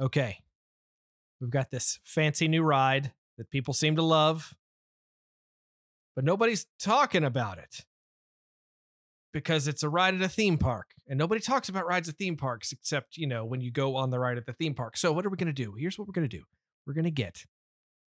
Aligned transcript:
Okay. 0.00 0.38
We've 1.40 1.50
got 1.50 1.70
this 1.70 1.98
fancy 2.02 2.48
new 2.48 2.62
ride 2.62 3.12
that 3.38 3.50
people 3.50 3.74
seem 3.74 3.96
to 3.96 4.02
love, 4.02 4.54
but 6.14 6.24
nobody's 6.24 6.66
talking 6.78 7.24
about 7.24 7.58
it 7.58 7.86
because 9.32 9.68
it's 9.68 9.82
a 9.82 9.88
ride 9.88 10.14
at 10.14 10.22
a 10.22 10.28
theme 10.28 10.58
park. 10.58 10.92
And 11.08 11.18
nobody 11.18 11.40
talks 11.40 11.68
about 11.68 11.86
rides 11.86 12.08
at 12.08 12.16
theme 12.16 12.36
parks 12.36 12.72
except, 12.72 13.16
you 13.16 13.26
know, 13.26 13.44
when 13.44 13.60
you 13.60 13.70
go 13.70 13.96
on 13.96 14.10
the 14.10 14.18
ride 14.18 14.36
at 14.36 14.46
the 14.46 14.52
theme 14.52 14.74
park. 14.74 14.96
So, 14.96 15.12
what 15.12 15.24
are 15.24 15.30
we 15.30 15.36
going 15.36 15.52
to 15.52 15.52
do? 15.52 15.74
Here's 15.78 15.98
what 15.98 16.06
we're 16.06 16.12
going 16.12 16.28
to 16.28 16.36
do 16.36 16.44
we're 16.86 16.94
going 16.94 17.04
to 17.04 17.10
get 17.10 17.44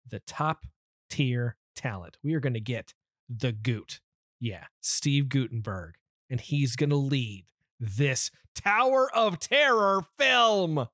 the 0.07 0.19
top 0.21 0.65
tier 1.09 1.57
talent. 1.75 2.17
We 2.23 2.33
are 2.33 2.39
going 2.39 2.53
to 2.53 2.59
get 2.59 2.93
the 3.29 3.51
Goot. 3.51 4.01
Yeah, 4.39 4.65
Steve 4.81 5.29
Guttenberg. 5.29 5.95
And 6.29 6.39
he's 6.39 6.75
going 6.75 6.91
to 6.91 6.95
lead 6.95 7.45
this 7.79 8.31
Tower 8.55 9.09
of 9.15 9.39
Terror 9.39 10.01
film. 10.17 10.87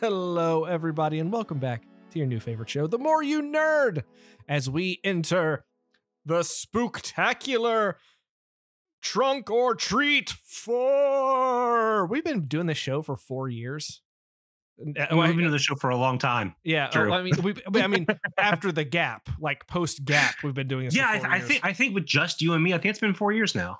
Hello, 0.00 0.64
everybody, 0.64 1.18
and 1.20 1.32
welcome 1.32 1.58
back 1.58 1.84
to 2.10 2.18
your 2.18 2.28
new 2.28 2.38
favorite 2.38 2.68
show, 2.68 2.86
The 2.86 2.98
More 2.98 3.22
You 3.22 3.40
Nerd, 3.40 4.02
as 4.46 4.68
we 4.68 5.00
enter 5.02 5.64
the 6.26 6.40
spooktacular 6.40 7.94
Trunk 9.00 9.50
or 9.50 9.74
Treat 9.74 10.28
4. 10.28 12.06
We've 12.06 12.22
been 12.22 12.46
doing 12.46 12.66
this 12.66 12.76
show 12.76 13.00
for 13.00 13.16
four 13.16 13.48
years. 13.48 14.02
Uh, 14.78 15.16
We've 15.16 15.28
been 15.28 15.38
doing 15.38 15.50
the 15.50 15.58
show 15.58 15.76
for 15.76 15.88
a 15.88 15.96
long 15.96 16.18
time. 16.18 16.54
Yeah, 16.62 16.90
oh, 16.94 17.10
I 17.10 17.22
mean, 17.22 17.34
we, 17.42 17.54
I 17.74 17.86
mean, 17.86 18.06
after 18.38 18.72
the 18.72 18.84
gap, 18.84 19.30
like 19.38 19.66
post 19.66 20.04
gap, 20.04 20.36
we've 20.44 20.52
been 20.52 20.68
doing 20.68 20.86
this. 20.86 20.94
Yeah, 20.94 21.08
I, 21.08 21.18
four 21.20 21.30
I 21.30 21.40
think 21.40 21.64
I 21.64 21.72
think 21.72 21.94
with 21.94 22.04
just 22.04 22.42
you 22.42 22.52
and 22.52 22.62
me, 22.62 22.74
I 22.74 22.78
think 22.78 22.90
it's 22.90 23.00
been 23.00 23.14
four 23.14 23.32
years 23.32 23.54
now. 23.54 23.78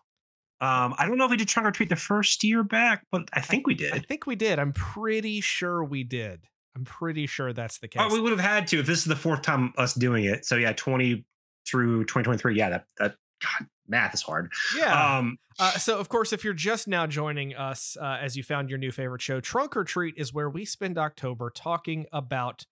Um, 0.60 0.94
I 0.98 1.06
don't 1.06 1.16
know 1.16 1.24
if 1.24 1.30
we 1.30 1.36
did 1.36 1.48
Trunk 1.48 1.66
or 1.66 1.70
Treat 1.70 1.88
the 1.88 1.96
first 1.96 2.44
year 2.44 2.62
back, 2.62 3.06
but 3.10 3.28
I 3.32 3.40
think 3.40 3.66
we 3.66 3.74
did. 3.74 3.92
I 3.92 3.98
think 3.98 4.26
we 4.26 4.36
did. 4.36 4.58
I'm 4.58 4.72
pretty 4.72 5.40
sure 5.40 5.82
we 5.82 6.04
did. 6.04 6.40
I'm 6.76 6.84
pretty 6.84 7.26
sure 7.26 7.52
that's 7.52 7.78
the 7.78 7.88
case. 7.88 8.02
Oh, 8.04 8.12
we 8.12 8.20
would 8.20 8.30
have 8.32 8.40
had 8.40 8.66
to 8.68 8.78
if 8.80 8.86
this 8.86 8.98
is 8.98 9.04
the 9.06 9.16
fourth 9.16 9.42
time 9.42 9.72
us 9.76 9.94
doing 9.94 10.24
it. 10.24 10.44
So 10.44 10.56
yeah, 10.56 10.72
twenty 10.72 11.24
through 11.66 12.04
twenty 12.04 12.24
twenty 12.24 12.38
three. 12.38 12.56
Yeah, 12.56 12.70
that 12.70 12.84
that 12.98 13.14
God, 13.42 13.68
math 13.88 14.14
is 14.14 14.22
hard. 14.22 14.52
yeah. 14.76 15.18
Um, 15.18 15.38
Uh, 15.58 15.72
so, 15.72 15.98
of 15.98 16.08
course, 16.08 16.32
if 16.32 16.42
you're 16.44 16.54
just 16.54 16.88
now 16.88 17.06
joining 17.06 17.54
us 17.54 17.96
uh, 18.00 18.18
as 18.20 18.34
you 18.36 18.42
found 18.42 18.70
your 18.70 18.78
new 18.78 18.90
favorite 18.90 19.20
show, 19.20 19.40
Trunk 19.40 19.76
or 19.76 19.84
Treat 19.84 20.14
is 20.16 20.32
where 20.32 20.48
we 20.48 20.64
spend 20.64 20.96
October 20.96 21.50
talking 21.50 22.06
about 22.12 22.64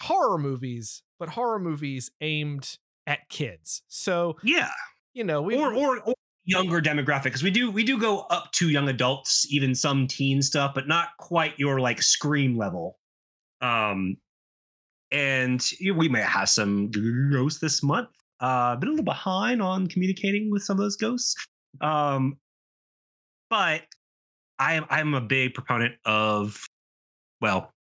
horror 0.00 0.38
movies, 0.38 1.02
but 1.20 1.30
horror 1.30 1.58
movies 1.58 2.10
aimed 2.20 2.78
at 3.06 3.28
kids. 3.28 3.82
So, 3.86 4.36
yeah, 4.42 4.70
you 5.14 5.22
know, 5.24 5.40
we 5.42 5.56
or, 5.56 5.72
or 5.74 6.00
or 6.00 6.14
younger 6.46 6.80
demographic 6.80 7.24
because 7.24 7.42
we 7.42 7.50
do 7.50 7.70
we 7.70 7.84
do 7.84 7.98
go 7.98 8.20
up 8.30 8.50
to 8.52 8.70
young 8.70 8.88
adults, 8.88 9.46
even 9.50 9.74
some 9.74 10.06
teen 10.06 10.40
stuff, 10.40 10.72
but 10.74 10.88
not 10.88 11.08
quite 11.18 11.58
your 11.58 11.80
like 11.80 12.00
scream 12.00 12.56
level. 12.56 12.98
Um, 13.60 14.16
and 15.12 15.64
we 15.94 16.08
may 16.08 16.22
have 16.22 16.48
some 16.48 16.90
ghosts 16.90 17.60
this 17.60 17.82
month. 17.82 18.08
Uh, 18.40 18.76
been 18.76 18.88
a 18.88 18.92
little 18.92 19.04
behind 19.04 19.60
on 19.60 19.86
communicating 19.86 20.50
with 20.50 20.62
some 20.62 20.76
of 20.76 20.82
those 20.82 20.96
ghosts. 20.96 21.34
Um, 21.80 22.38
but 23.50 23.82
I 24.58 24.74
am 24.74 24.86
I'm 24.88 25.14
a 25.14 25.20
big 25.20 25.54
proponent 25.54 25.94
of 26.04 26.64
well 27.40 27.72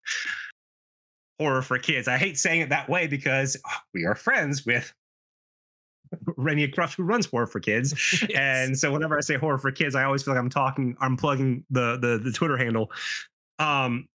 horror 1.38 1.62
for 1.62 1.78
kids. 1.78 2.08
I 2.08 2.16
hate 2.16 2.38
saying 2.38 2.60
it 2.62 2.68
that 2.70 2.88
way 2.88 3.06
because 3.06 3.56
we 3.92 4.04
are 4.04 4.14
friends 4.14 4.64
with 4.64 4.92
Renia 6.38 6.72
Cruft, 6.72 6.96
who 6.96 7.02
runs 7.02 7.26
horror 7.26 7.46
for 7.46 7.60
kids. 7.60 7.94
Yes. 8.28 8.68
And 8.68 8.78
so 8.78 8.90
whenever 8.92 9.16
I 9.16 9.20
say 9.20 9.36
horror 9.36 9.58
for 9.58 9.70
kids, 9.70 9.94
I 9.94 10.04
always 10.04 10.22
feel 10.22 10.34
like 10.34 10.40
I'm 10.40 10.48
talking, 10.48 10.96
I'm 11.00 11.16
plugging 11.16 11.64
the 11.70 11.98
the, 11.98 12.18
the 12.18 12.32
Twitter 12.32 12.56
handle. 12.56 12.90
Um, 13.58 14.08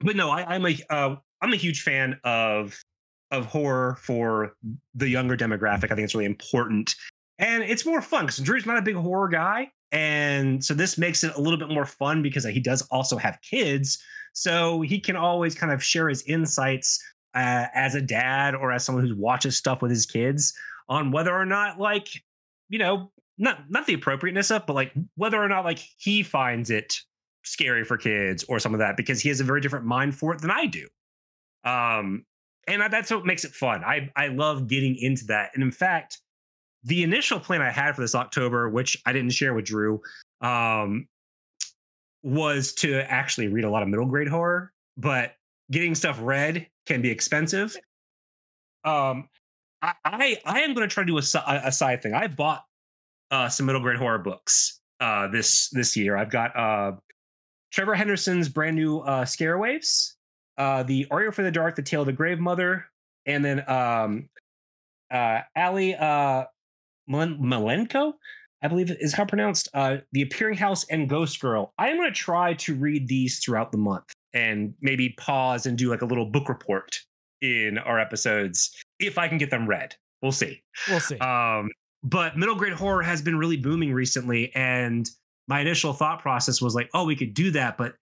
but 0.00 0.16
no, 0.16 0.30
I, 0.30 0.54
I'm 0.54 0.66
a 0.66 0.78
uh, 0.90 1.16
I'm 1.40 1.52
a 1.52 1.56
huge 1.56 1.82
fan 1.82 2.18
of 2.24 2.78
of 3.30 3.46
horror 3.46 3.96
for 4.00 4.54
the 4.94 5.08
younger 5.08 5.36
demographic. 5.36 5.90
I 5.90 5.94
think 5.94 6.00
it's 6.00 6.14
really 6.14 6.26
important, 6.26 6.94
and 7.38 7.62
it's 7.62 7.84
more 7.84 8.02
fun 8.02 8.26
because 8.26 8.38
Drew's 8.38 8.66
not 8.66 8.78
a 8.78 8.82
big 8.82 8.96
horror 8.96 9.28
guy, 9.28 9.70
and 9.92 10.64
so 10.64 10.74
this 10.74 10.96
makes 10.98 11.24
it 11.24 11.34
a 11.34 11.40
little 11.40 11.58
bit 11.58 11.68
more 11.68 11.86
fun 11.86 12.22
because 12.22 12.44
he 12.44 12.60
does 12.60 12.82
also 12.90 13.16
have 13.16 13.38
kids, 13.42 13.98
so 14.32 14.80
he 14.82 15.00
can 15.00 15.16
always 15.16 15.54
kind 15.54 15.72
of 15.72 15.82
share 15.82 16.08
his 16.08 16.22
insights 16.22 17.02
uh, 17.34 17.66
as 17.74 17.94
a 17.94 18.00
dad 18.00 18.54
or 18.54 18.72
as 18.72 18.84
someone 18.84 19.06
who 19.06 19.16
watches 19.16 19.56
stuff 19.56 19.82
with 19.82 19.90
his 19.90 20.06
kids 20.06 20.54
on 20.88 21.10
whether 21.10 21.34
or 21.34 21.46
not 21.46 21.78
like 21.78 22.08
you 22.68 22.78
know 22.78 23.10
not 23.38 23.70
not 23.70 23.86
the 23.86 23.94
appropriateness 23.94 24.50
of 24.50 24.66
but 24.66 24.74
like 24.74 24.92
whether 25.16 25.42
or 25.42 25.48
not 25.48 25.64
like 25.64 25.80
he 25.98 26.22
finds 26.22 26.70
it 26.70 26.94
scary 27.44 27.84
for 27.84 27.96
kids 27.96 28.44
or 28.44 28.58
some 28.58 28.74
of 28.74 28.80
that 28.80 28.96
because 28.96 29.20
he 29.20 29.28
has 29.28 29.40
a 29.40 29.44
very 29.44 29.60
different 29.60 29.84
mind 29.84 30.16
for 30.16 30.34
it 30.34 30.40
than 30.40 30.50
I 30.50 30.66
do. 30.66 30.86
Um 31.64 32.24
and 32.66 32.80
that's 32.90 33.10
what 33.10 33.26
makes 33.26 33.44
it 33.44 33.52
fun. 33.52 33.84
I 33.84 34.10
I 34.16 34.28
love 34.28 34.68
getting 34.68 34.96
into 34.96 35.26
that. 35.26 35.50
And 35.54 35.62
in 35.62 35.70
fact 35.72 36.18
the 36.84 37.02
initial 37.02 37.40
plan 37.40 37.62
I 37.62 37.70
had 37.70 37.94
for 37.94 38.00
this 38.00 38.14
October 38.14 38.68
which 38.68 38.96
I 39.06 39.12
didn't 39.12 39.32
share 39.32 39.54
with 39.54 39.64
Drew 39.64 40.00
um 40.40 41.06
was 42.22 42.72
to 42.74 43.00
actually 43.10 43.48
read 43.48 43.64
a 43.64 43.70
lot 43.70 43.82
of 43.82 43.88
middle 43.88 44.06
grade 44.06 44.28
horror 44.28 44.72
but 44.96 45.32
getting 45.70 45.94
stuff 45.94 46.18
read 46.22 46.68
can 46.86 47.02
be 47.02 47.10
expensive. 47.10 47.76
Um 48.84 49.28
I 50.04 50.38
I, 50.44 50.60
am 50.60 50.74
going 50.74 50.88
to 50.88 50.92
try 50.92 51.02
to 51.02 51.06
do 51.06 51.18
a, 51.18 51.60
a 51.64 51.72
side 51.72 52.02
thing. 52.02 52.14
I 52.14 52.26
bought 52.26 52.64
uh, 53.30 53.48
some 53.48 53.66
middle 53.66 53.80
grade 53.82 53.98
horror 53.98 54.18
books 54.18 54.80
uh, 55.00 55.28
this 55.28 55.68
this 55.70 55.96
year. 55.96 56.16
I've 56.16 56.30
got 56.30 56.56
uh, 56.56 56.92
Trevor 57.72 57.94
Henderson's 57.94 58.48
brand 58.48 58.76
new 58.76 59.00
uh, 59.00 59.24
Scare 59.24 59.58
Waves, 59.58 60.16
uh, 60.58 60.82
the 60.84 61.06
Are 61.10 61.22
You 61.22 61.32
for 61.32 61.42
the 61.42 61.50
Dark, 61.50 61.76
the 61.76 61.82
Tale 61.82 62.00
of 62.00 62.06
the 62.06 62.12
Grave 62.12 62.38
Mother, 62.38 62.86
and 63.26 63.44
then 63.44 63.68
um, 63.68 64.28
uh, 65.10 65.40
Ali 65.56 65.94
uh, 65.94 66.44
Malen- 67.10 67.40
Malenko, 67.40 68.14
I 68.62 68.68
believe 68.68 68.90
is 68.90 69.12
how 69.12 69.24
pronounced 69.24 69.68
uh, 69.74 69.98
the 70.12 70.22
Appearing 70.22 70.56
House 70.56 70.84
and 70.88 71.08
Ghost 71.08 71.40
Girl. 71.40 71.74
I 71.78 71.90
am 71.90 71.96
going 71.96 72.08
to 72.08 72.14
try 72.14 72.54
to 72.54 72.74
read 72.74 73.08
these 73.08 73.38
throughout 73.38 73.72
the 73.72 73.78
month 73.78 74.12
and 74.32 74.74
maybe 74.80 75.10
pause 75.18 75.66
and 75.66 75.76
do 75.76 75.90
like 75.90 76.02
a 76.02 76.06
little 76.06 76.26
book 76.26 76.48
report 76.48 76.98
in 77.44 77.78
our 77.78 77.98
episodes 77.98 78.74
if 78.98 79.18
I 79.18 79.28
can 79.28 79.38
get 79.38 79.50
them 79.50 79.66
read. 79.66 79.94
We'll 80.22 80.32
see. 80.32 80.62
we'll 80.88 81.00
see. 81.00 81.18
Um, 81.18 81.70
but 82.02 82.36
middle 82.36 82.54
grade 82.54 82.72
horror 82.72 83.02
has 83.02 83.22
been 83.22 83.36
really 83.36 83.56
booming 83.56 83.92
recently, 83.92 84.54
and 84.54 85.08
my 85.48 85.60
initial 85.60 85.92
thought 85.92 86.20
process 86.20 86.60
was 86.60 86.74
like, 86.74 86.88
oh, 86.94 87.04
we 87.04 87.16
could 87.16 87.34
do 87.34 87.50
that, 87.52 87.76
but 87.76 87.94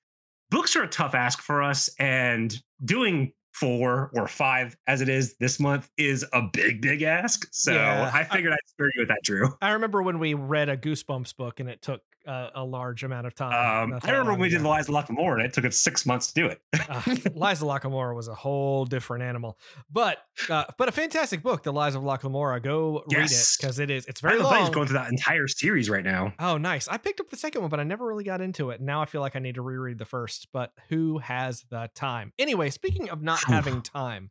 books 0.51 0.77
are 0.77 0.83
a 0.83 0.89
tough 0.89 1.15
ask 1.15 1.41
for 1.41 1.63
us, 1.63 1.89
and 1.99 2.57
doing 2.85 3.33
four 3.53 4.11
or 4.15 4.27
five 4.29 4.77
as 4.87 5.01
it 5.01 5.09
is 5.09 5.37
this 5.39 5.61
month 5.61 5.89
is 5.97 6.25
a 6.33 6.43
big, 6.53 6.81
big 6.81 7.03
ask. 7.03 7.47
So 7.53 7.73
Yeah, 7.73 8.11
I 8.13 8.25
figured 8.25 8.53
I, 8.53 8.57
would 8.57 8.69
spare 8.69 8.87
you 8.95 9.03
with 9.03 9.09
that, 9.09 9.23
Drew. 9.23 9.55
I 9.61 9.73
remember 9.73 10.03
when 10.03 10.19
we 10.19 10.35
read 10.35 10.69
a 10.69 10.77
Goosebumps 10.77 11.37
book 11.37 11.61
and 11.61 11.69
it 11.69 11.83
took 11.83 12.03
uh, 12.27 12.51
a 12.55 12.65
large 12.65 13.05
amount 13.05 13.27
of 13.27 13.35
time. 13.35 13.93
Um, 13.93 14.01
I 14.03 14.11
remember 14.11 14.33
when 14.33 14.41
we 14.41 14.49
did. 14.49 14.63
Liza 14.63 14.93
Locke 14.93 15.09
Lamora, 15.09 15.39
and 15.39 15.47
it 15.47 15.53
took 15.53 15.65
us 15.65 15.77
six 15.77 16.07
months 16.07 16.33
to 16.33 16.35
do 16.35 16.47
it. 16.47 16.61
uh, 16.89 17.03
Liza 17.35 17.67
Locke 17.67 17.85
Lamora 17.85 18.15
was 18.15 18.29
a 18.29 18.35
whole 18.35 18.85
different 18.85 19.25
animal, 19.25 19.59
but 19.91 20.19
uh, 20.49 20.65
but 20.79 20.89
a 20.89 20.93
fantastic 20.93 21.43
book, 21.43 21.63
The 21.63 21.73
Lies 21.73 21.95
of 21.95 22.03
Locke 22.03 22.25
Lamora. 22.25 22.61
Go 22.61 23.03
read 23.13 23.31
it 23.31 23.57
because 23.59 23.79
it 23.79 23.91
is. 23.91 24.07
It's 24.07 24.21
very 24.21 24.41
buddy 24.41 24.63
long. 24.63 24.73
going 24.73 24.87
through 24.87 24.99
that 24.99 25.11
entire 25.11 25.49
series 25.49 25.91
right 25.91 26.05
now. 26.05 26.33
Oh, 26.39 26.59
nice. 26.59 26.89
I 26.89 26.97
picked 26.97 27.21
up 27.21 27.31
the 27.31 27.37
second 27.37 27.63
one, 27.63 27.71
but 27.71 27.81
I 27.81 27.85
never 27.85 28.07
really 28.07 28.25
got 28.25 28.41
into 28.41 28.71
it. 28.71 28.81
Now 28.81 29.03
I 29.03 29.07
feel 29.07 29.21
like 29.21 29.37
I 29.37 29.41
need 29.41 29.57
to 29.57 29.63
reread 29.63 29.99
the 29.99 30.05
first. 30.05 30.49
But 30.53 30.73
who 30.89 31.19
has 31.19 31.65
the 31.71 31.91
time? 31.95 32.33
Anyway, 32.39 32.71
speaking 32.71 33.11
of 33.11 33.23
not. 33.23 33.41
Having 33.45 33.83
time, 33.83 34.31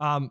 um, 0.00 0.30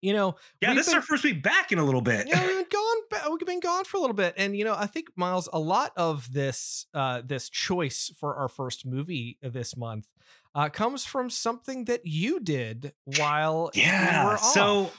you 0.00 0.12
know, 0.12 0.34
Yeah, 0.60 0.74
this 0.74 0.88
is 0.88 0.94
our 0.94 1.02
first 1.02 1.22
week 1.22 1.42
back 1.42 1.70
in 1.70 1.78
a 1.78 1.84
little 1.84 2.00
bit. 2.00 2.26
yeah, 2.28 2.40
we've 2.46 2.56
been 2.58 2.66
gone. 2.70 3.30
We've 3.30 3.46
been 3.46 3.60
gone 3.60 3.84
for 3.84 3.98
a 3.98 4.00
little 4.00 4.16
bit, 4.16 4.34
and 4.36 4.56
you 4.56 4.64
know, 4.64 4.74
I 4.76 4.86
think 4.86 5.08
Miles, 5.16 5.48
a 5.52 5.58
lot 5.60 5.92
of 5.96 6.32
this, 6.32 6.86
uh, 6.94 7.22
this 7.24 7.48
choice 7.48 8.10
for 8.18 8.34
our 8.36 8.48
first 8.48 8.84
movie 8.84 9.38
this 9.42 9.76
month, 9.76 10.08
uh, 10.54 10.68
comes 10.70 11.04
from 11.04 11.30
something 11.30 11.84
that 11.84 12.00
you 12.04 12.40
did 12.40 12.92
while 13.04 13.70
Yeah, 13.74 14.26
were 14.32 14.36
so. 14.38 14.90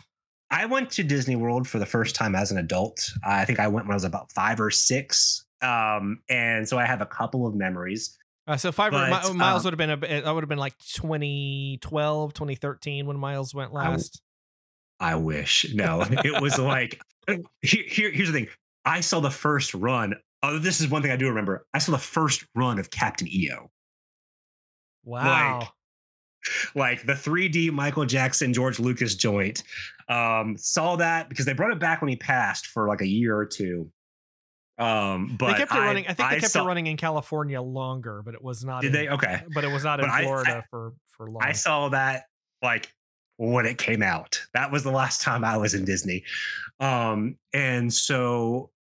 I 0.52 0.68
went 0.68 0.92
to 0.92 1.04
Disney 1.04 1.36
World 1.36 1.68
for 1.68 1.80
the 1.80 1.86
first 1.86 2.16
time 2.16 2.36
as 2.36 2.52
an 2.52 2.60
adult. 2.60 3.10
I 3.26 3.44
think 3.44 3.60
I 3.60 3.68
went 3.68 3.88
when 3.88 3.94
I 3.94 3.96
was 3.96 4.04
about 4.04 4.32
five 4.32 4.60
or 4.62 4.70
six. 4.70 5.46
Um, 5.64 6.22
and 6.30 6.70
so 6.70 6.78
I 6.78 6.86
have 6.86 7.02
a 7.02 7.08
couple 7.08 7.48
of 7.48 7.56
memories. 7.56 8.16
Uh, 8.46 8.58
so 8.58 8.72
five 8.72 8.92
but, 8.92 9.06
Mi- 9.06 9.38
Miles 9.38 9.66
um, 9.66 9.72
would 9.72 9.80
have 9.80 10.02
been 10.02 10.24
a 10.24 10.28
I 10.28 10.32
would 10.32 10.44
have 10.44 10.50
been 10.50 10.58
like 10.58 10.78
2012, 10.80 12.34
2013 12.34 13.06
when 13.06 13.18
Miles 13.18 13.56
went 13.56 13.74
last. 13.74 14.22
I 15.00 15.16
wish. 15.16 15.74
No, 15.74 16.06
it 16.10 16.42
was 16.42 16.60
like 16.60 17.02
here, 17.62 17.84
here, 17.88 18.12
here's 18.12 18.32
the 18.32 18.34
thing. 18.34 18.48
I 18.86 19.00
saw 19.00 19.20
the 19.22 19.32
first 19.32 19.74
run. 19.74 20.16
Oh, 20.42 20.60
this 20.60 20.82
is 20.82 20.90
one 20.90 21.02
thing 21.02 21.12
I 21.12 21.16
do 21.16 21.30
remember. 21.30 21.66
I 21.74 21.78
saw 21.78 21.94
the 21.94 21.98
first 21.98 22.46
run 22.54 22.80
of 22.80 22.92
Captain 22.92 23.28
EO. 23.30 23.72
Wow. 25.06 25.70
Like 26.76 27.06
the 27.06 27.14
3D 27.14 27.72
Michael 27.72 28.06
Jackson 28.06 28.54
George 28.54 28.80
Lucas 28.80 29.16
joint. 29.16 29.64
Um, 30.10 30.58
saw 30.58 30.98
that 30.98 31.30
because 31.30 31.46
they 31.46 31.54
brought 31.54 31.72
it 31.72 31.80
back 31.80 32.02
when 32.02 32.10
he 32.10 32.18
passed 32.18 32.68
for 32.68 32.90
like 32.90 33.00
a 33.00 33.08
year 33.08 33.38
or 33.38 33.46
two. 33.46 33.90
Um, 34.80 35.36
but 35.38 35.52
they 35.54 35.58
kept 35.60 35.72
it 35.72 35.78
I- 35.78 35.86
running. 35.86 36.06
I 36.06 36.14
think 36.14 36.30
they 36.30 36.38
I 36.38 36.40
kept 36.40 36.52
saw- 36.52 36.64
it 36.64 36.68
running 36.68 36.88
in 36.88 36.98
California 36.98 37.62
longer, 37.62 38.22
but 38.24 38.34
it 38.34 38.44
was 38.44 38.64
not. 38.66 38.82
Did 38.82 38.88
in, 38.88 38.94
they? 38.94 39.08
Okay. 39.10 39.42
But 39.54 39.64
it 39.64 39.72
was 39.72 39.84
not 39.84 40.00
in 40.00 40.06
But 40.08 40.12
I- 40.14 40.20
I- 40.20 40.24
Florida 40.24 40.66
for 40.70 40.94
for 41.08 41.30
long. 41.30 41.44
I 41.44 41.52
saw 41.52 41.90
that 41.90 42.24
like 42.62 42.92
when 43.38 43.66
it 43.66 43.78
came 43.78 44.02
out. 44.02 44.44
That 44.54 44.72
was 44.72 44.84
the 44.84 44.92
last 44.92 45.22
time 45.22 45.44
I 45.44 45.58
was 45.58 45.74
in 45.74 45.86
Disney. 45.86 46.24
Um, 46.80 47.38
and 47.54 47.94
so 47.94 48.72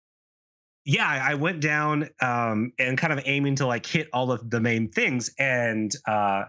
yeah, 0.85 1.07
I 1.07 1.31
I 1.31 1.33
went 1.35 1.61
down 1.61 2.09
um 2.21 2.73
and 2.79 2.97
kind 2.97 3.13
of 3.13 3.21
aiming 3.25 3.55
to 3.55 3.67
like 3.67 3.85
hit 3.85 4.09
all 4.13 4.31
of 4.31 4.49
the 4.49 4.59
main 4.59 4.89
things. 4.89 5.29
And 5.37 5.93
uh 6.07 6.45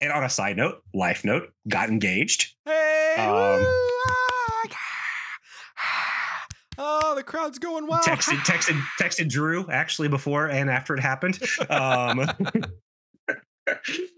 and 0.00 0.10
on 0.12 0.24
a 0.24 0.28
side 0.30 0.56
note, 0.56 0.82
life 0.94 1.24
note, 1.24 1.52
got 1.68 1.88
engaged. 1.88 2.54
Hey! 2.64 3.14
Um, 3.18 3.60
woo, 3.60 3.66
ah, 4.08 4.66
oh, 6.78 7.14
the 7.14 7.22
crowd's 7.22 7.58
going 7.58 7.86
wild. 7.86 8.04
Texted, 8.04 8.38
texted, 8.44 8.80
texted 9.00 9.28
Drew 9.28 9.68
actually 9.70 10.08
before 10.08 10.48
and 10.48 10.70
after 10.70 10.94
it 10.94 11.00
happened. 11.00 11.38
Um 11.68 12.26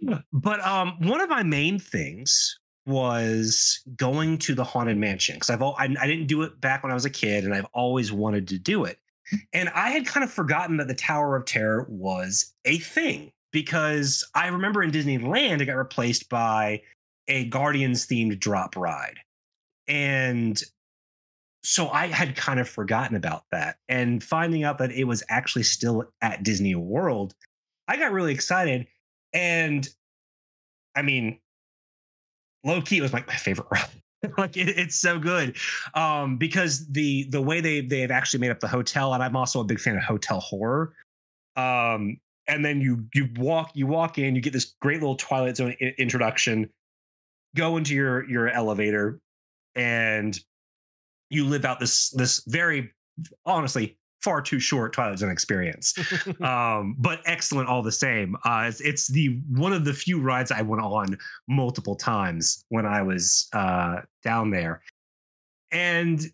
but 0.32 0.66
um 0.66 0.96
one 1.00 1.20
of 1.20 1.28
my 1.28 1.42
main 1.42 1.78
things 1.78 2.58
was 2.86 3.80
going 3.96 4.38
to 4.38 4.54
the 4.54 4.64
haunted 4.64 4.96
mansion 4.96 5.36
because 5.36 5.50
I've 5.50 5.62
al- 5.62 5.76
I, 5.78 5.94
I 6.00 6.06
didn't 6.06 6.26
do 6.26 6.42
it 6.42 6.60
back 6.60 6.82
when 6.82 6.92
I 6.92 6.94
was 6.94 7.04
a 7.04 7.10
kid 7.10 7.44
and 7.44 7.54
I've 7.54 7.66
always 7.72 8.12
wanted 8.12 8.48
to 8.48 8.58
do 8.58 8.84
it. 8.84 8.98
And 9.52 9.70
I 9.70 9.90
had 9.90 10.06
kind 10.06 10.22
of 10.22 10.30
forgotten 10.30 10.76
that 10.76 10.88
the 10.88 10.94
Tower 10.94 11.34
of 11.34 11.46
Terror 11.46 11.86
was 11.88 12.52
a 12.66 12.78
thing 12.78 13.32
because 13.52 14.22
I 14.34 14.48
remember 14.48 14.82
in 14.82 14.90
Disneyland 14.90 15.60
it 15.60 15.66
got 15.66 15.76
replaced 15.76 16.28
by 16.28 16.82
a 17.28 17.46
Guardians 17.46 18.06
themed 18.06 18.38
drop 18.38 18.76
ride. 18.76 19.18
And 19.88 20.62
so 21.64 21.88
I 21.88 22.06
had 22.08 22.37
kind 22.37 22.61
of 22.61 22.69
forgotten 22.69 23.16
about 23.16 23.44
that. 23.50 23.78
And 23.88 24.22
finding 24.22 24.64
out 24.64 24.78
that 24.78 24.93
it 24.93 25.05
was 25.05 25.22
actually 25.31 25.62
still 25.62 26.05
at 26.20 26.43
Disney 26.43 26.75
World, 26.75 27.34
I 27.88 27.96
got 27.96 28.12
really 28.12 28.34
excited. 28.34 28.87
And 29.32 29.88
I 30.94 31.02
mean, 31.02 31.40
low 32.64 32.82
key, 32.82 32.99
it 32.99 33.02
was 33.02 33.12
like 33.14 33.26
my 33.26 33.34
favorite 33.34 33.66
ride. 33.72 33.88
like 34.38 34.56
it, 34.56 34.70
it's 34.78 34.96
so 34.96 35.19
good 35.19 35.55
um 35.93 36.38
because 36.38 36.87
the 36.88 37.25
the 37.28 37.43
way 37.43 37.61
they 37.61 37.82
they've 37.82 38.10
actually 38.10 38.40
made 38.40 38.50
up 38.50 38.58
the 38.58 38.67
hotel 38.67 39.12
and 39.12 39.22
i'm 39.22 39.37
also 39.37 39.60
a 39.60 39.64
big 39.64 39.78
fan 39.78 39.99
of 39.99 40.02
hotel 40.02 40.40
horror 40.40 40.94
um 41.56 42.17
and 42.49 42.64
then 42.64 42.81
you 42.81 43.05
you 43.12 43.28
walk 43.37 43.70
you 43.75 43.87
walk 43.87 44.17
in 44.17 44.34
you 44.34 44.40
get 44.40 44.55
this 44.55 44.75
great 44.81 44.99
little 44.99 45.17
twilight 45.17 45.58
zone 45.58 45.75
I- 45.78 45.93
introduction 45.99 46.70
go 47.55 47.76
into 47.76 47.94
your 47.94 48.26
your 48.26 48.49
elevator 48.49 49.20
and 49.75 50.40
you 51.34 51.44
live 51.44 51.64
out 51.64 51.81
this 51.81 52.10
this 52.10 52.42
very 52.46 52.90
honestly 53.46 53.96
far 54.22 54.40
too 54.40 54.58
short 54.58 54.94
twilight 54.94 55.19
zone 55.19 55.31
experience 55.31 55.94
um, 56.40 56.96
but 56.98 57.20
excellent 57.26 57.69
all 57.69 57.82
the 57.82 57.92
same. 57.92 58.34
Uh, 58.44 58.64
it's, 58.66 58.81
it's 58.81 59.08
the 59.08 59.38
one 59.50 59.72
of 59.72 59.84
the 59.84 59.92
few 59.92 60.20
rides 60.20 60.50
I 60.50 60.62
went 60.62 60.82
on 60.82 61.19
multiple 61.46 61.94
times 61.94 62.64
when 62.70 62.86
I 62.86 63.02
was 63.02 63.48
uh, 63.52 63.96
down 64.22 64.50
there, 64.50 64.82
and 65.70 66.25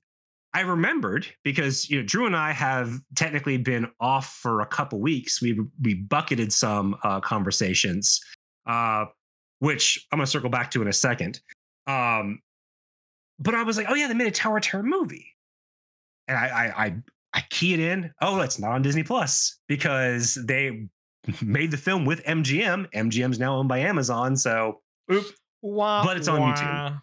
I 0.54 0.60
remembered 0.60 1.26
because 1.42 1.90
you 1.90 1.98
know 1.98 2.06
Drew 2.06 2.26
and 2.26 2.36
I 2.36 2.52
have 2.52 3.00
technically 3.14 3.56
been 3.56 3.88
off 4.00 4.34
for 4.34 4.60
a 4.60 4.66
couple 4.66 5.00
weeks. 5.00 5.42
We 5.42 5.60
we 5.82 5.94
bucketed 5.94 6.52
some 6.52 6.96
uh, 7.02 7.20
conversations, 7.20 8.20
uh, 8.66 9.06
which 9.58 10.06
I'm 10.12 10.18
gonna 10.18 10.26
circle 10.26 10.50
back 10.50 10.70
to 10.72 10.82
in 10.82 10.88
a 10.88 10.92
second. 10.92 11.40
Um, 11.86 12.40
but 13.40 13.54
I 13.54 13.62
was 13.62 13.76
like, 13.76 13.86
oh 13.88 13.94
yeah, 13.94 14.06
they 14.08 14.14
made 14.14 14.28
a 14.28 14.30
Tower 14.30 14.58
of 14.58 14.62
Terror 14.62 14.82
movie, 14.82 15.34
and 16.28 16.36
I 16.38 16.46
I, 16.46 16.84
I 16.84 16.96
I 17.32 17.40
key 17.50 17.74
it 17.74 17.80
in. 17.80 18.12
Oh, 18.20 18.40
it's 18.40 18.58
not 18.58 18.72
on 18.72 18.82
Disney 18.82 19.02
Plus 19.02 19.58
because 19.68 20.38
they 20.46 20.88
made 21.42 21.70
the 21.70 21.76
film 21.76 22.04
with 22.04 22.22
MGM. 22.24 22.90
MGM's 22.92 23.38
now 23.38 23.56
owned 23.56 23.68
by 23.68 23.78
Amazon. 23.78 24.36
So, 24.36 24.80
oop. 25.12 25.26
Wah, 25.62 26.04
But 26.04 26.16
it's 26.16 26.28
on 26.28 26.40
YouTube. 26.40 27.02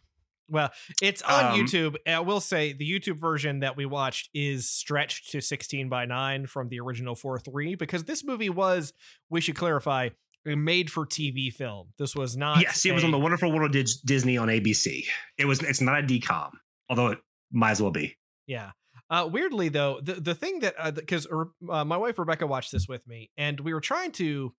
Well, 0.50 0.72
it's 1.02 1.22
on 1.22 1.46
Um, 1.54 1.60
YouTube. 1.60 1.96
I 2.08 2.20
will 2.22 2.40
say 2.40 2.74
the 2.74 2.90
YouTube 2.90 3.20
version 3.20 3.60
that 3.60 3.76
we 3.76 3.86
watched 3.86 4.30
is 4.34 4.70
stretched 4.70 5.32
to 5.32 5.42
16 5.42 5.90
by 5.90 6.06
9 6.06 6.48
from 6.48 6.70
the 6.70 6.80
original 6.80 7.16
4 7.16 7.38
3 7.38 7.76
because 7.76 8.06
this 8.06 8.24
movie 8.24 8.50
was, 8.50 8.94
we 9.30 9.42
should 9.42 9.56
clarify, 9.56 10.10
made 10.56 10.92
for 10.92 11.06
TV 11.06 11.52
film. 11.52 11.90
This 11.98 12.16
was 12.16 12.38
not. 12.38 12.62
yes, 12.62 12.86
it 12.86 12.94
was 12.94 13.04
on 13.04 13.12
the 13.12 13.20
Wonderful 13.20 13.52
World 13.52 13.66
of 13.66 13.72
Dis- 13.72 14.00
Disney 14.02 14.38
on 14.38 14.48
ABC. 14.48 15.06
It 15.38 15.46
was. 15.46 15.62
It's 15.62 15.82
not 15.82 16.00
a 16.00 16.04
DCOM, 16.04 16.52
although 16.90 17.08
it 17.08 17.20
might 17.52 17.72
as 17.72 17.82
well 17.82 17.92
be. 17.92 18.16
Yeah. 18.46 18.72
Uh, 19.10 19.28
weirdly 19.32 19.70
though, 19.70 20.00
the 20.02 20.16
the 20.16 20.36
thing 20.36 20.60
that 20.60 20.96
because 20.96 21.28
uh, 21.32 21.86
my 21.86 21.98
wife 21.98 22.20
Rebecca 22.20 22.46
watched 22.46 22.72
this 22.72 22.88
with 22.88 23.08
me, 23.08 23.32
and 23.38 23.60
we 23.62 23.74
were 23.74 23.82
trying 23.82 24.12
to 24.14 24.54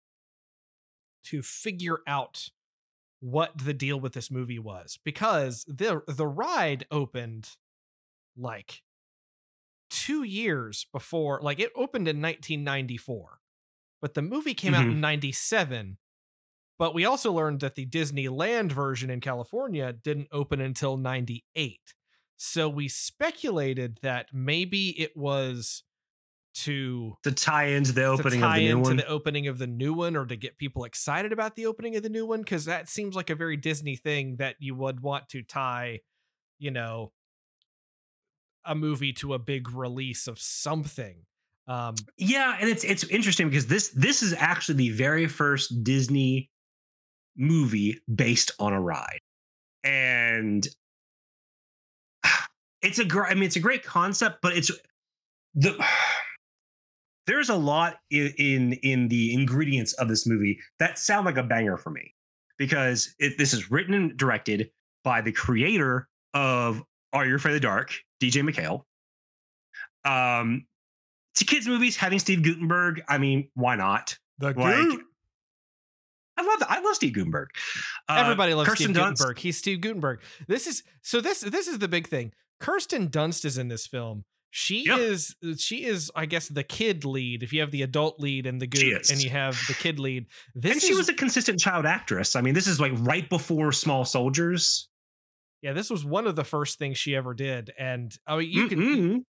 to 1.24 1.42
figure 1.42 1.98
out 2.06 2.48
what 3.20 3.58
the 3.58 3.74
deal 3.74 3.98
with 3.98 4.12
this 4.12 4.30
movie 4.30 4.58
was 4.58 4.98
because 5.04 5.64
the 5.68 6.02
the 6.06 6.26
ride 6.26 6.86
opened 6.90 7.56
like 8.36 8.82
two 9.90 10.22
years 10.22 10.86
before, 10.92 11.40
like 11.42 11.58
it 11.60 11.72
opened 11.74 12.08
in 12.08 12.22
1994, 12.22 13.40
but 14.00 14.14
the 14.14 14.22
movie 14.22 14.54
came 14.54 14.74
out 14.74 14.82
mm-hmm. 14.82 14.92
in 14.92 15.00
97. 15.00 15.98
But 16.78 16.94
we 16.94 17.04
also 17.04 17.32
learned 17.32 17.60
that 17.60 17.74
the 17.74 17.86
Disneyland 17.86 18.70
version 18.70 19.10
in 19.10 19.20
California 19.20 19.92
didn't 19.92 20.28
open 20.30 20.60
until 20.60 20.96
98. 20.96 21.80
So 22.36 22.68
we 22.68 22.86
speculated 22.88 23.98
that 24.02 24.28
maybe 24.32 24.90
it 24.90 25.16
was 25.16 25.82
to 26.54 27.16
To 27.22 27.32
tie 27.32 27.64
into 27.64 27.92
the 27.92 28.04
opening 28.04 28.42
of 28.42 28.54
the 28.54 28.60
new 28.60 28.78
one. 28.78 28.96
the 28.96 29.06
opening 29.06 29.46
of 29.48 29.58
the 29.58 29.66
new 29.66 29.92
one 29.92 30.16
or 30.16 30.26
to 30.26 30.36
get 30.36 30.58
people 30.58 30.84
excited 30.84 31.32
about 31.32 31.56
the 31.56 31.66
opening 31.66 31.96
of 31.96 32.02
the 32.02 32.08
new 32.08 32.26
one 32.26 32.40
because 32.40 32.64
that 32.64 32.88
seems 32.88 33.14
like 33.14 33.30
a 33.30 33.34
very 33.34 33.56
Disney 33.56 33.96
thing 33.96 34.36
that 34.36 34.56
you 34.58 34.74
would 34.74 35.00
want 35.00 35.28
to 35.30 35.42
tie, 35.42 36.00
you 36.58 36.70
know, 36.70 37.12
a 38.64 38.74
movie 38.74 39.12
to 39.14 39.34
a 39.34 39.38
big 39.38 39.70
release 39.70 40.26
of 40.26 40.38
something. 40.40 41.26
Um, 41.68 41.94
Yeah, 42.16 42.56
and 42.58 42.68
it's 42.68 42.82
it's 42.82 43.04
interesting 43.04 43.50
because 43.50 43.66
this 43.66 43.90
this 43.90 44.22
is 44.22 44.32
actually 44.32 44.76
the 44.76 44.90
very 44.90 45.26
first 45.26 45.84
Disney 45.84 46.50
movie 47.36 48.00
based 48.12 48.52
on 48.58 48.72
a 48.72 48.80
ride, 48.80 49.20
and 49.84 50.66
it's 52.82 52.98
a 52.98 53.04
great. 53.04 53.30
I 53.30 53.34
mean, 53.34 53.44
it's 53.44 53.56
a 53.56 53.60
great 53.60 53.84
concept, 53.84 54.38
but 54.40 54.56
it's 54.56 54.70
the 55.54 55.78
there's 57.26 57.50
a 57.50 57.56
lot 57.56 57.98
in, 58.10 58.32
in 58.38 58.72
in 58.82 59.08
the 59.08 59.34
ingredients 59.34 59.92
of 59.94 60.08
this 60.08 60.26
movie 60.26 60.58
that 60.78 60.98
sound 60.98 61.26
like 61.26 61.36
a 61.36 61.42
banger 61.42 61.76
for 61.76 61.90
me 61.90 62.14
because 62.56 63.14
it, 63.18 63.36
this 63.36 63.52
is 63.52 63.70
written 63.70 63.92
and 63.92 64.16
directed 64.16 64.70
by 65.04 65.20
the 65.20 65.32
creator 65.32 66.08
of 66.32 66.82
Are 67.12 67.26
You 67.26 67.36
Afraid 67.36 67.52
of 67.52 67.60
the 67.60 67.66
Dark, 67.66 67.92
DJ 68.22 68.42
MacHale. 68.42 68.82
Um, 70.04 70.64
to 71.38 71.44
kids 71.44 71.66
movies 71.66 71.96
having 71.96 72.18
Steve 72.18 72.42
Guttenberg, 72.42 73.02
I 73.08 73.18
mean, 73.18 73.48
why 73.54 73.76
not? 73.76 74.16
the 74.38 74.46
Like, 74.52 75.00
I 76.36 76.42
love 76.42 76.62
I 76.68 76.80
love 76.80 76.94
Steve 76.94 77.14
Guttenberg. 77.14 77.48
Uh, 78.08 78.14
Everybody 78.24 78.54
loves 78.54 78.68
Kirsten 78.68 78.94
Steve 78.94 78.96
Dunst. 78.96 79.18
Guttenberg. 79.18 79.38
He's 79.38 79.58
Steve 79.58 79.80
Guttenberg. 79.80 80.20
This 80.46 80.66
is 80.68 80.84
so 81.02 81.20
this 81.20 81.40
this 81.40 81.66
is 81.66 81.78
the 81.80 81.88
big 81.88 82.06
thing. 82.06 82.32
Kirsten 82.60 83.08
Dunst 83.08 83.44
is 83.44 83.58
in 83.58 83.68
this 83.68 83.86
film. 83.86 84.24
She 84.50 84.84
Yep. 84.86 84.98
is 85.00 85.34
she 85.58 85.84
is 85.84 86.10
I 86.14 86.26
guess 86.26 86.48
the 86.48 86.62
kid 86.62 87.04
lead. 87.04 87.42
If 87.42 87.52
you 87.52 87.60
have 87.60 87.72
the 87.72 87.82
adult 87.82 88.20
lead 88.20 88.46
and 88.46 88.60
the 88.62 88.68
She 88.72 88.90
goot, 88.92 89.02
is. 89.02 89.10
and 89.10 89.20
you 89.22 89.30
have 89.30 89.60
the 89.66 89.74
kid 89.74 89.98
lead, 89.98 90.26
this 90.54 90.72
and 90.74 90.80
she 90.82 90.92
is 90.92 90.98
was 90.98 91.08
a 91.08 91.14
consistent 91.14 91.58
child 91.58 91.84
actress. 91.86 92.36
I 92.36 92.40
mean, 92.40 92.54
this 92.54 92.68
is 92.68 92.78
like 92.80 92.92
right 92.98 93.28
before 93.28 93.72
Small 93.72 94.04
Soldiers. 94.04 94.88
yeah. 95.60 95.72
This 95.72 95.90
was 95.90 96.04
one 96.04 96.26
of 96.28 96.36
the 96.36 96.44
first 96.44 96.78
things 96.78 96.96
she 96.98 97.16
ever 97.16 97.34
did, 97.34 97.72
and 97.78 98.16
oh, 98.28 98.38
you 98.38 98.68
can. 98.68 99.26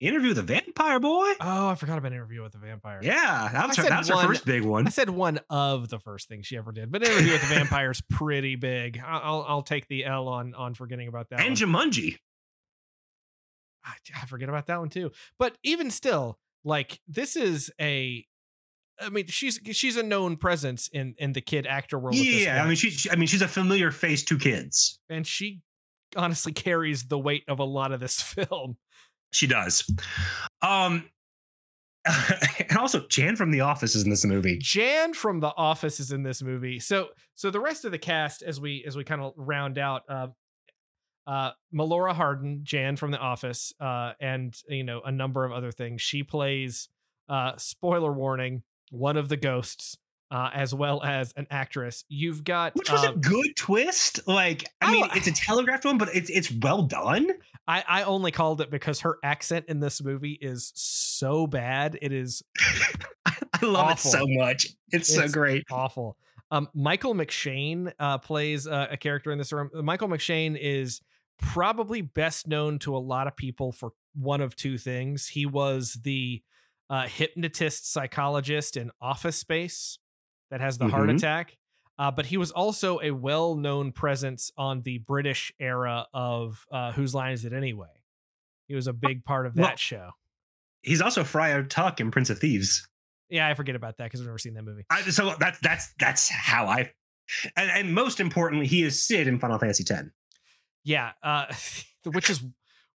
Interview 0.00 0.28
with 0.28 0.36
the 0.36 0.42
Vampire 0.44 1.00
Boy. 1.00 1.32
Oh, 1.40 1.68
I 1.68 1.74
forgot 1.74 1.98
about 1.98 2.12
interview 2.12 2.40
with 2.42 2.52
the 2.52 2.58
vampire. 2.58 3.00
Yeah, 3.02 3.48
that 3.52 3.66
was, 3.66 3.76
her, 3.78 3.82
that 3.82 3.98
was 3.98 4.08
her 4.08 4.14
one- 4.14 4.26
first 4.28 4.44
big 4.44 4.62
one. 4.62 4.86
I 4.86 4.90
said 4.90 5.10
one 5.10 5.40
of 5.50 5.88
the 5.88 5.98
first 5.98 6.28
things 6.28 6.46
she 6.46 6.56
ever 6.56 6.70
did, 6.70 6.92
but 6.92 7.02
interview 7.02 7.32
with 7.32 7.40
the 7.40 7.48
vampire 7.54 7.90
is 7.90 8.00
pretty 8.08 8.54
big. 8.54 9.00
I'll 9.04 9.44
I'll 9.48 9.62
take 9.62 9.88
the 9.88 10.04
L 10.04 10.28
on 10.28 10.54
on 10.54 10.74
forgetting 10.74 11.08
about 11.08 11.30
that. 11.30 11.40
And 11.40 11.48
one. 11.72 11.90
Jumanji. 11.90 12.16
I, 13.84 13.92
I 14.22 14.26
forget 14.26 14.48
about 14.48 14.66
that 14.66 14.78
one 14.78 14.88
too. 14.88 15.10
But 15.38 15.56
even 15.62 15.90
still, 15.90 16.38
like 16.64 17.00
this 17.08 17.34
is 17.36 17.70
a 17.80 18.24
I 19.00 19.08
mean, 19.10 19.26
she's 19.28 19.58
she's 19.72 19.96
a 19.96 20.02
known 20.02 20.36
presence 20.36 20.88
in 20.92 21.14
in 21.18 21.32
the 21.32 21.40
kid 21.40 21.66
actor 21.66 21.98
world. 21.98 22.16
Yeah, 22.16 22.62
I 22.62 22.66
mean, 22.66 22.76
she, 22.76 22.90
she- 22.90 23.10
I 23.10 23.16
mean, 23.16 23.26
she's 23.28 23.42
a 23.42 23.48
familiar 23.48 23.90
face 23.90 24.24
to 24.26 24.38
kids. 24.38 25.00
and 25.08 25.26
she 25.26 25.60
honestly 26.16 26.52
carries 26.52 27.04
the 27.04 27.18
weight 27.18 27.44
of 27.48 27.58
a 27.58 27.64
lot 27.64 27.92
of 27.92 28.00
this 28.00 28.20
film. 28.22 28.76
She 29.32 29.46
does. 29.46 29.84
Um 30.62 31.04
and 32.68 32.78
also 32.78 33.06
Jan 33.08 33.36
from 33.36 33.50
The 33.50 33.60
Office 33.60 33.94
is 33.94 34.04
in 34.04 34.10
this 34.10 34.24
movie. 34.24 34.58
Jan 34.60 35.12
from 35.12 35.40
The 35.40 35.52
Office 35.56 36.00
is 36.00 36.12
in 36.12 36.22
this 36.22 36.42
movie. 36.42 36.78
So 36.78 37.08
so 37.34 37.50
the 37.50 37.60
rest 37.60 37.84
of 37.84 37.92
the 37.92 37.98
cast 37.98 38.42
as 38.42 38.60
we 38.60 38.84
as 38.86 38.96
we 38.96 39.04
kind 39.04 39.20
of 39.20 39.32
round 39.36 39.78
out 39.78 40.02
uh 40.08 40.28
uh 41.26 41.50
Melora 41.74 42.14
Hardin, 42.14 42.60
Jan 42.62 42.96
from 42.96 43.10
The 43.10 43.18
Office, 43.18 43.72
uh 43.80 44.12
and 44.20 44.54
you 44.68 44.84
know 44.84 45.00
a 45.04 45.12
number 45.12 45.44
of 45.44 45.52
other 45.52 45.72
things. 45.72 46.00
She 46.00 46.22
plays 46.22 46.88
uh 47.28 47.52
spoiler 47.58 48.12
warning, 48.12 48.62
one 48.90 49.16
of 49.16 49.28
the 49.28 49.36
ghosts 49.36 49.98
uh, 50.30 50.50
as 50.52 50.74
well 50.74 51.02
as 51.02 51.32
an 51.36 51.46
actress. 51.50 52.04
You've 52.08 52.44
got 52.44 52.74
Which 52.74 52.90
was 52.90 53.04
uh, 53.04 53.12
a 53.12 53.16
good 53.16 53.56
twist. 53.56 54.20
Like, 54.26 54.64
I 54.80 54.88
Oh, 54.88 54.92
mean, 54.92 55.08
it's 55.14 55.26
a 55.26 55.32
telegraphed 55.32 55.84
one, 55.84 55.98
but 55.98 56.14
it's 56.14 56.30
it's 56.30 56.50
well 56.50 56.82
done. 56.82 57.28
I, 57.66 57.84
I 57.86 58.02
only 58.04 58.30
called 58.30 58.60
it 58.60 58.70
because 58.70 59.00
her 59.00 59.18
accent 59.22 59.66
in 59.68 59.80
this 59.80 60.02
movie 60.02 60.38
is 60.40 60.72
so 60.74 61.46
bad. 61.46 61.98
It 62.00 62.12
is 62.12 62.42
I 63.26 63.36
love 63.62 63.90
Awful. 63.92 64.10
it 64.10 64.12
so 64.12 64.26
much. 64.28 64.66
It's, 64.90 65.14
so 65.14 65.28
great. 65.28 65.64
awful. 65.70 66.16
Um, 66.50 66.68
Michael 66.74 67.14
McShane 67.14 67.92
uh, 67.98 68.18
plays 68.18 68.66
uh, 68.66 68.86
a 68.90 68.96
character 68.96 69.30
in 69.32 69.38
this 69.38 69.52
room. 69.52 69.70
Michael 69.74 70.08
McShane 70.08 70.56
is 70.58 71.00
probably 71.38 72.00
best 72.00 72.48
known 72.48 72.78
to 72.80 72.96
a 72.96 72.98
lot 72.98 73.26
of 73.26 73.36
people 73.36 73.70
for 73.72 73.92
one 74.14 74.40
of 74.40 74.56
two 74.56 74.78
things. 74.78 75.28
He 75.28 75.44
was 75.46 75.98
the 76.02 76.42
uh, 76.88 77.06
hypnotist 77.06 77.92
psychologist 77.92 78.76
in 78.76 78.90
Office 79.00 79.36
Space 79.36 79.98
that 80.50 80.60
has 80.60 80.78
the 80.78 80.88
heart 80.88 81.08
Mhm. 81.08 81.16
attack. 81.16 81.56
Uh, 81.98 82.10
but 82.12 82.26
he 82.26 82.36
was 82.36 82.50
also 82.52 83.00
a 83.00 83.10
well-known 83.10 83.90
presence 83.92 84.52
on 84.56 84.82
the 84.82 84.98
British 84.98 85.52
era 85.58 86.06
of 86.14 86.64
uh, 86.70 86.92
Whose 86.92 87.14
Line 87.14 87.32
Is 87.32 87.44
It 87.44 87.52
Anyway? 87.52 87.88
He 88.68 88.74
was 88.74 88.86
a 88.86 88.92
big 88.92 89.24
part 89.24 89.46
of 89.46 89.54
that 89.56 89.62
Well- 89.62 89.76
show. 89.76 90.10
He's 90.82 91.02
also 91.02 91.24
Friar 91.24 91.64
Tuck 91.64 92.00
in 92.00 92.10
Prince 92.12 92.30
of 92.30 92.38
Thieves. 92.38 92.86
Yeah, 93.28 93.48
I 93.48 93.54
forget 93.54 93.74
about 93.74 93.96
that 93.98 94.04
because 94.04 94.20
I've 94.20 94.26
never 94.26 94.38
seen 94.38 94.54
that 94.54 94.62
movie. 94.62 94.84
I, 94.90 95.02
so 95.02 95.34
that's 95.40 95.58
that's 95.58 95.92
that's 95.98 96.28
how 96.30 96.66
I. 96.66 96.92
And, 97.56 97.70
and 97.70 97.94
most 97.94 98.20
importantly, 98.20 98.66
he 98.68 98.84
is 98.84 99.02
Cid 99.02 99.26
in 99.26 99.38
Final 99.40 99.58
Fantasy 99.58 99.84
X. 99.92 100.08
Yeah, 100.84 101.12
uh, 101.22 101.52
which 102.12 102.30
is 102.30 102.42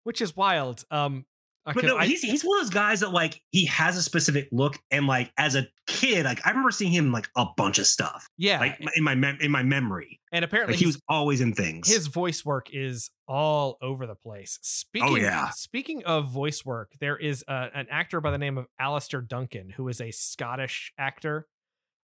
which 0.03 0.22
is 0.22 0.36
wild. 0.36 0.86
Um, 0.89 1.25
But 1.65 1.75
'cause 1.75 1.84
no, 1.86 1.98
I- 1.98 2.05
he's 2.08 2.22
he's 2.22 2.43
one 2.43 2.60
of 2.60 2.65
those 2.65 2.74
guys 2.74 3.00
that 3.00 3.12
like 3.13 3.41
he 3.51 3.65
has 3.67 3.96
a 3.96 4.03
specific 4.03 4.50
look, 4.51 4.77
and 4.91 5.08
like 5.08 5.32
as 5.38 5.55
a 5.55 5.65
kid, 5.88 6.25
like 6.25 6.46
I 6.46 6.50
remember 6.50 6.72
seeing 6.72 6.91
him 6.91 7.12
like 7.13 7.29
a 7.38 7.46
bunch 7.55 7.79
of 7.79 7.88
stuff, 7.88 8.27
yeah, 8.38 8.60
like 8.60 8.79
in 8.98 9.03
my 9.03 9.15
mem- 9.15 9.38
in 9.39 9.50
my 9.50 9.63
memory. 9.63 10.20
and 10.34 10.43
apparently 10.43 10.74
Like 10.74 10.79
he 10.82 10.86
was 10.88 11.00
always 11.08 11.39
in 11.41 11.53
things. 11.53 11.88
his 11.88 12.08
voice 12.08 12.43
work 12.43 12.67
is 12.74 13.12
all 13.29 13.77
over 13.82 14.05
the 14.05 14.15
place. 14.15 14.60
Speaking, 14.62 15.10
Oh, 15.10 15.15
yeah. 15.15 15.50
Speaking 15.51 16.03
of 16.05 16.27
voice 16.29 16.65
work, 16.65 16.91
there 17.00 17.15
is 17.17 17.46
uh, 17.48 17.70
an 17.74 17.88
actor 17.89 18.20
by 18.20 18.32
the 18.32 18.38
name 18.38 18.58
of 18.58 18.65
Alastair 18.79 19.22
Duncan, 19.22 19.70
who 19.70 19.88
is 19.88 20.01
a 20.01 20.12
Scottish 20.12 20.91
actor. 20.98 21.48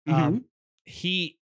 Mhm. 0.08 0.12
Um, 0.14 0.44
he 0.84 1.38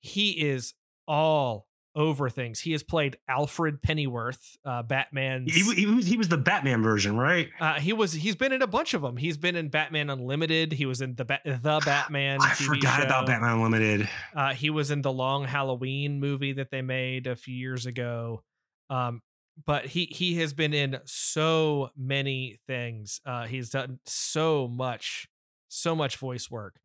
he 0.00 0.32
is 0.46 0.74
all 1.08 1.68
over 1.94 2.30
things. 2.30 2.60
He 2.60 2.72
has 2.72 2.82
played 2.82 3.16
Alfred 3.28 3.82
Pennyworth, 3.82 4.56
uh, 4.64 4.82
Batman's. 4.82 5.52
he, 5.52 5.62
he 5.74 5.86
was 5.86 6.06
he 6.06 6.16
was 6.16 6.28
the 6.28 6.36
Batman 6.38 6.82
version, 6.82 7.16
right? 7.16 7.48
uh, 7.60 7.74
he 7.74 7.92
was 7.92 8.12
he's 8.12 8.36
been 8.36 8.52
in 8.52 8.62
a 8.62 8.66
bunch 8.66 8.94
of 8.94 9.02
them. 9.02 9.16
He's 9.16 9.36
been 9.36 9.56
in 9.56 9.68
Batman 9.68 10.08
Unlimited. 10.10 10.72
He 10.72 10.86
was 10.86 11.00
in 11.00 11.14
the 11.16 11.24
Ba- 11.24 11.40
the 11.44 11.80
Batman. 11.84 12.40
I 12.40 12.50
TV 12.50 12.66
forgot 12.66 13.04
about. 13.04 13.26
Batman 13.26 13.54
Unlimited. 13.54 14.08
Uh, 14.34 14.54
he 14.54 14.70
was 14.70 14.90
in 14.90 15.02
the 15.02 15.12
Long 15.12 15.44
Halloween 15.44 16.20
movie 16.20 16.52
that 16.54 16.70
they 16.70 16.82
made 16.82 17.26
a 17.26 17.36
few 17.36 17.54
years 17.54 17.86
ago. 17.86 18.42
Um, 18.88 19.22
but 19.66 19.86
he 19.86 20.04
he 20.06 20.36
has 20.36 20.52
been 20.52 20.72
in 20.72 20.98
so 21.04 21.90
many 21.96 22.58
things. 22.66 23.20
Uh, 23.26 23.46
he's 23.46 23.70
done 23.70 23.98
so 24.06 24.68
much, 24.68 25.28
so 25.68 25.94
much 25.94 26.16
voice 26.16 26.50
work. 26.50 26.76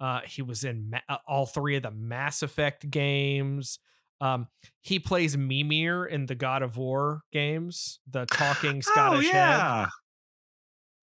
Uh, 0.00 0.20
he 0.26 0.42
was 0.42 0.64
in 0.64 0.90
ma- 0.90 0.98
uh, 1.08 1.18
all 1.28 1.46
three 1.46 1.76
of 1.76 1.82
the 1.82 1.90
Mass 1.90 2.42
Effect 2.42 2.90
games. 2.90 3.78
Um, 4.22 4.46
he 4.82 4.98
plays 5.00 5.36
Mimir 5.36 6.06
in 6.06 6.26
the 6.26 6.34
God 6.36 6.62
of 6.62 6.76
War 6.76 7.22
games, 7.32 7.98
the 8.08 8.24
talking 8.26 8.80
Scottish 8.82 9.26
oh 9.28 9.32
head. 9.32 9.34
yeah, 9.34 9.86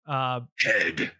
Uh, 0.07 0.39
head. 0.63 1.11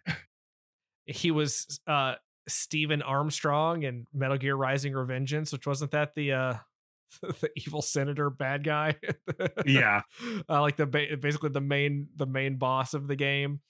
he 1.06 1.30
was 1.30 1.80
uh 1.86 2.14
Steven 2.48 3.02
Armstrong 3.02 3.82
in 3.82 4.04
Metal 4.14 4.38
Gear 4.38 4.54
Rising 4.54 4.92
Revengeance, 4.94 5.52
which 5.52 5.66
wasn't 5.66 5.90
that 5.90 6.14
the 6.14 6.32
uh 6.32 6.54
the 7.22 7.50
evil 7.56 7.82
senator 7.82 8.30
bad 8.30 8.62
guy? 8.64 8.94
Yeah, 9.66 10.02
uh, 10.48 10.60
like 10.60 10.76
the 10.76 10.86
ba- 10.86 11.16
basically 11.20 11.50
the 11.50 11.60
main 11.60 12.08
the 12.16 12.26
main 12.26 12.56
boss 12.58 12.94
of 12.94 13.08
the 13.08 13.16
game. 13.16 13.60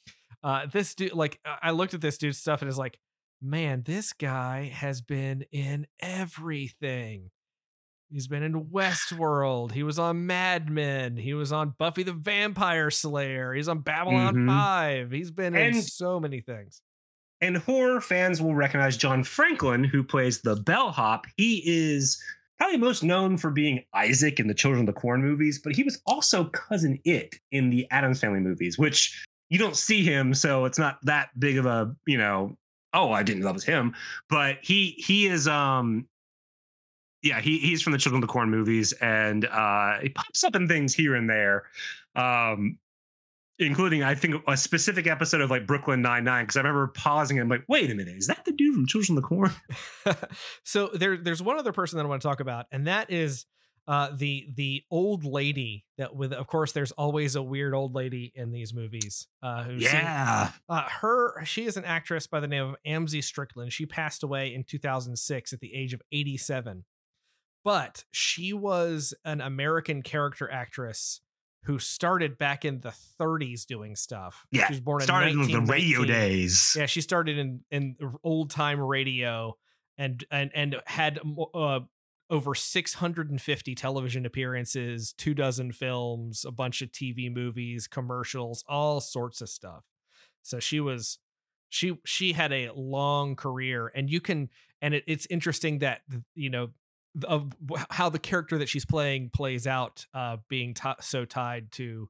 Uh 0.43 0.67
this 0.71 0.95
dude 0.95 1.15
like 1.15 1.41
I- 1.45 1.59
I 1.63 1.71
looked 1.71 1.95
at 1.95 2.01
this 2.03 2.19
dude's 2.19 2.39
stuff 2.39 2.61
and 2.63 2.69
is 2.69 2.79
like, 2.79 2.99
man, 3.41 3.83
this 3.87 4.13
guy 4.13 4.71
has 4.75 5.01
been 5.01 5.45
in 5.51 5.87
everything. 6.01 7.31
He's 8.11 8.27
been 8.27 8.43
in 8.43 8.65
Westworld. 8.67 9.73
He 9.73 9.83
was 9.83 9.99
on 9.99 10.27
Mad 10.27 10.71
Men. 10.71 11.17
He 11.17 11.35
was 11.35 11.53
on 11.53 11.75
Buffy 11.79 12.03
the 12.03 12.13
Vampire 12.15 12.91
Slayer. 12.91 13.53
He's 13.53 13.69
on 13.69 13.81
Babylon 13.81 14.35
Mhm. 14.35 14.47
5. 14.47 15.11
He's 15.11 15.31
been 15.31 15.55
in 15.55 15.83
so 15.83 16.19
many 16.21 16.41
things. 16.41 16.83
and 17.41 17.57
horror 17.59 18.01
fans 18.01 18.43
will 18.43 18.57
recognize 18.57 18.97
John 18.97 19.23
Franklin, 19.23 19.85
who 19.85 20.03
plays 20.03 20.41
the 20.41 20.57
bellhop. 20.57 21.25
He 21.37 21.63
is 21.65 22.21
probably 22.59 22.79
most 22.79 23.05
known 23.05 23.37
for 23.37 23.53
being 23.53 23.85
Isaac 23.95 24.41
in 24.41 24.49
the 24.49 24.55
Children 24.55 24.81
of 24.81 24.87
the 24.93 25.01
Corn 25.01 25.23
movies, 25.23 25.61
but 25.63 25.77
he 25.77 25.85
was 25.85 26.03
also 26.05 26.47
cousin 26.47 26.99
It 27.05 27.37
in 27.53 27.71
the 27.71 27.87
Addams 27.93 28.21
Family 28.21 28.41
movies, 28.41 28.77
which 28.77 29.25
you 29.51 29.59
don't 29.59 29.77
see 29.77 30.03
him, 30.03 30.35
so 30.35 30.65
it's 30.65 30.81
not 30.81 30.99
that 31.05 31.29
big 31.39 31.59
of 31.59 31.67
a 31.67 31.95
you 32.07 32.19
know. 32.19 32.57
Oh, 32.93 33.13
I 33.13 33.23
didn't 33.23 33.43
know 33.43 33.47
that 33.47 33.55
was 33.55 33.63
him, 33.65 33.95
but 34.29 34.59
he 34.63 34.97
he 34.99 35.27
is 35.29 35.47
um. 35.47 36.09
Yeah, 37.23 37.41
he, 37.41 37.59
he's 37.59 37.83
from 37.83 37.93
the 37.93 37.99
Children 37.99 38.23
of 38.23 38.29
the 38.29 38.33
Corn 38.33 38.51
movies, 38.51 38.93
and 38.93 39.45
uh, 39.45 39.99
he 40.01 40.09
pops 40.11 40.45
up 40.45 40.55
in 40.55 40.69
things 40.69 40.95
here 40.95 41.15
and 41.17 41.29
there. 41.29 41.65
Um, 42.15 42.79
including 43.59 44.03
I 44.03 44.15
think 44.15 44.43
a 44.47 44.57
specific 44.57 45.07
episode 45.07 45.41
of 45.41 45.51
like 45.51 45.67
Brooklyn 45.67 46.01
Nine 46.01 46.25
Nine 46.25 46.45
because 46.45 46.57
I 46.57 46.61
remember 46.61 46.89
pausing 46.89 47.39
and 47.39 47.45
I'm 47.45 47.49
like, 47.49 47.65
wait 47.69 47.91
a 47.91 47.95
minute, 47.95 48.17
is 48.17 48.29
that 48.29 48.45
the 48.45 48.53
dude 48.53 48.75
from 48.75 48.87
Children 48.87 49.19
of 49.19 49.23
the 49.23 49.29
Corn? 49.29 49.53
so 50.65 50.91
there, 50.95 51.17
there's 51.17 51.43
one 51.43 51.59
other 51.59 51.73
person 51.73 51.97
that 51.97 52.05
I 52.05 52.09
want 52.09 52.23
to 52.23 52.29
talk 52.29 52.41
about, 52.41 52.67
and 52.71 52.87
that 52.87 53.11
is 53.11 53.47
uh, 53.89 54.11
the 54.15 54.47
the 54.55 54.85
old 54.91 55.25
lady 55.25 55.87
that 55.97 56.15
with, 56.15 56.33
of 56.35 56.47
course, 56.47 56.73
there's 56.73 56.93
always 56.93 57.37
a 57.37 57.43
weird 57.43 57.75
old 57.75 57.95
lady 57.95 58.31
in 58.35 58.53
these 58.53 58.75
movies. 58.75 59.27
Uh, 59.43 59.65
who's 59.65 59.83
Yeah, 59.83 60.53
uh, 60.69 60.83
her 61.01 61.43
she 61.45 61.65
is 61.65 61.79
an 61.79 61.87
actress 61.87 62.27
by 62.27 62.39
the 62.39 62.47
name 62.47 62.65
of 62.65 62.77
Amzie 62.87 63.25
Strickland. 63.25 63.73
She 63.73 63.87
passed 63.87 64.23
away 64.23 64.55
in 64.55 64.63
2006 64.65 65.55
at 65.55 65.61
the 65.61 65.75
age 65.75 65.95
of 65.95 66.03
87. 66.13 66.85
But 67.65 68.05
she 68.11 68.53
was 68.53 69.15
an 69.25 69.41
American 69.41 70.03
character 70.03 70.51
actress 70.51 71.21
who 71.65 71.79
started 71.79 72.39
back 72.39 72.65
in 72.65 72.81
the 72.81 72.95
30s 73.21 73.67
doing 73.67 73.97
stuff. 73.97 74.47
Yeah, 74.51 74.69
she 74.69 74.75
was 74.75 74.81
born 74.81 75.01
started 75.03 75.33
in 75.33 75.51
the 75.51 75.61
radio 75.61 76.05
days. 76.05 76.75
Yeah, 76.77 76.87
she 76.87 77.01
started 77.01 77.39
in 77.39 77.61
in 77.71 77.97
old 78.23 78.51
time 78.51 78.81
radio 78.81 79.57
and 79.99 80.25
and 80.31 80.51
and 80.55 80.77
had 80.87 81.21
uh, 81.55 81.81
over 82.31 82.55
650 82.55 83.75
television 83.75 84.25
appearances, 84.25 85.13
two 85.13 85.35
dozen 85.35 85.73
films, 85.73 86.45
a 86.47 86.53
bunch 86.53 86.83
of 86.83 86.93
TV 86.93 87.33
movies, 87.33 87.87
commercials, 87.87 88.65
all 88.69 89.01
sorts 89.01 89.41
of 89.41 89.49
stuff. 89.49 89.85
So 90.43 90.61
she 90.61 90.81
was 90.81 91.19
she 91.69 91.99
she 92.05 92.33
had 92.33 92.53
a 92.53 92.71
long 92.75 93.37
career 93.37 93.93
and 93.95 94.09
you 94.09 94.21
can 94.21 94.49
and 94.81 94.95
it, 94.95 95.05
it's 95.07 95.27
interesting 95.29 95.81
that 95.81 96.01
you 96.35 96.49
know 96.49 96.71
of 97.25 97.53
how 97.91 98.09
the 98.09 98.19
character 98.19 98.59
that 98.59 98.69
she's 98.69 98.85
playing 98.85 99.31
plays 99.31 99.67
out 99.67 100.07
uh 100.15 100.37
being 100.49 100.75
ti 100.75 100.91
so 101.01 101.25
tied 101.25 101.71
to 101.73 102.09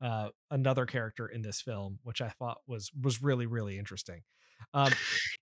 uh 0.00 0.28
another 0.50 0.86
character 0.86 1.26
in 1.26 1.42
this 1.42 1.60
film 1.60 1.98
which 2.02 2.20
i 2.20 2.28
thought 2.28 2.58
was 2.66 2.90
was 3.00 3.22
really 3.22 3.46
really 3.46 3.78
interesting 3.78 4.22
um 4.74 4.92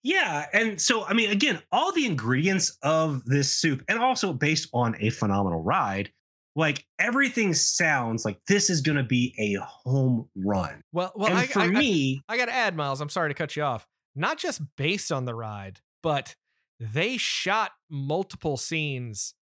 Yeah, 0.02 0.46
and 0.52 0.78
so 0.80 1.04
I 1.04 1.14
mean, 1.14 1.30
again, 1.30 1.60
all 1.72 1.90
the 1.90 2.04
ingredients 2.04 2.76
of 2.82 3.24
this 3.24 3.50
soup, 3.50 3.82
and 3.88 3.98
also 3.98 4.32
based 4.34 4.68
on 4.74 4.94
a 5.00 5.08
phenomenal 5.08 5.62
ride, 5.62 6.12
like 6.54 6.84
everything 6.98 7.54
sounds 7.54 8.24
like 8.26 8.38
this 8.46 8.68
is 8.68 8.82
going 8.82 8.98
to 8.98 9.02
be 9.02 9.34
a 9.38 9.58
home 9.64 10.28
run. 10.36 10.82
well 10.92 11.12
well 11.16 11.28
and 11.30 11.38
I, 11.38 11.46
for 11.46 11.60
I, 11.60 11.64
I- 11.64 11.68
me, 11.70 12.22
I 12.28 12.36
gotta 12.36 12.52
add 12.54 12.76
miles 12.76 13.00
i'm 13.00 13.08
sorry 13.08 13.30
to 13.30 13.34
cut 13.34 13.56
you 13.56 13.62
off 13.62 13.86
not 14.14 14.36
just 14.38 14.60
based 14.76 15.10
on 15.10 15.24
the 15.24 15.34
ride 15.34 15.80
but 16.02 16.36
they 16.80 17.16
shot 17.16 17.72
multiple 17.90 18.56
scenes 18.56 19.34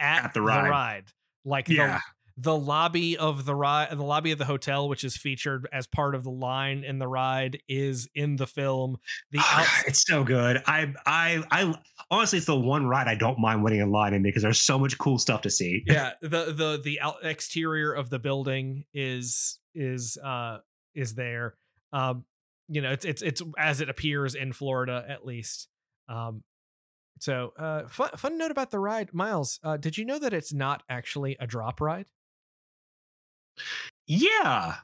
at, 0.00 0.24
At 0.26 0.34
the 0.34 0.40
the 0.40 0.46
ride. 0.46 0.68
ride, 0.70 1.04
like 1.44 1.68
yeah, 1.68 2.00
the 2.36 2.56
lobby 2.56 3.18
of 3.18 3.44
the 3.44 3.54
ride, 3.54 3.90
the 3.90 4.02
lobby 4.04 4.30
of 4.30 4.38
the 4.38 4.44
hotel, 4.44 4.88
which 4.88 5.02
is 5.02 5.16
featured 5.16 5.66
as 5.72 5.86
part 5.88 6.14
of 6.14 6.22
the 6.22 6.30
line 6.30 6.84
in 6.84 6.98
the 7.00 7.08
ride, 7.08 7.60
is 7.68 8.08
in 8.14 8.36
the 8.36 8.46
film. 8.46 8.98
The 9.32 9.40
outs- 9.42 9.84
it's 9.88 10.06
so 10.06 10.22
good. 10.24 10.62
I 10.66 10.94
I 11.04 11.42
I 11.50 11.74
honestly, 12.10 12.38
it's 12.38 12.46
the 12.46 12.54
one 12.58 12.86
ride 12.86 13.08
I 13.08 13.16
don't 13.16 13.38
mind 13.40 13.64
waiting 13.64 13.80
in 13.80 13.90
line 13.90 14.14
in 14.14 14.22
because 14.22 14.42
there's 14.42 14.60
so 14.60 14.78
much 14.78 14.96
cool 14.98 15.18
stuff 15.18 15.42
to 15.42 15.50
see. 15.50 15.82
yeah, 15.86 16.12
the 16.22 16.52
the 16.52 16.80
the 16.82 17.00
out 17.00 17.24
exterior 17.24 17.92
of 17.92 18.08
the 18.08 18.18
building 18.20 18.84
is 18.94 19.58
is 19.74 20.16
uh 20.24 20.58
is 20.94 21.14
there. 21.14 21.56
Um, 21.92 22.24
you 22.68 22.80
know, 22.82 22.92
it's 22.92 23.04
it's 23.04 23.22
it's 23.22 23.42
as 23.58 23.80
it 23.80 23.88
appears 23.88 24.34
in 24.36 24.52
Florida 24.52 25.04
at 25.08 25.26
least. 25.26 25.66
Um, 26.08 26.42
so 27.20 27.52
uh, 27.58 27.88
fun 27.88 28.10
fun 28.16 28.38
note 28.38 28.50
about 28.50 28.70
the 28.70 28.78
ride, 28.78 29.12
Miles. 29.12 29.58
Uh, 29.62 29.76
did 29.76 29.98
you 29.98 30.04
know 30.04 30.18
that 30.18 30.32
it's 30.32 30.52
not 30.52 30.82
actually 30.88 31.36
a 31.40 31.46
drop 31.46 31.80
ride? 31.80 32.06
Yeah. 34.06 34.76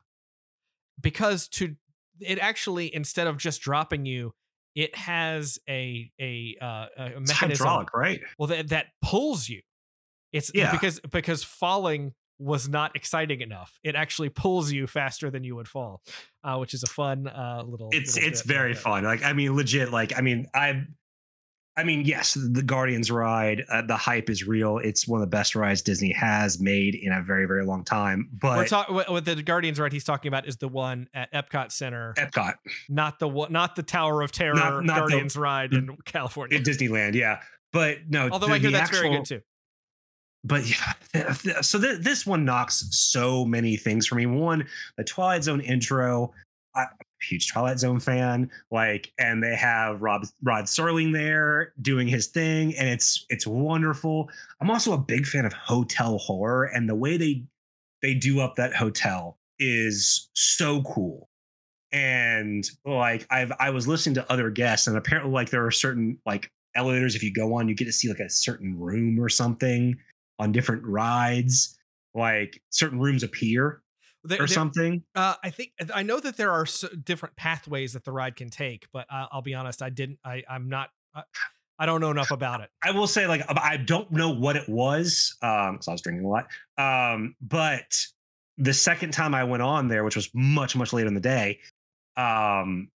because 1.00 1.49
to 1.49 1.76
it 2.21 2.38
actually 2.38 2.95
instead 2.95 3.26
of 3.26 3.37
just 3.38 3.61
dropping 3.61 4.07
you 4.07 4.33
it 4.75 4.95
has 4.97 5.59
a 5.69 6.11
a 6.21 6.57
uh 6.61 6.87
a 6.97 7.07
It's 7.19 7.28
mechanism 7.33 7.66
hydraulic, 7.66 7.95
right? 7.95 8.21
well 8.38 8.49
that, 8.49 8.69
that 8.69 8.87
pulls 9.02 9.49
you 9.49 9.61
it's 10.33 10.50
Yeah. 10.54 10.71
because 10.73 11.00
because 11.11 11.43
falling 11.45 12.12
was 12.38 12.69
not 12.69 12.95
exciting 12.97 13.40
enough 13.40 13.78
it 13.83 13.95
actually 13.97 14.28
pulls 14.28 14.71
you 14.73 14.87
faster 14.87 15.31
than 15.31 15.43
you 15.45 15.57
would 15.57 15.69
fall 15.69 16.02
uh 16.45 16.57
which 16.57 16.75
is 16.75 16.83
a 16.83 16.87
fun 16.88 17.26
uh 17.28 17.62
little 17.64 17.88
It's 17.93 18.14
little 18.16 18.28
it's 18.28 18.43
very 18.43 18.75
fun. 18.75 19.04
Like 19.04 19.23
I 19.25 19.33
mean, 19.33 19.54
legit. 19.57 19.90
Like 19.93 20.16
I 20.16 20.21
mean, 20.21 20.47
I. 20.54 20.85
I 21.76 21.83
mean, 21.83 22.02
yes, 22.04 22.35
the 22.35 22.62
Guardians 22.62 23.11
ride, 23.11 23.64
uh, 23.69 23.83
the 23.83 23.97
hype 23.97 24.31
is 24.31 24.47
real. 24.47 24.78
It's 24.78 25.09
one 25.09 25.21
of 25.21 25.23
the 25.28 25.31
best 25.31 25.57
rides 25.57 25.83
Disney 25.83 26.12
has 26.12 26.61
made 26.61 26.95
in 26.95 27.12
a 27.12 27.21
very, 27.21 27.47
very 27.47 27.64
long 27.64 27.83
time. 27.85 28.28
we're 28.43 28.54
But 28.57 28.69
talking 28.69 28.95
what, 28.95 29.11
what 29.11 29.25
the 29.25 29.43
guardians 29.43 29.81
ride 29.81 29.93
he's 29.93 30.04
talking 30.04 30.28
about 30.28 30.47
is 30.47 30.57
the 30.59 30.69
one 30.69 31.09
at 31.14 31.33
epcot 31.33 31.73
center 31.73 32.14
Epcot, 32.16 32.54
not 32.88 33.19
the 33.19 33.28
not 33.50 33.75
the 33.75 33.83
tower 33.83 34.23
of 34.23 34.31
terror 34.31 34.54
Not- 34.54 34.85
not 34.85 34.95
the- 34.95 35.00
guardians 35.00 35.37
ride 35.37 35.73
in 35.73 35.97
california 36.04 36.59
in 36.59 36.62
Disneyland, 36.62 37.14
yeah. 37.14 37.40
But 37.73 38.09
no, 38.09 38.28
although 38.31 38.47
the, 38.47 38.52
i 38.52 38.59
hear 38.59 38.71
the 38.71 38.76
that's 38.78 38.90
very 38.90 39.11
good 39.11 39.25
too 39.25 39.40
but 40.45 40.69
yeah, 40.69 40.93
th- 41.12 41.38
th- 41.43 41.64
so 41.64 41.81
th- 41.81 42.00
this 42.00 42.25
one 42.26 42.45
knocks 42.45 42.87
so 42.90 43.45
many 43.45 43.76
things 43.76 44.07
for 44.07 44.14
me. 44.14 44.26
One, 44.26 44.66
the 44.97 45.02
Twilight 45.04 45.43
Zone 45.43 45.61
intro. 45.61 46.33
I- 46.76 46.87
huge 47.25 47.52
Twilight 47.52 47.78
Zone 47.78 48.00
fan. 48.00 48.50
Like, 48.71 49.12
and 49.19 49.43
they 49.43 49.57
have 49.57 50.02
Rob 50.02 50.25
Rod 50.43 50.64
Serling 50.64 51.12
there 51.12 51.73
doing 51.81 52.09
his 52.09 52.28
thing, 52.28 52.75
and 52.76 52.88
it's 52.88 53.26
it's 53.28 53.47
wonderful. 53.47 54.28
I'm 54.61 54.71
also 54.71 54.93
a 54.93 54.99
big 54.99 55.26
fan 55.26 55.45
of 55.45 55.52
hotel 55.52 56.19
horror, 56.19 56.64
and 56.64 56.88
the 56.88 56.95
way 56.95 57.16
they 57.16 57.45
they 58.02 58.14
do 58.14 58.40
up 58.40 58.57
that 58.57 58.75
hotel 58.75 59.38
is 59.59 60.28
so 60.35 60.83
cool. 60.83 61.28
And 61.93 62.69
like 62.85 63.26
I've 63.31 63.52
I 63.59 63.71
was 63.71 63.88
listening 63.88 64.16
to 64.16 64.33
other 64.33 64.50
guests, 64.50 64.87
and 64.87 64.97
apparently 64.97 65.33
like 65.33 65.50
there 65.50 65.64
are 65.64 65.71
certain 65.71 66.19
like 66.26 66.50
elevators 66.75 67.14
if 67.14 67.23
you 67.23 67.33
go 67.33 67.54
on, 67.54 67.69
you 67.69 67.75
get 67.75 67.85
to 67.85 67.93
see 67.93 68.09
like 68.09 68.21
a 68.21 68.31
certain 68.31 68.78
room 68.78 69.21
or 69.21 69.28
something 69.28 69.97
on 70.38 70.52
different 70.52 70.85
rides. 70.85 71.78
Like 72.14 72.61
certain 72.71 73.00
rooms 73.00 73.23
appear 73.23 73.83
There- 74.25 74.38
or 74.38 74.47
there- 74.47 74.49
something. 74.49 75.04
Uh, 75.14 75.35
I 75.43 75.50
think 75.50 75.73
I 75.95 76.02
know 76.02 76.19
that 76.21 76.37
there 76.37 76.50
are 76.52 76.62
s 76.62 76.85
different 77.04 77.37
pathways 77.37 77.93
that 77.93 78.04
the 78.04 78.12
ride 78.12 78.37
can 78.37 78.49
take, 78.50 78.87
but 78.93 79.07
uh, 79.12 79.26
I'll 79.31 79.43
be 79.43 79.54
honest, 79.54 79.83
I 79.83 79.90
didn't. 79.90 80.19
I 80.25 80.43
I'm 80.49 80.69
not. 80.69 80.90
I, 81.14 81.23
I 81.78 81.87
don't 81.87 82.00
know 82.00 82.11
enough 82.12 82.31
about 82.31 82.61
it. 82.61 82.71
I 82.83 82.93
will 82.93 83.09
say, 83.09 83.26
like, 83.26 83.43
I 83.49 83.76
don't 83.76 84.11
know 84.12 84.31
what 84.31 84.54
it 84.57 84.69
was 84.69 85.37
um, 85.43 85.73
because 85.73 85.88
I 85.88 85.93
was 85.93 86.02
drinking 86.02 86.25
a 86.25 86.28
lot. 86.28 86.47
Um, 86.78 87.35
but 87.40 88.07
the 88.59 88.73
second 88.73 89.11
time 89.12 89.35
I 89.35 89.43
went 89.43 89.62
on 89.62 89.88
there, 89.88 90.04
which 90.04 90.14
was 90.14 90.31
much, 90.35 90.76
much 90.76 90.93
later 90.93 91.09
in 91.09 91.14
the 91.14 91.21
day, 91.21 91.59
um, 92.16 92.90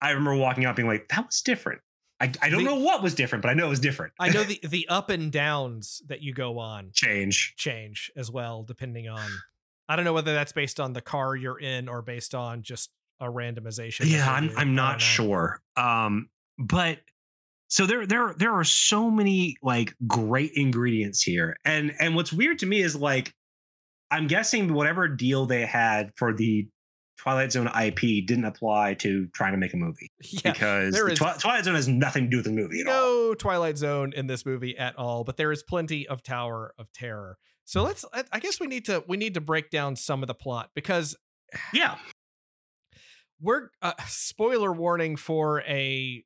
I 0.00 0.10
remember 0.10 0.34
walking 0.36 0.64
out 0.64 0.74
being 0.74 0.88
like, 0.88 1.06
that 1.08 1.26
was 1.26 1.42
different. 1.42 1.80
I, 2.18 2.32
I 2.40 2.48
don't 2.48 2.64
The- 2.64 2.70
know 2.70 2.76
what 2.80 3.02
was 3.02 3.14
different, 3.14 3.42
but 3.42 3.50
I 3.50 3.54
know 3.54 3.66
it 3.66 3.70
was 3.70 3.80
different. 3.80 4.14
I 4.18 4.30
know 4.30 4.42
the 4.44 4.58
the 4.62 4.88
up 4.88 5.10
and 5.10 5.30
downs 5.30 6.00
that 6.06 6.22
you 6.22 6.32
go 6.32 6.58
on 6.58 6.90
change. 6.94 7.54
change 7.56 8.10
as 8.16 8.30
well, 8.30 8.62
depending 8.62 9.08
on. 9.08 9.28
I 9.92 9.96
don't 9.96 10.06
know 10.06 10.14
whether 10.14 10.32
that's 10.32 10.52
based 10.52 10.80
on 10.80 10.94
the 10.94 11.02
car 11.02 11.36
you're 11.36 11.58
in 11.58 11.86
or 11.86 12.00
based 12.00 12.34
on 12.34 12.62
just 12.62 12.88
a 13.20 13.26
randomization. 13.26 14.10
Yeah, 14.10 14.30
I'm. 14.32 14.50
I'm 14.56 14.74
not 14.74 15.02
sure. 15.02 15.60
Um, 15.76 16.30
but 16.58 17.00
so 17.68 17.84
there 17.84 18.06
there 18.06 18.34
there 18.38 18.52
are 18.52 18.64
so 18.64 19.10
many 19.10 19.56
like 19.62 19.94
great 20.06 20.52
ingredients 20.54 21.20
here, 21.20 21.58
and 21.66 21.92
and 22.00 22.16
what's 22.16 22.32
weird 22.32 22.60
to 22.60 22.66
me 22.66 22.80
is 22.80 22.96
like 22.96 23.34
I'm 24.10 24.28
guessing 24.28 24.72
whatever 24.72 25.08
deal 25.08 25.44
they 25.44 25.66
had 25.66 26.12
for 26.16 26.32
the 26.32 26.66
Twilight 27.18 27.52
Zone 27.52 27.66
IP 27.68 28.26
didn't 28.26 28.46
apply 28.46 28.94
to 28.94 29.26
trying 29.34 29.52
to 29.52 29.58
make 29.58 29.74
a 29.74 29.76
movie 29.76 30.10
Yeah, 30.22 30.52
because 30.52 30.94
the 30.94 31.14
Twi- 31.14 31.36
Twilight 31.38 31.64
Zone 31.64 31.74
has 31.74 31.86
nothing 31.86 32.24
to 32.24 32.30
do 32.30 32.36
with 32.38 32.46
the 32.46 32.52
movie 32.52 32.80
at 32.80 32.86
all. 32.88 32.94
no 32.94 33.34
Twilight 33.34 33.76
Zone 33.76 34.14
in 34.16 34.26
this 34.26 34.46
movie 34.46 34.74
at 34.78 34.98
all, 34.98 35.22
but 35.22 35.36
there 35.36 35.52
is 35.52 35.62
plenty 35.62 36.08
of 36.08 36.22
Tower 36.22 36.72
of 36.78 36.90
Terror. 36.94 37.36
So 37.64 37.82
let's. 37.82 38.04
I- 38.32 38.38
guess 38.40 38.60
we 38.60 38.66
need 38.66 38.84
to 38.86 39.04
we 39.08 39.16
need 39.16 39.34
to 39.34 39.40
break 39.40 39.70
down 39.70 39.96
some 39.96 40.22
of 40.22 40.26
the 40.26 40.34
plot 40.34 40.70
because 40.74 41.16
Yeah, 41.72 41.96
we're 43.40 43.68
uh, 43.80 43.92
spoiler 44.08 44.72
warning 44.72 45.16
for 45.16 45.60
a 45.62 46.24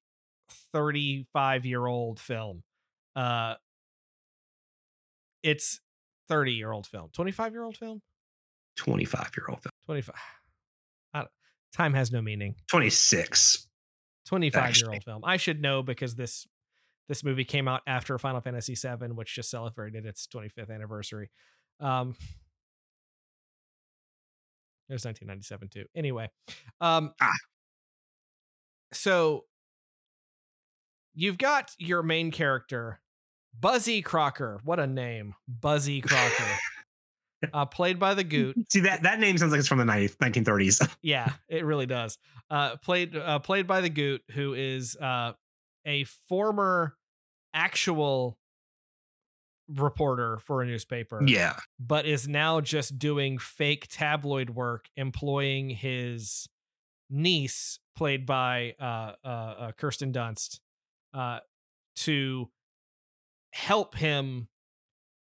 35 0.73 1.67
year 1.67 1.87
old 1.87 2.21
film 2.21 2.63
uh 3.17 3.55
it's 5.43 5.81
30 6.29 6.53
year 6.53 6.71
old 6.73 6.87
film 6.87 7.09
25 7.13 7.53
year 7.53 7.63
old 7.65 7.77
film 7.77 8.01
25 8.77 9.31
year 9.37 9.47
old, 9.49 9.63
film. 9.63 9.71
25 9.87 10.15
I 11.15 11.19
don't- 11.21 11.31
time 11.73 11.95
has 11.95 12.13
no 12.13 12.21
meaning 12.23 12.55
26. 12.69 13.67
25 14.27 14.77
year 14.77 14.91
old 14.91 15.05
film 15.05 15.23
i 15.25 15.37
should 15.37 15.61
know 15.61 15.83
because 15.83 16.15
this 16.15 16.47
this 17.09 17.23
movie 17.25 17.45
came 17.45 17.69
out 17.69 17.83
after 17.87 18.19
final 18.19 18.41
fantasy 18.41 18.75
7 18.75 19.15
which 19.17 19.35
just 19.35 19.51
celebrated 19.51 20.07
its 20.07 20.27
25th 20.27 20.71
anniversary 20.71 21.31
um 21.81 22.15
it 24.89 24.93
was 24.93 25.05
1997 25.05 25.69
too 25.69 25.85
anyway 25.95 26.31
um 26.81 27.13
Ah. 27.21 27.31
so 28.93 29.43
you've 31.15 31.39
got 31.39 31.71
your 31.79 32.03
main 32.03 32.31
character 32.31 33.01
buzzy 33.59 34.03
crocker 34.03 34.61
what 34.65 34.79
a 34.79 34.87
name 34.87 35.35
buzzy 35.49 36.01
crocker 36.01 36.45
uh 37.53 37.65
played 37.67 37.99
by 37.99 38.15
the 38.15 38.25
goot 38.25 38.57
See 38.71 38.81
that 38.81 39.03
that 39.03 39.19
name 39.19 39.39
sounds 39.39 39.53
like 39.53 39.59
it's 39.61 39.69
from 39.69 39.79
the 39.79 39.85
90s, 39.85 40.17
1930s. 40.17 40.97
yeah, 41.03 41.33
it 41.49 41.65
really 41.65 41.87
does. 41.87 42.19
Uh, 42.51 42.77
played 42.77 43.17
uh, 43.17 43.39
played 43.41 43.67
by 43.67 43.81
the 43.81 43.91
Goot, 43.91 44.23
who 44.33 44.55
is 44.55 44.97
uh, 44.97 45.33
a 45.87 46.05
former 46.05 46.97
actual 47.55 48.39
reporter 49.69 50.39
for 50.39 50.63
a 50.63 50.67
newspaper, 50.67 51.23
yeah, 51.25 51.57
but 51.79 52.07
is 52.07 52.29
now 52.29 52.61
just 52.61 52.99
doing 52.99 53.39
fake 53.39 53.87
tabloid 53.91 54.51
work, 54.51 54.87
employing 54.97 55.71
his 55.71 56.49
niece, 57.09 57.79
played 57.97 58.27
by 58.27 58.75
uh, 58.81 59.13
uh, 59.25 59.29
uh, 59.29 59.73
Kirsten 59.73 60.13
Dunst, 60.13 60.61
uh, 61.15 61.39
to 61.97 62.51
help 63.53 63.95
him. 63.97 64.49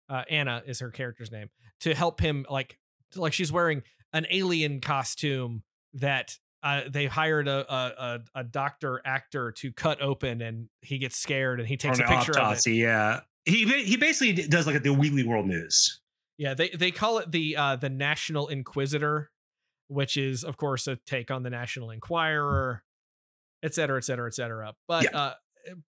Uh, 0.09 0.23
Anna 0.31 0.63
is 0.65 0.79
her 0.79 0.91
character's 0.91 1.33
name 1.33 1.51
to 1.81 1.95
help 1.95 2.21
him 2.21 2.47
like 2.49 2.79
like 3.17 3.33
she's 3.33 3.53
wearing 3.53 3.83
an 4.13 4.27
alien 4.31 4.81
costume 4.81 5.63
that 5.95 6.39
uh, 6.67 6.83
they 6.89 7.07
hired 7.07 7.47
a, 7.47 7.73
a 7.73 8.21
a 8.35 8.45
doctor 8.45 9.01
actor 9.05 9.53
to 9.53 9.73
cut 9.73 10.03
open 10.03 10.43
and 10.43 10.69
he 10.83 10.99
gets 10.99 11.17
scared 11.17 11.61
and 11.61 11.69
he 11.69 11.77
takes 11.77 12.01
a 12.01 12.03
picture 12.03 12.33
of 12.33 12.39
it. 12.39 12.41
autopsy. 12.41 12.75
Yeah, 12.75 13.21
he 13.45 13.85
he 13.85 13.97
basically 13.97 14.33
does 14.49 14.67
like 14.67 14.83
the 14.83 14.93
Weekly 14.93 15.23
World 15.23 15.47
News. 15.47 16.01
Yeah, 16.39 16.55
they 16.55 16.71
they 16.71 16.91
call 16.91 17.19
it 17.19 17.31
the 17.31 17.57
uh 17.57 17.77
the 17.77 17.89
National 17.89 18.49
Inquisitor, 18.49 19.31
which 19.87 20.17
is 20.17 20.43
of 20.43 20.57
course 20.57 20.89
a 20.89 20.97
take 21.07 21.31
on 21.31 21.45
the 21.45 21.51
National 21.51 21.91
Enquirer, 21.93 22.83
et 23.63 23.73
cetera, 23.73 23.99
et 23.99 24.05
cetera, 24.05 24.27
et 24.27 24.35
cetera. 24.35 24.75
But 24.89 25.05
Yeah. 25.05 25.17
uh 25.19 25.35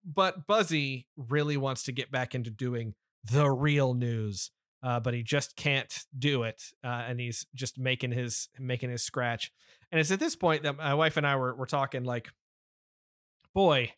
but 0.04 0.48
Buzzy 0.48 1.08
really 1.16 1.58
wants 1.58 1.84
to 1.84 1.92
get 1.92 2.12
back 2.12 2.34
into 2.36 2.50
doing 2.50 2.96
the 3.24 3.50
real 3.50 3.94
news. 3.94 4.52
Uh, 4.84 5.00
but 5.00 5.14
he 5.14 5.24
just 5.24 5.56
can't 5.56 6.04
do 6.18 6.44
it, 6.44 6.62
uh, 6.84 7.06
and 7.08 7.18
he's 7.20 7.46
just 7.56 7.80
making 7.80 8.12
his 8.12 8.50
making 8.60 8.90
his 8.90 9.02
scratch. 9.02 9.52
And 9.92 10.00
it's 10.00 10.12
at 10.12 10.20
this 10.20 10.36
point 10.36 10.64
that 10.64 10.78
my 10.78 10.94
wife 10.94 11.16
and 11.16 11.26
I 11.26 11.38
were 11.38 11.56
were 11.56 11.66
talking 11.66 12.04
like, 12.04 12.30
boy, 13.54 13.94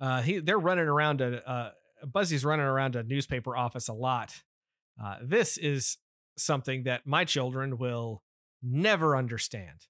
uh, 0.00 0.20
he 0.20 0.38
they're 0.38 0.58
running 0.58 0.86
around 0.86 1.22
a 1.22 1.48
uh, 1.48 1.70
Buzzy's 2.04 2.44
running 2.44 2.66
around 2.66 2.96
a 2.96 3.02
newspaper 3.02 3.56
office 3.56 3.88
a 3.88 3.94
lot. 3.94 4.42
Uh, 5.02 5.16
this 5.22 5.56
is 5.56 5.96
something 6.36 6.84
that 6.84 7.06
my 7.06 7.24
children 7.24 7.78
will 7.78 8.22
never 8.62 9.16
understand. 9.16 9.86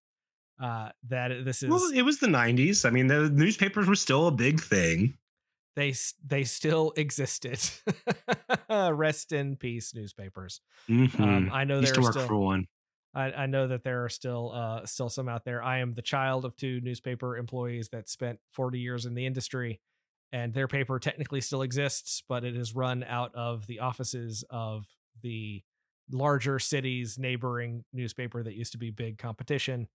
Uh, 0.63 0.91
that 1.09 1.45
this 1.45 1.63
is 1.63 1.71
Well, 1.71 1.91
it 1.93 2.03
was 2.03 2.19
the 2.19 2.29
90s. 2.29 2.85
I 2.85 2.91
mean, 2.91 3.09
the 3.09 3.29
newspapers 3.31 3.89
were 3.89 3.97
still 3.97 4.29
a 4.29 4.31
big 4.31 4.61
thing. 4.61 5.15
They 5.77 5.95
they 6.25 6.45
still 6.45 6.93
existed. 6.97 7.59
Rest 8.71 9.33
in 9.33 9.57
peace, 9.57 9.95
newspapers. 9.95 10.61
Mhm. 10.89 11.21
Um, 11.21 11.51
I 11.53 11.65
know 11.65 11.81
Used 11.81 11.95
there 11.95 12.05
are 12.05 12.13
still 12.13 12.27
for 12.27 12.37
one. 12.39 12.67
I, 13.15 13.33
I 13.33 13.47
know 13.47 13.69
that 13.69 13.85
there 13.85 14.05
are 14.05 14.09
still 14.09 14.53
uh, 14.55 14.87
still 14.87 15.09
some 15.09 15.29
out 15.29 15.45
there. 15.45 15.63
I 15.63 15.79
am 15.79 15.93
the 15.93 16.03
child 16.03 16.45
of 16.45 16.57
two 16.57 16.81
newspaper 16.81 17.37
employees 17.37 17.91
that 17.91 18.09
spent 18.09 18.39
40 18.53 18.79
years 18.79 19.05
in 19.05 19.15
the 19.15 19.27
industry, 19.27 19.81
and 20.33 20.55
their 20.55 20.69
paper 20.69 20.99
technically 20.99 21.41
still 21.43 21.63
exists, 21.63 22.23
but 22.29 22.45
it 22.45 22.57
is 22.57 22.75
run 22.75 23.05
out 23.05 23.35
of 23.35 23.67
the 23.67 23.81
offices 23.81 24.45
of 24.49 24.87
the 25.23 25.63
larger 26.11 26.59
cities 26.59 27.19
neighboring 27.19 27.85
newspaper 27.93 28.43
that 28.43 28.55
used 28.55 28.73
to 28.73 28.79
be 28.79 28.91
big 28.91 29.19
competition, 29.19 29.89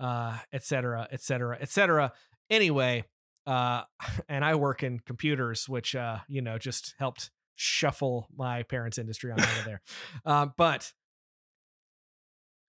uh, 0.00 0.38
et 0.52 0.64
cetera, 0.64 1.06
et 1.12 1.20
cetera, 1.20 1.56
et 1.60 1.68
cetera. 1.68 2.12
Anyway, 2.50 3.04
uh, 3.48 3.84
and 4.28 4.44
I 4.44 4.54
work 4.54 4.82
in 4.82 5.00
computers, 5.00 5.68
which 5.68 5.96
uh, 5.96 6.18
you 6.28 6.42
know 6.42 6.58
just 6.58 6.94
helped 6.98 7.30
shuffle 7.56 8.28
my 8.36 8.62
parents' 8.62 8.98
industry 8.98 9.32
on 9.32 9.40
over 9.40 9.62
there. 9.64 9.80
Uh, 10.24 10.46
but 10.56 10.92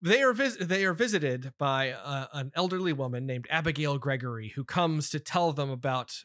they 0.02 0.22
are 0.22 0.32
vis- 0.32 0.56
they 0.60 0.84
are 0.84 0.92
visited 0.92 1.52
by 1.58 1.92
uh, 1.92 2.26
an 2.32 2.50
elderly 2.54 2.92
woman 2.92 3.26
named 3.26 3.46
Abigail 3.48 3.98
Gregory 3.98 4.48
who 4.56 4.64
comes 4.64 5.08
to 5.10 5.20
tell 5.20 5.52
them 5.52 5.70
about 5.70 6.24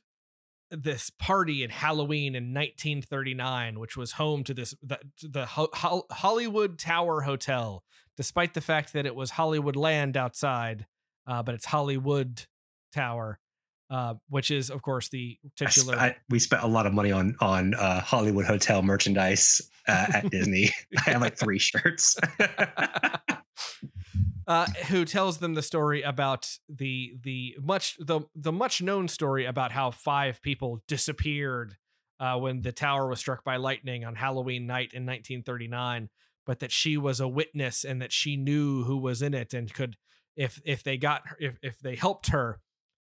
this 0.72 1.12
party 1.20 1.64
at 1.64 1.72
Halloween 1.72 2.36
in 2.36 2.54
1939 2.54 3.80
which 3.80 3.96
was 3.96 4.14
home 4.14 4.44
to 4.46 4.54
this 4.54 4.74
the, 4.82 5.00
the 5.22 5.46
Ho- 5.46 5.70
Ho- 5.74 6.06
Hollywood 6.12 6.80
Tower 6.80 7.22
Hotel 7.22 7.84
despite 8.18 8.54
the 8.54 8.62
fact 8.62 8.94
that 8.94 9.06
it 9.06 9.16
was 9.16 9.32
Hollywood 9.32 9.76
land 9.76 10.18
outside 10.18 10.88
uh, 11.28 11.44
but 11.44 11.54
it's 11.54 11.66
Hollywood 11.66 12.46
Tower 12.94 13.40
uh, 13.90 14.16
which 14.30 14.52
is 14.52 14.70
of 14.70 14.82
course 14.82 15.10
the 15.10 15.38
titular 15.56 15.98
I- 15.98 16.16
we 16.30 16.40
spent 16.40 16.64
a 16.64 16.68
lot 16.68 16.86
of 16.86 16.94
money 16.94 17.12
on 17.12 17.36
on 17.40 17.74
uh, 17.74 18.02
Hollywood 18.02 18.46
hotel 18.46 18.82
merchandise 18.82 19.62
uh, 19.88 20.08
at 20.14 20.30
Disney. 20.32 20.72
I 21.06 21.12
have 21.12 21.22
like 21.22 21.38
three 21.38 21.60
shirts. 21.60 22.18
uh, 24.48 24.66
who 24.88 25.06
tells 25.06 25.38
them 25.38 25.54
the 25.54 25.62
story 25.62 26.02
about 26.02 26.50
the 26.68 27.14
the 27.24 27.56
much 27.62 27.96
the 28.00 28.22
the 28.36 28.52
much 28.52 28.82
known 28.82 29.08
story 29.08 29.46
about 29.46 29.72
how 29.72 29.92
five 29.92 30.42
people 30.42 30.82
disappeared 30.88 31.78
uh, 32.20 32.38
when 32.38 32.62
the 32.62 32.72
tower 32.72 33.08
was 33.08 33.20
struck 33.20 33.44
by 33.44 33.58
lightning 33.58 34.04
on 34.04 34.16
Halloween 34.16 34.68
night 34.68 34.94
in 34.94 35.06
1939, 35.06 36.10
but 36.46 36.60
that 36.60 36.72
she 36.72 36.98
was 36.98 37.20
a 37.20 37.28
witness 37.28 37.86
and 37.86 38.02
that 38.02 38.12
she 38.12 38.36
knew 38.36 38.84
who 38.84 38.98
was 38.98 39.22
in 39.22 39.34
it 39.34 39.54
and 39.54 39.74
could 39.74 39.96
if 40.36 40.60
if 40.66 40.84
they 40.84 40.98
got 40.98 41.28
her, 41.28 41.38
if 41.40 41.58
if 41.62 41.80
they 41.80 41.96
helped 41.96 42.28
her, 42.28 42.60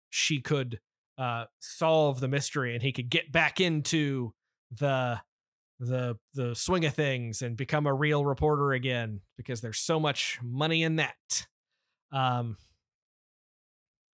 she 0.09 0.41
could 0.41 0.79
uh, 1.17 1.45
solve 1.59 2.19
the 2.19 2.27
mystery 2.27 2.73
and 2.73 2.81
he 2.81 2.91
could 2.91 3.09
get 3.09 3.31
back 3.31 3.59
into 3.59 4.33
the 4.71 5.19
the 5.79 6.17
the 6.33 6.53
swing 6.55 6.85
of 6.85 6.93
things 6.93 7.41
and 7.41 7.55
become 7.55 7.85
a 7.87 7.93
real 7.93 8.25
reporter 8.25 8.73
again 8.73 9.21
because 9.37 9.61
there's 9.61 9.79
so 9.79 9.99
much 9.99 10.39
money 10.43 10.83
in 10.83 10.97
that. 10.97 11.47
Um 12.11 12.57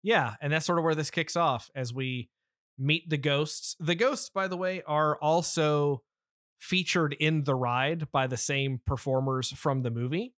yeah, 0.03 0.35
and 0.43 0.53
that's 0.53 0.67
sort 0.67 0.79
of 0.79 0.85
where 0.85 0.95
this 0.95 1.11
kicks 1.11 1.37
off 1.37 1.71
as 1.75 1.95
we 1.95 2.29
meet 2.79 3.09
the 3.09 3.17
ghosts. 3.17 3.77
The 3.81 3.95
ghosts 3.95 4.29
by 4.29 4.49
the 4.49 4.57
way 4.57 4.83
are 4.87 5.17
also 5.17 6.03
featured 6.59 7.15
in 7.19 7.45
the 7.45 7.55
ride 7.55 8.11
by 8.13 8.27
the 8.27 8.37
same 8.37 8.81
performers 8.87 9.51
from 9.53 9.83
the 9.83 9.91
movie, 9.91 10.35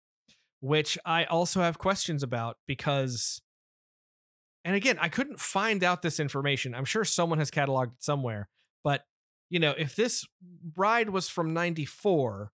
which 0.60 0.98
I 1.06 1.26
also 1.26 1.62
have 1.62 1.80
questions 1.80 2.22
about 2.22 2.58
because 2.68 3.41
and 4.65 4.75
again, 4.75 4.97
I 4.99 5.10
couldn't 5.10 5.39
find 5.39 5.84
out 5.84 6.01
this 6.01 6.19
information. 6.19 6.73
I'm 6.73 6.86
sure 6.86 7.06
someone 7.06 7.38
has 7.38 7.51
cataloged 7.51 7.93
it 7.93 8.04
somewhere, 8.04 8.49
but 8.84 9.06
you 9.51 9.60
know, 9.60 9.75
if 9.78 9.95
this 9.95 10.25
ride 10.75 11.12
was 11.12 11.30
from 11.30 11.54
94 11.54 12.51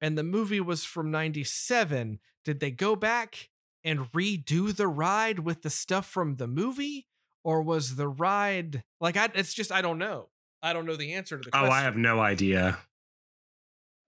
and 0.00 0.16
the 0.16 0.22
movie 0.22 0.60
was 0.60 0.84
from 0.84 1.10
97, 1.10 2.18
did 2.46 2.60
they 2.60 2.70
go 2.70 2.96
back 2.96 3.50
and 3.84 4.10
redo 4.12 4.74
the 4.74 4.88
ride 4.88 5.40
with 5.40 5.60
the 5.60 5.68
stuff 5.68 6.06
from 6.06 6.36
the 6.36 6.46
movie? 6.46 7.06
Or 7.44 7.62
was 7.62 7.96
the 7.96 8.08
ride 8.08 8.82
like 9.00 9.16
I 9.16 9.28
it's 9.34 9.54
just 9.54 9.72
I 9.72 9.80
don't 9.80 9.98
know. 9.98 10.28
I 10.62 10.72
don't 10.74 10.84
know 10.84 10.96
the 10.96 11.14
answer 11.14 11.38
to 11.38 11.42
the 11.42 11.50
question. 11.50 11.68
oh. 11.68 11.72
I 11.72 11.82
have 11.82 11.96
no 11.96 12.20
idea. 12.20 12.78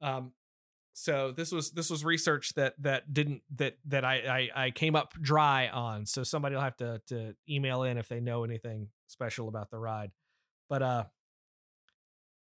Um, 0.03 0.33
so 0.95 1.33
this 1.33 1.53
was 1.53 1.71
this 1.71 1.91
was 1.91 2.05
research 2.05 2.53
that 2.55 2.75
that 2.83 3.13
didn't 3.13 3.43
that 3.57 3.79
that 3.87 4.05
I, 4.05 4.49
I 4.55 4.65
I 4.67 4.71
came 4.71 4.95
up 4.95 5.15
dry 5.21 5.69
on. 5.69 6.07
So 6.07 6.23
somebody 6.23 6.55
will 6.55 6.63
have 6.63 6.77
to 6.79 7.01
to 7.09 7.35
email 7.49 7.83
in 7.83 7.99
if 7.99 8.09
they 8.09 8.21
know 8.21 8.45
anything 8.45 8.89
special 9.07 9.49
about 9.49 9.71
the 9.71 9.79
ride. 9.79 10.11
But 10.69 10.83
uh, 10.83 11.05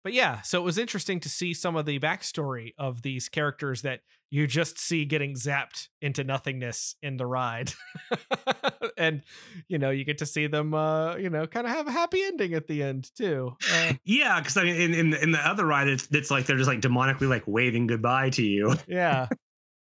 but 0.03 0.13
yeah, 0.13 0.41
so 0.41 0.59
it 0.59 0.63
was 0.63 0.77
interesting 0.77 1.19
to 1.21 1.29
see 1.29 1.53
some 1.53 1.75
of 1.75 1.85
the 1.85 1.99
backstory 1.99 2.73
of 2.77 3.03
these 3.03 3.29
characters 3.29 3.83
that 3.83 4.01
you 4.31 4.47
just 4.47 4.79
see 4.79 5.03
getting 5.05 5.35
zapped 5.35 5.89
into 6.01 6.23
nothingness 6.23 6.95
in 7.03 7.17
the 7.17 7.25
ride, 7.25 7.73
and 8.97 9.21
you 9.67 9.77
know 9.77 9.89
you 9.89 10.05
get 10.05 10.17
to 10.19 10.25
see 10.25 10.47
them 10.47 10.73
uh 10.73 11.15
you 11.17 11.29
know 11.29 11.45
kind 11.45 11.67
of 11.67 11.73
have 11.73 11.85
a 11.87 11.91
happy 11.91 12.23
ending 12.23 12.53
at 12.53 12.65
the 12.67 12.81
end 12.81 13.11
too. 13.15 13.55
Uh, 13.71 13.93
Yeah, 14.05 14.39
because 14.39 14.57
I 14.57 14.63
mean, 14.63 14.75
in, 14.75 14.93
in 14.93 15.13
in 15.13 15.31
the 15.31 15.39
other 15.47 15.65
ride, 15.65 15.87
it's 15.89 16.07
it's 16.11 16.31
like 16.31 16.45
they're 16.45 16.57
just 16.57 16.69
like 16.69 16.81
demonically 16.81 17.27
like 17.29 17.43
waving 17.45 17.87
goodbye 17.87 18.29
to 18.31 18.43
you. 18.43 18.75
yeah. 18.87 19.27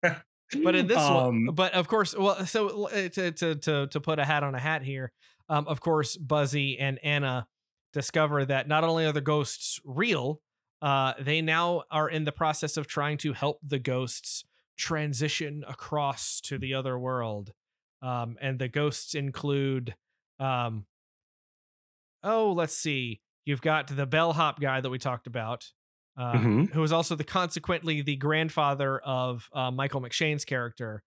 but 0.02 0.76
in 0.76 0.88
this 0.88 0.98
Um, 0.98 1.46
one, 1.46 1.56
but 1.56 1.74
of 1.74 1.88
course, 1.88 2.16
well, 2.18 2.46
so 2.46 2.88
uh, 2.88 3.10
to 3.10 3.32
to 3.32 3.56
to 3.56 3.88
to 3.88 4.00
put 4.02 4.18
a 4.20 4.26
hat 4.26 4.44
on 4.44 4.56
a 4.56 4.60
hat 4.60 4.82
here, 4.82 5.12
um, 5.48 5.68
of 5.68 5.80
course, 5.80 6.18
Buzzy 6.18 6.78
and 6.80 7.00
Anna 7.04 7.48
discover 7.94 8.46
that 8.46 8.68
not 8.68 8.84
only 8.84 9.06
are 9.06 9.12
the 9.12 9.22
ghosts 9.22 9.80
real, 9.86 10.42
uh, 10.82 11.14
they 11.20 11.42
now 11.42 11.84
are 11.92 12.10
in 12.10 12.24
the 12.26 12.32
process 12.32 12.78
of 12.78 12.88
trying 12.88 13.18
to 13.20 13.34
help 13.34 13.60
the 13.62 13.80
ghosts 13.80 14.44
transition 14.78 15.64
across 15.68 16.40
to 16.42 16.58
the 16.58 16.74
other 16.74 16.98
world, 16.98 17.52
um, 18.02 18.38
and 18.42 18.60
the 18.60 18.68
ghosts 18.70 19.14
include, 19.14 19.96
um, 20.40 20.86
oh, 22.24 22.52
let's 22.54 22.76
see, 22.76 23.22
you've 23.46 23.62
got 23.62 23.88
the 23.96 24.06
bellhop 24.06 24.60
guy 24.60 24.80
that 24.82 24.90
we 24.90 24.98
talked 25.00 25.28
about. 25.28 25.72
Uh, 26.18 26.34
Mhm. 26.34 26.74
who 26.74 26.84
is 26.84 26.92
also 26.92 27.16
the 27.16 27.24
consequently 27.24 28.02
the 28.02 28.18
grandfather 28.18 29.00
of 29.00 29.50
uh, 29.54 29.72
Michael 29.72 30.02
McShane's 30.02 30.44
character, 30.44 31.02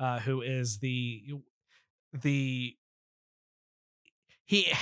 uh, 0.00 0.18
who 0.18 0.40
is 0.42 0.78
the 0.78 1.22
the 2.12 2.76
he 4.44 4.72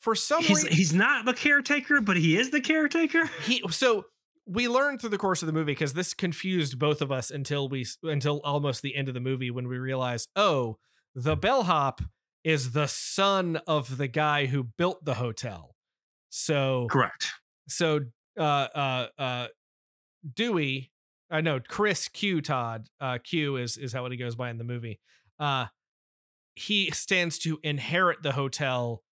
for 0.00 0.14
some 0.14 0.42
he's 0.42 0.64
reason 0.64 0.72
he's 0.72 0.92
not 0.92 1.24
the 1.24 1.34
caretaker, 1.34 2.00
but 2.00 2.16
he 2.16 2.36
is 2.36 2.50
the 2.50 2.60
caretaker. 2.60 3.30
he 3.44 3.62
so 3.70 4.06
we 4.46 4.66
learned 4.66 5.00
through 5.00 5.10
the 5.10 5.18
course 5.18 5.42
of 5.42 5.46
the 5.46 5.52
movie 5.52 5.72
because 5.72 5.92
this 5.92 6.14
confused 6.14 6.78
both 6.78 7.00
of 7.00 7.12
us 7.12 7.30
until 7.30 7.68
we 7.68 7.86
until 8.02 8.40
almost 8.42 8.82
the 8.82 8.96
end 8.96 9.08
of 9.08 9.14
the 9.14 9.20
movie 9.20 9.50
when 9.50 9.68
we 9.68 9.78
realized 9.78 10.28
oh 10.34 10.76
the 11.14 11.36
bellhop 11.36 12.00
is 12.42 12.72
the 12.72 12.88
son 12.88 13.60
of 13.66 13.98
the 13.98 14.08
guy 14.08 14.46
who 14.46 14.64
built 14.64 15.04
the 15.04 15.14
hotel 15.14 15.76
so 16.30 16.86
Correct. 16.90 17.30
so 17.68 18.00
uh 18.38 18.42
uh 18.42 19.06
uh 19.18 19.46
Dewey 20.34 20.90
I 21.30 21.42
know 21.42 21.60
Chris 21.60 22.08
Q 22.08 22.40
Todd 22.40 22.88
uh 23.00 23.18
Q 23.22 23.56
is 23.56 23.76
is 23.76 23.92
how 23.92 24.08
he 24.08 24.16
goes 24.16 24.34
by 24.34 24.50
in 24.50 24.58
the 24.58 24.64
movie 24.64 24.98
uh 25.38 25.66
he 26.56 26.90
stands 26.90 27.38
to 27.40 27.60
inherit 27.62 28.22
the 28.22 28.32
hotel 28.32 29.02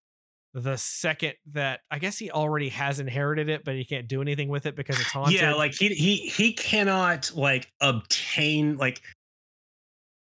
the 0.54 0.76
second 0.76 1.34
that 1.52 1.80
I 1.90 1.98
guess 1.98 2.16
he 2.18 2.30
already 2.30 2.70
has 2.70 3.00
inherited 3.00 3.48
it 3.48 3.64
but 3.64 3.74
he 3.74 3.84
can't 3.84 4.08
do 4.08 4.22
anything 4.22 4.48
with 4.48 4.66
it 4.66 4.74
because 4.76 4.98
it's 4.98 5.10
haunted 5.10 5.40
Yeah, 5.40 5.54
like 5.54 5.74
he 5.74 5.88
he 5.88 6.16
he 6.16 6.52
cannot 6.52 7.30
like 7.34 7.70
obtain 7.80 8.76
like 8.76 9.00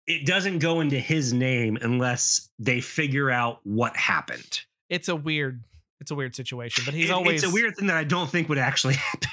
it 0.06 0.24
doesn't 0.26 0.58
go 0.60 0.80
into 0.80 0.98
his 0.98 1.32
name 1.32 1.76
unless 1.82 2.48
they 2.58 2.80
figure 2.80 3.30
out 3.30 3.60
what 3.64 3.96
happened. 3.96 4.60
it's 4.88 5.08
a 5.08 5.16
weird 5.16 5.62
it's 6.00 6.10
a 6.10 6.14
weird 6.14 6.34
situation 6.34 6.84
but 6.84 6.94
he's 6.94 7.10
It- 7.10 7.12
always 7.12 7.42
it's 7.42 7.52
a 7.52 7.54
weird 7.54 7.76
thing 7.76 7.86
that 7.88 7.96
I 7.96 8.04
don't 8.04 8.30
think 8.30 8.48
would 8.48 8.58
actually 8.58 8.94
happen. 9.12 9.28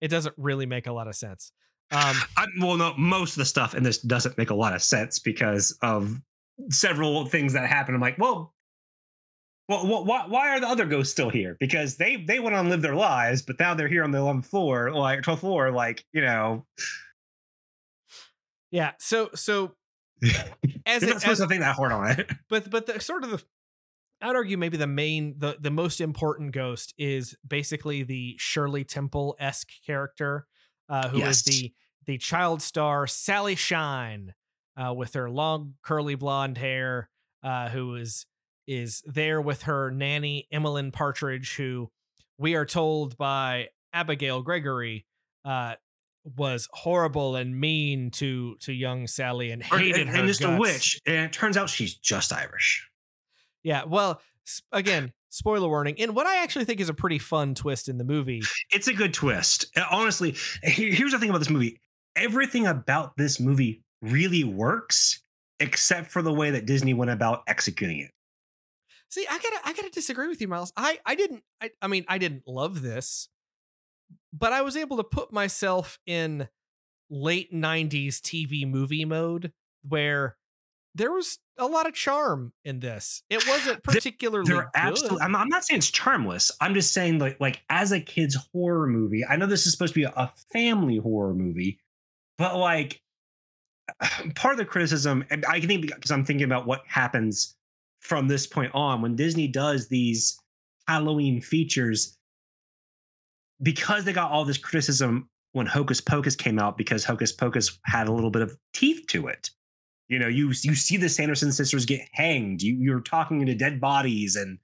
it 0.00 0.08
doesn't 0.08 0.34
really 0.36 0.66
make 0.66 0.86
a 0.86 0.92
lot 0.92 1.06
of 1.08 1.14
sense 1.14 1.52
um 1.92 2.16
I, 2.36 2.46
well, 2.60 2.76
no, 2.76 2.94
most 2.96 3.32
of 3.32 3.38
the 3.38 3.44
stuff 3.44 3.74
in 3.74 3.82
this 3.82 3.98
doesn't 3.98 4.38
make 4.38 4.50
a 4.50 4.54
lot 4.54 4.74
of 4.74 4.82
sense 4.82 5.18
because 5.18 5.76
of 5.82 6.20
several 6.70 7.26
things 7.26 7.52
that 7.54 7.68
happen. 7.68 7.96
I'm 7.96 8.00
like, 8.00 8.16
well, 8.16 8.54
well, 9.70 9.86
wh- 9.86 10.06
why, 10.06 10.26
why 10.26 10.48
are 10.50 10.60
the 10.60 10.68
other 10.68 10.84
ghosts 10.84 11.12
still 11.12 11.30
here? 11.30 11.56
Because 11.60 11.96
they 11.96 12.16
they 12.16 12.40
went 12.40 12.54
on 12.54 12.60
and 12.60 12.68
lived 12.70 12.82
their 12.82 12.94
lives, 12.96 13.42
but 13.42 13.58
now 13.58 13.74
they're 13.74 13.88
here 13.88 14.04
on 14.04 14.10
the 14.10 14.18
11th 14.18 14.46
floor, 14.46 14.90
like 14.92 15.20
12th 15.22 15.38
floor, 15.38 15.70
like 15.70 16.04
you 16.12 16.22
know, 16.22 16.66
yeah 18.70 18.92
so 18.98 19.30
so 19.34 19.74
as 20.86 21.02
it, 21.02 21.08
not 21.08 21.20
supposed 21.20 21.26
as, 21.26 21.38
to 21.38 21.46
think 21.46 21.60
that 21.60 21.76
hard 21.76 21.92
on 21.92 22.10
it. 22.10 22.30
but 22.50 22.70
but 22.70 22.86
the 22.86 23.00
sort 23.00 23.24
of 23.24 23.30
the 23.30 23.42
I'd 24.22 24.36
argue 24.36 24.58
maybe 24.58 24.76
the 24.76 24.86
main 24.86 25.36
the 25.38 25.56
the 25.58 25.70
most 25.70 26.00
important 26.00 26.52
ghost 26.52 26.92
is 26.98 27.34
basically 27.46 28.02
the 28.02 28.36
Shirley 28.38 28.84
Temple 28.84 29.34
esque 29.40 29.70
character, 29.86 30.46
uh, 30.88 31.08
who 31.08 31.18
is 31.18 31.22
Yes. 31.22 31.42
the 31.44 31.72
the 32.06 32.18
child 32.18 32.60
star 32.60 33.06
Sally 33.06 33.54
Shine, 33.54 34.34
uh, 34.76 34.92
with 34.92 35.14
her 35.14 35.30
long 35.30 35.74
curly 35.82 36.16
blonde 36.16 36.58
hair, 36.58 37.08
uh, 37.42 37.70
who 37.70 37.94
is 37.94 38.26
is 38.70 39.02
there 39.04 39.40
with 39.40 39.62
her 39.62 39.90
nanny 39.90 40.46
Emmeline 40.52 40.92
Partridge, 40.92 41.56
who 41.56 41.90
we 42.38 42.54
are 42.54 42.64
told 42.64 43.16
by 43.18 43.66
Abigail 43.92 44.42
Gregory 44.42 45.06
uh, 45.44 45.74
was 46.36 46.68
horrible 46.72 47.34
and 47.34 47.58
mean 47.58 48.12
to 48.12 48.54
to 48.60 48.72
young 48.72 49.08
Sally 49.08 49.50
and 49.50 49.60
hated 49.60 50.02
and, 50.02 50.10
her 50.10 50.18
and 50.18 50.28
just 50.28 50.44
a 50.44 50.56
witch. 50.56 51.00
And 51.04 51.16
it 51.16 51.32
turns 51.32 51.56
out 51.56 51.68
she's 51.68 51.96
just 51.96 52.32
Irish. 52.32 52.88
Yeah, 53.64 53.82
well, 53.84 54.22
again, 54.70 55.12
spoiler 55.30 55.68
warning. 55.68 55.96
And 55.98 56.14
what 56.14 56.28
I 56.28 56.44
actually 56.44 56.64
think 56.64 56.78
is 56.78 56.88
a 56.88 56.94
pretty 56.94 57.18
fun 57.18 57.56
twist 57.56 57.88
in 57.88 57.98
the 57.98 58.04
movie. 58.04 58.40
It's 58.70 58.86
a 58.86 58.94
good 58.94 59.12
twist. 59.12 59.66
Uh, 59.76 59.82
Honestly, 59.90 60.36
here's 60.62 61.10
the 61.10 61.18
thing 61.18 61.28
about 61.28 61.40
this 61.40 61.50
movie. 61.50 61.80
Everything 62.14 62.68
about 62.68 63.16
this 63.16 63.40
movie 63.40 63.82
really 64.00 64.44
works, 64.44 65.22
except 65.58 66.12
for 66.12 66.22
the 66.22 66.32
way 66.32 66.52
that 66.52 66.66
Disney 66.66 66.94
went 66.94 67.10
about 67.10 67.42
executing 67.48 67.98
it. 67.98 68.12
See, 69.10 69.26
I 69.28 69.38
gotta 69.38 69.60
I 69.64 69.72
gotta 69.72 69.90
disagree 69.90 70.28
with 70.28 70.40
you, 70.40 70.48
Miles. 70.48 70.72
I 70.76 70.98
I 71.04 71.16
didn't 71.16 71.42
I, 71.60 71.70
I 71.82 71.88
mean 71.88 72.04
I 72.08 72.18
didn't 72.18 72.44
love 72.46 72.80
this, 72.80 73.28
but 74.32 74.52
I 74.52 74.62
was 74.62 74.76
able 74.76 74.96
to 74.98 75.04
put 75.04 75.32
myself 75.32 75.98
in 76.06 76.48
late 77.10 77.52
'90s 77.52 78.20
TV 78.20 78.68
movie 78.68 79.04
mode 79.04 79.52
where 79.86 80.36
there 80.94 81.10
was 81.10 81.38
a 81.58 81.66
lot 81.66 81.88
of 81.88 81.94
charm 81.94 82.52
in 82.64 82.78
this. 82.78 83.24
It 83.28 83.44
wasn't 83.48 83.82
particularly 83.82 84.48
They're 84.48 84.62
good. 84.62 84.70
absolutely. 84.76 85.22
I'm, 85.22 85.34
I'm 85.34 85.48
not 85.48 85.64
saying 85.64 85.78
it's 85.78 85.90
charmless. 85.90 86.52
I'm 86.60 86.74
just 86.74 86.92
saying 86.92 87.18
like 87.18 87.40
like 87.40 87.62
as 87.68 87.90
a 87.90 88.00
kid's 88.00 88.36
horror 88.52 88.86
movie. 88.86 89.24
I 89.26 89.34
know 89.34 89.46
this 89.46 89.66
is 89.66 89.72
supposed 89.72 89.94
to 89.94 90.00
be 90.00 90.04
a, 90.04 90.12
a 90.14 90.32
family 90.52 90.98
horror 90.98 91.34
movie, 91.34 91.80
but 92.38 92.56
like 92.56 93.02
part 94.36 94.52
of 94.52 94.58
the 94.58 94.64
criticism, 94.64 95.24
and 95.30 95.44
I 95.46 95.60
think 95.60 95.86
because 95.86 96.12
I'm 96.12 96.24
thinking 96.24 96.44
about 96.44 96.64
what 96.64 96.82
happens 96.86 97.56
from 98.00 98.28
this 98.28 98.46
point 98.46 98.74
on 98.74 99.02
when 99.02 99.16
Disney 99.16 99.46
does 99.46 99.88
these 99.88 100.38
Halloween 100.88 101.40
features, 101.40 102.16
because 103.62 104.04
they 104.04 104.12
got 104.12 104.30
all 104.30 104.44
this 104.44 104.58
criticism 104.58 105.28
when 105.52 105.66
Hocus 105.66 106.00
Pocus 106.00 106.36
came 106.36 106.58
out 106.58 106.76
because 106.76 107.04
Hocus 107.04 107.32
Pocus 107.32 107.78
had 107.84 108.08
a 108.08 108.12
little 108.12 108.30
bit 108.30 108.42
of 108.42 108.56
teeth 108.72 109.06
to 109.08 109.28
it. 109.28 109.50
You 110.08 110.18
know, 110.18 110.28
you 110.28 110.48
you 110.48 110.74
see 110.74 110.96
the 110.96 111.08
Sanderson 111.08 111.52
sisters 111.52 111.86
get 111.86 112.00
hanged. 112.12 112.62
You 112.62 112.76
you're 112.80 113.00
talking 113.00 113.46
to 113.46 113.54
dead 113.54 113.80
bodies 113.80 114.34
and 114.34 114.58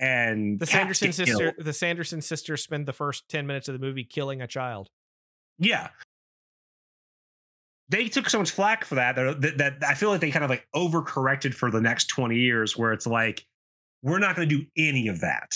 and 0.00 0.58
the 0.58 0.66
Sanderson 0.66 1.12
sister, 1.12 1.52
killed. 1.52 1.54
the 1.58 1.72
Sanderson 1.72 2.20
sisters 2.20 2.62
spend 2.62 2.86
the 2.86 2.92
first 2.92 3.28
ten 3.28 3.46
minutes 3.46 3.68
of 3.68 3.74
the 3.74 3.78
movie 3.78 4.04
killing 4.04 4.42
a 4.42 4.46
child. 4.46 4.88
Yeah. 5.58 5.88
They 7.90 8.08
took 8.08 8.28
so 8.28 8.38
much 8.38 8.50
flack 8.50 8.84
for 8.84 8.96
that, 8.96 9.16
that 9.16 9.58
that 9.58 9.76
I 9.86 9.94
feel 9.94 10.10
like 10.10 10.20
they 10.20 10.30
kind 10.30 10.44
of 10.44 10.50
like 10.50 10.66
overcorrected 10.74 11.54
for 11.54 11.70
the 11.70 11.80
next 11.80 12.06
20 12.08 12.36
years 12.36 12.76
where 12.76 12.92
it's 12.92 13.06
like 13.06 13.44
we're 14.02 14.18
not 14.18 14.36
going 14.36 14.48
to 14.48 14.58
do 14.58 14.66
any 14.76 15.08
of 15.08 15.20
that. 15.20 15.52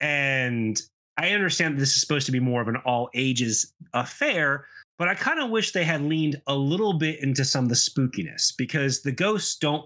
And 0.00 0.80
I 1.16 1.30
understand 1.30 1.78
this 1.78 1.94
is 1.94 2.00
supposed 2.00 2.26
to 2.26 2.32
be 2.32 2.40
more 2.40 2.62
of 2.62 2.68
an 2.68 2.76
all 2.76 3.10
ages 3.14 3.72
affair, 3.92 4.66
but 4.98 5.08
I 5.08 5.14
kind 5.14 5.40
of 5.40 5.50
wish 5.50 5.72
they 5.72 5.84
had 5.84 6.02
leaned 6.02 6.40
a 6.46 6.54
little 6.54 6.94
bit 6.94 7.22
into 7.22 7.44
some 7.44 7.64
of 7.64 7.68
the 7.68 7.74
spookiness 7.74 8.52
because 8.56 9.02
the 9.02 9.12
ghosts 9.12 9.56
don't 9.56 9.84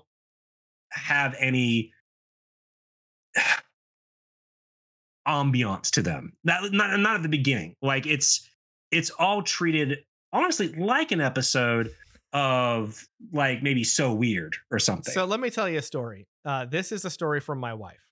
have 0.93 1.35
any 1.39 1.93
ambiance 5.29 5.91
to 5.91 6.03
them. 6.03 6.33
Not, 6.45 6.73
not 6.73 6.99
not 7.01 7.17
at 7.17 7.23
the 7.23 7.29
beginning. 7.29 7.75
Like 7.83 8.07
it's 8.07 8.49
it's 8.91 9.11
all 9.11 9.43
treated 9.43 9.99
honestly 10.37 10.69
like 10.73 11.13
an 11.13 11.21
episode 11.21 11.91
of 12.33 13.09
like 13.33 13.63
maybe 13.63 13.83
so 13.85 14.13
weird 14.13 14.57
or 14.71 14.79
something. 14.79 15.13
So 15.13 15.25
let 15.25 15.41
me 15.41 15.51
tell 15.51 15.69
you 15.69 15.79
a 15.79 15.83
story. 15.83 16.29
Uh, 16.45 16.67
this 16.67 16.93
is 16.93 17.05
a 17.05 17.11
story 17.11 17.41
from 17.41 17.59
my 17.59 17.75
wife 17.75 18.05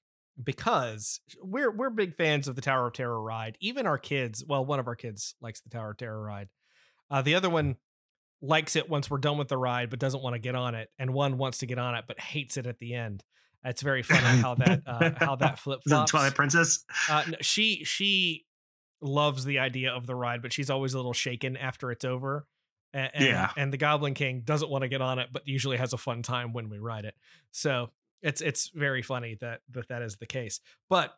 because 0.42 1.20
we're 1.42 1.70
we're 1.70 1.90
big 1.90 2.16
fans 2.16 2.48
of 2.48 2.56
the 2.56 2.62
Tower 2.62 2.86
of 2.88 2.94
Terror 2.94 3.20
ride. 3.20 3.56
Even 3.60 3.86
our 3.86 3.98
kids, 3.98 4.44
well, 4.46 4.64
one 4.64 4.80
of 4.80 4.88
our 4.88 4.96
kids 4.96 5.34
likes 5.40 5.60
the 5.60 5.70
Tower 5.70 5.90
of 5.90 5.98
Terror 5.98 6.22
ride. 6.22 6.48
Uh, 7.10 7.22
the 7.22 7.34
other 7.34 7.50
one 7.50 7.76
likes 8.40 8.76
it 8.76 8.88
once 8.88 9.10
we're 9.10 9.18
done 9.18 9.38
with 9.38 9.48
the 9.48 9.58
ride, 9.58 9.90
but 9.90 9.98
doesn't 9.98 10.22
want 10.22 10.34
to 10.34 10.40
get 10.40 10.54
on 10.54 10.74
it. 10.74 10.88
And 10.98 11.12
one 11.12 11.38
wants 11.38 11.58
to 11.58 11.66
get 11.66 11.78
on 11.78 11.94
it, 11.94 12.04
but 12.08 12.18
hates 12.18 12.56
it 12.56 12.66
at 12.66 12.78
the 12.78 12.94
end. 12.94 13.22
It's 13.64 13.82
very 13.82 14.02
funny 14.02 14.40
how 14.40 14.54
that 14.56 14.82
uh, 14.86 15.10
how 15.16 15.36
that 15.36 15.58
flip 15.58 15.80
flops. 15.86 16.10
Twilight 16.10 16.34
Princess. 16.34 16.84
Uh, 17.08 17.24
no, 17.28 17.36
she 17.40 17.82
she 17.84 18.44
loves 19.00 19.44
the 19.44 19.58
idea 19.58 19.92
of 19.92 20.06
the 20.06 20.14
ride, 20.14 20.42
but 20.42 20.52
she's 20.52 20.70
always 20.70 20.94
a 20.94 20.96
little 20.96 21.12
shaken 21.12 21.56
after 21.56 21.90
it's 21.90 22.04
over. 22.04 22.46
And, 22.92 23.10
and, 23.14 23.24
Yeah. 23.24 23.50
and 23.56 23.72
the 23.72 23.76
Goblin 23.76 24.14
King 24.14 24.42
doesn't 24.44 24.70
want 24.70 24.82
to 24.82 24.88
get 24.88 25.00
on 25.00 25.18
it, 25.18 25.28
but 25.32 25.46
usually 25.46 25.76
has 25.76 25.92
a 25.92 25.98
fun 25.98 26.22
time 26.22 26.52
when 26.52 26.68
we 26.68 26.78
ride 26.78 27.04
it. 27.04 27.14
So 27.50 27.90
it's 28.22 28.40
it's 28.40 28.68
very 28.68 29.02
funny 29.02 29.36
that 29.40 29.60
that 29.70 29.88
that 29.88 30.00
is 30.02 30.16
the 30.16 30.26
case. 30.26 30.60
But 30.88 31.14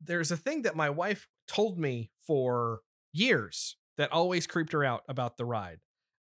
there's 0.00 0.30
a 0.30 0.36
thing 0.36 0.62
that 0.62 0.76
my 0.76 0.90
wife 0.90 1.28
told 1.48 1.78
me 1.78 2.10
for 2.26 2.80
years 3.12 3.76
that 3.96 4.12
always 4.12 4.46
creeped 4.46 4.72
her 4.72 4.84
out 4.84 5.02
about 5.08 5.36
the 5.36 5.44
ride, 5.44 5.80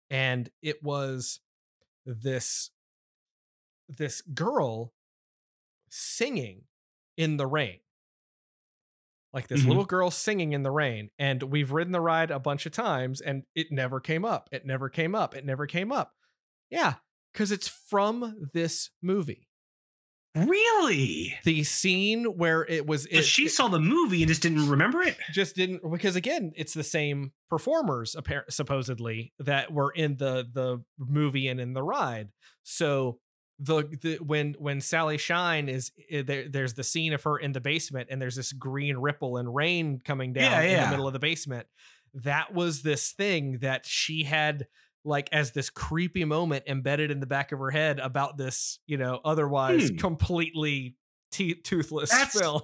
and 0.09 0.49
it 0.63 0.83
was 0.83 1.41
this 2.07 2.71
this 3.89 4.21
girl 4.23 4.93
singing 5.91 6.63
in 7.17 7.37
the 7.37 7.47
rain 7.47 7.79
like 9.33 9.49
this 9.49 9.63
Mhm. 9.63 9.69
little 9.69 9.85
girl 9.85 10.11
singing 10.11 10.53
in 10.53 10.63
the 10.63 10.71
rain 10.71 11.11
and 11.19 11.43
we've 11.45 11.71
ridden 11.73 11.93
the 11.93 12.01
ride 12.01 12.31
a 12.31 12.39
bunch 12.39 12.67
of 12.67 12.73
times 12.73 13.21
and 13.21 13.43
it 13.55 13.69
never 13.71 14.01
came 14.01 14.25
up 14.25 14.49
it 14.53 14.65
never 14.65 14.89
came 14.89 15.15
up 15.15 15.35
it 15.35 15.45
never 15.45 15.67
came 15.67 15.93
up 15.93 16.13
yeah 16.71 16.95
because 17.33 17.53
it's 17.53 17.69
from 17.69 18.49
this 18.55 18.91
movie 19.03 19.45
Really? 20.35 21.35
the 21.45 21.65
scene 21.65 22.25
where 22.37 22.65
it 22.67 22.87
was 22.87 23.03
So 23.05 23.09
it, 23.11 23.25
she 23.25 23.47
it 23.47 23.51
saw 23.51 23.67
the 23.69 23.81
movie 23.81 24.23
and 24.23 24.29
just 24.29 24.43
didn't 24.43 24.69
remember 24.69 25.03
it. 25.03 25.17
just 25.33 25.57
didn't 25.57 25.81
because 25.91 26.15
again 26.17 26.53
it's 26.55 26.75
the 26.75 26.85
same 26.85 27.33
performers 27.51 28.15
apparently 28.15 28.53
supposedly 28.53 29.33
that 29.41 29.73
were 29.73 29.91
in 29.91 30.17
the 30.17 30.47
the 30.53 30.83
movie 30.99 31.49
and 31.49 31.61
in 31.61 31.73
the 31.73 31.83
ride 31.83 32.29
so 32.63 33.19
the, 33.61 33.83
the 34.03 34.17
when 34.17 34.55
when 34.59 34.81
Sally 34.81 35.19
Shine 35.19 35.69
is 35.69 35.91
eh, 36.11 36.23
there 36.23 36.49
there's 36.49 36.75
the 36.75 36.85
scene 36.85 37.13
of 37.13 37.23
her 37.25 37.37
in 37.39 37.53
the 37.53 37.61
basement 37.61 38.09
and 38.11 38.23
there's 38.23 38.37
this 38.37 38.53
green 38.53 38.97
ripple 38.99 39.37
and 39.37 39.53
rain 39.55 40.01
coming 40.05 40.33
down 40.33 40.53
Yeah, 40.53 40.61
in 40.63 40.85
the 40.85 40.91
middle 40.91 41.07
of 41.07 41.13
the 41.13 41.19
basement 41.19 41.67
that 42.15 42.55
was 42.55 42.83
this 42.83 43.11
thing 43.13 43.59
that 43.59 43.85
she 43.85 44.23
had 44.23 44.67
like 45.05 45.29
as 45.33 45.53
this 45.53 45.71
creepy 45.71 46.25
moment 46.25 46.65
embedded 46.67 47.11
in 47.11 47.21
the 47.21 47.27
back 47.27 47.51
of 47.53 47.59
her 47.59 47.71
head 47.71 47.99
about 47.99 48.37
this 48.37 48.79
you 48.87 48.97
know 48.97 49.21
otherwise 49.25 49.89
Hmm. 49.91 49.97
completely 49.97 50.97
te- 51.33 51.55
toothless 51.55 52.11
That's 52.11 52.39
film 52.39 52.63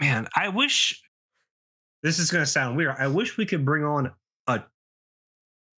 man. 0.00 0.26
I 0.36 0.48
wish 0.48 1.00
this 2.02 2.18
is 2.18 2.30
going 2.30 2.42
to 2.44 2.50
sound 2.50 2.76
weird. 2.76 2.96
I 2.98 3.06
wish 3.06 3.36
we 3.38 3.46
could 3.46 3.64
bring 3.64 3.84
on 3.84 4.12
a 4.46 4.62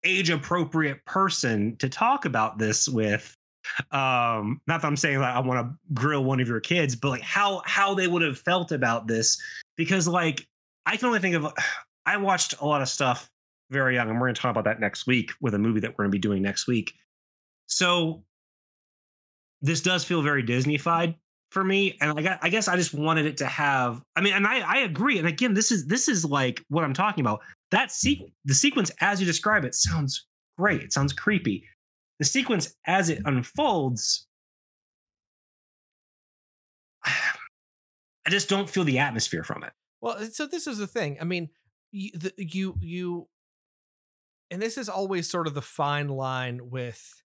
age 0.04 0.30
appropriate 0.30 1.04
person 1.04 1.76
to 1.76 1.88
talk 1.88 2.24
about 2.24 2.58
this 2.58 2.88
with. 2.88 3.36
Um, 3.90 4.60
not 4.66 4.82
that 4.82 4.86
I'm 4.86 4.96
saying 4.96 5.20
that 5.20 5.36
I 5.36 5.40
want 5.40 5.66
to 5.66 5.94
grill 5.94 6.24
one 6.24 6.40
of 6.40 6.48
your 6.48 6.60
kids, 6.60 6.96
but 6.96 7.10
like 7.10 7.22
how 7.22 7.62
how 7.64 7.94
they 7.94 8.06
would 8.06 8.22
have 8.22 8.38
felt 8.38 8.72
about 8.72 9.06
this 9.06 9.40
because 9.76 10.08
like 10.08 10.46
I 10.84 10.96
can 10.96 11.06
only 11.06 11.20
think 11.20 11.36
of 11.36 11.52
I 12.06 12.16
watched 12.18 12.54
a 12.60 12.66
lot 12.66 12.82
of 12.82 12.88
stuff 12.88 13.28
very 13.70 13.94
young, 13.94 14.08
and 14.08 14.20
we're 14.20 14.28
going 14.28 14.34
to 14.34 14.40
talk 14.40 14.52
about 14.52 14.64
that 14.64 14.78
next 14.78 15.06
week 15.06 15.32
with 15.40 15.54
a 15.54 15.58
movie 15.58 15.80
that 15.80 15.90
we're 15.90 16.04
going 16.04 16.12
to 16.12 16.16
be 16.16 16.20
doing 16.20 16.40
next 16.40 16.68
week. 16.68 16.94
So 17.66 18.22
this 19.60 19.80
does 19.80 20.04
feel 20.04 20.22
very 20.22 20.44
Disneyfied 20.44 21.16
for 21.50 21.64
me, 21.64 21.96
and 22.00 22.16
I 22.16 22.22
got, 22.22 22.38
I 22.42 22.48
guess 22.48 22.68
I 22.68 22.76
just 22.76 22.94
wanted 22.94 23.26
it 23.26 23.36
to 23.38 23.46
have. 23.46 24.02
I 24.14 24.20
mean, 24.20 24.34
and 24.34 24.46
I 24.46 24.60
I 24.60 24.78
agree. 24.78 25.18
And 25.18 25.26
again, 25.26 25.54
this 25.54 25.72
is 25.72 25.86
this 25.86 26.08
is 26.08 26.24
like 26.24 26.62
what 26.68 26.84
I'm 26.84 26.94
talking 26.94 27.22
about. 27.22 27.40
That 27.72 27.90
sequence, 27.90 28.32
the 28.44 28.54
sequence 28.54 28.90
as 29.00 29.20
you 29.20 29.26
describe 29.26 29.64
it, 29.64 29.74
sounds 29.74 30.26
great. 30.58 30.82
It 30.82 30.92
sounds 30.92 31.12
creepy. 31.12 31.64
The 32.18 32.24
sequence 32.24 32.74
as 32.86 33.10
it 33.10 33.20
unfolds, 33.24 34.26
I 37.04 38.30
just 38.30 38.48
don't 38.48 38.68
feel 38.68 38.84
the 38.84 38.98
atmosphere 38.98 39.44
from 39.44 39.62
it. 39.64 39.72
Well, 40.00 40.16
uh, 40.18 40.26
so 40.26 40.46
this 40.46 40.66
is 40.66 40.78
the 40.78 40.86
thing. 40.86 41.18
I 41.20 41.24
mean, 41.24 41.50
you, 41.92 42.10
the, 42.14 42.32
you, 42.36 42.74
you, 42.80 43.28
and 44.50 44.60
this 44.60 44.78
is 44.78 44.88
always 44.88 45.28
sort 45.28 45.46
of 45.46 45.54
the 45.54 45.62
fine 45.62 46.08
line 46.08 46.70
with, 46.70 47.22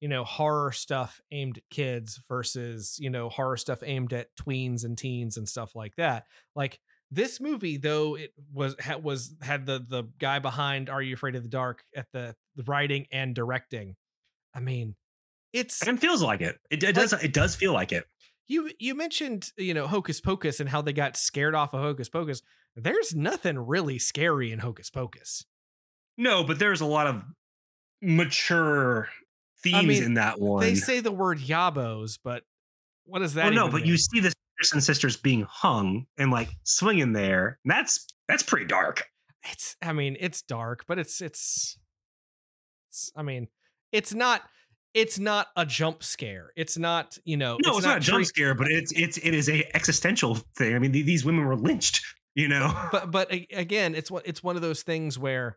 you 0.00 0.08
know, 0.08 0.24
horror 0.24 0.72
stuff 0.72 1.20
aimed 1.30 1.58
at 1.58 1.64
kids 1.70 2.20
versus, 2.28 2.96
you 2.98 3.10
know, 3.10 3.28
horror 3.28 3.56
stuff 3.56 3.82
aimed 3.84 4.12
at 4.12 4.28
tweens 4.36 4.84
and 4.84 4.98
teens 4.98 5.36
and 5.36 5.48
stuff 5.48 5.74
like 5.74 5.96
that. 5.96 6.24
Like 6.54 6.78
this 7.10 7.40
movie, 7.40 7.76
though, 7.76 8.16
it 8.16 8.32
was 8.52 8.76
ha, 8.80 8.96
was 8.96 9.34
had 9.40 9.66
the 9.66 9.84
the 9.88 10.04
guy 10.18 10.38
behind 10.40 10.90
Are 10.90 11.02
You 11.02 11.14
Afraid 11.14 11.36
of 11.36 11.42
the 11.42 11.48
Dark 11.48 11.84
at 11.96 12.06
the, 12.12 12.34
the 12.56 12.64
writing 12.64 13.06
and 13.12 13.34
directing. 13.34 13.96
I 14.54 14.60
mean, 14.60 14.94
it's 15.52 15.86
And 15.86 15.98
it 15.98 16.00
feels 16.00 16.22
like 16.22 16.40
it. 16.40 16.58
It, 16.70 16.82
it 16.82 16.94
does. 16.94 17.12
It 17.12 17.32
does 17.32 17.54
feel 17.54 17.72
like 17.72 17.92
it. 17.92 18.06
you 18.46 18.70
you 18.78 18.94
mentioned 18.94 19.50
you 19.56 19.74
know 19.74 19.86
Hocus 19.86 20.20
Pocus 20.20 20.60
and 20.60 20.68
how 20.68 20.82
they 20.82 20.92
got 20.92 21.16
scared 21.16 21.54
off 21.54 21.74
of 21.74 21.80
Hocus 21.80 22.08
Pocus. 22.08 22.42
There's 22.76 23.14
nothing 23.14 23.58
really 23.58 23.98
scary 23.98 24.52
in 24.52 24.58
Hocus 24.58 24.90
Pocus. 24.90 25.44
No, 26.16 26.44
but 26.44 26.58
there's 26.58 26.80
a 26.80 26.86
lot 26.86 27.06
of 27.06 27.22
mature 28.02 29.08
themes 29.62 29.86
mean, 29.86 30.02
in 30.02 30.14
that 30.14 30.40
one. 30.40 30.60
They 30.60 30.74
say 30.74 31.00
the 31.00 31.12
word 31.12 31.38
yabos, 31.38 32.18
but 32.22 32.44
what 33.04 33.20
does 33.20 33.34
that? 33.34 33.46
well, 33.46 33.54
no, 33.54 33.68
but 33.68 33.82
mean? 33.82 33.86
you 33.86 33.96
see 33.96 34.20
this 34.20 34.34
and 34.72 34.82
sisters 34.82 35.16
being 35.16 35.46
hung 35.48 36.06
and 36.16 36.30
like 36.30 36.48
swinging 36.64 37.12
there. 37.12 37.58
That's 37.64 38.06
that's 38.28 38.42
pretty 38.42 38.66
dark. 38.66 39.04
It's 39.44 39.76
I 39.82 39.92
mean, 39.92 40.16
it's 40.20 40.42
dark, 40.42 40.84
but 40.86 40.98
it's 40.98 41.20
it's 41.20 41.78
it's 42.88 43.10
I 43.16 43.22
mean, 43.22 43.48
it's 43.94 44.12
not 44.12 44.42
it's 44.92 45.18
not 45.18 45.48
a 45.56 45.64
jump 45.66 46.04
scare. 46.04 46.50
It's 46.54 46.78
not, 46.78 47.18
you 47.24 47.36
know, 47.36 47.58
No, 47.64 47.78
it's, 47.78 47.86
not, 47.86 47.96
a 47.96 48.00
jump 48.00 48.24
scare, 48.26 48.54
but 48.54 48.68
it's 48.70 48.92
it's 48.92 49.16
it 49.18 49.34
is 49.34 49.48
a 49.48 49.64
existential 49.76 50.34
thing. 50.56 50.74
I 50.74 50.78
mean, 50.78 50.92
th- 50.92 51.06
these 51.06 51.24
women 51.24 51.44
were 51.46 51.56
lynched. 51.56 52.02
You 52.36 52.48
know, 52.48 52.72
but 52.92 53.10
but 53.10 53.32
again, 53.32 53.94
it's 53.94 54.10
what 54.10 54.26
it's 54.26 54.42
one 54.42 54.56
of 54.56 54.62
those 54.62 54.82
things 54.82 55.18
where 55.18 55.56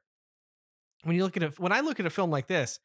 when 1.03 1.15
you 1.15 1.23
look 1.23 1.35
at 1.37 1.43
it, 1.43 1.59
when 1.59 1.71
I 1.71 1.79
look 1.81 1.99
at 1.99 2.05
a 2.05 2.09
film 2.11 2.29
like 2.31 2.47
this, 2.47 2.79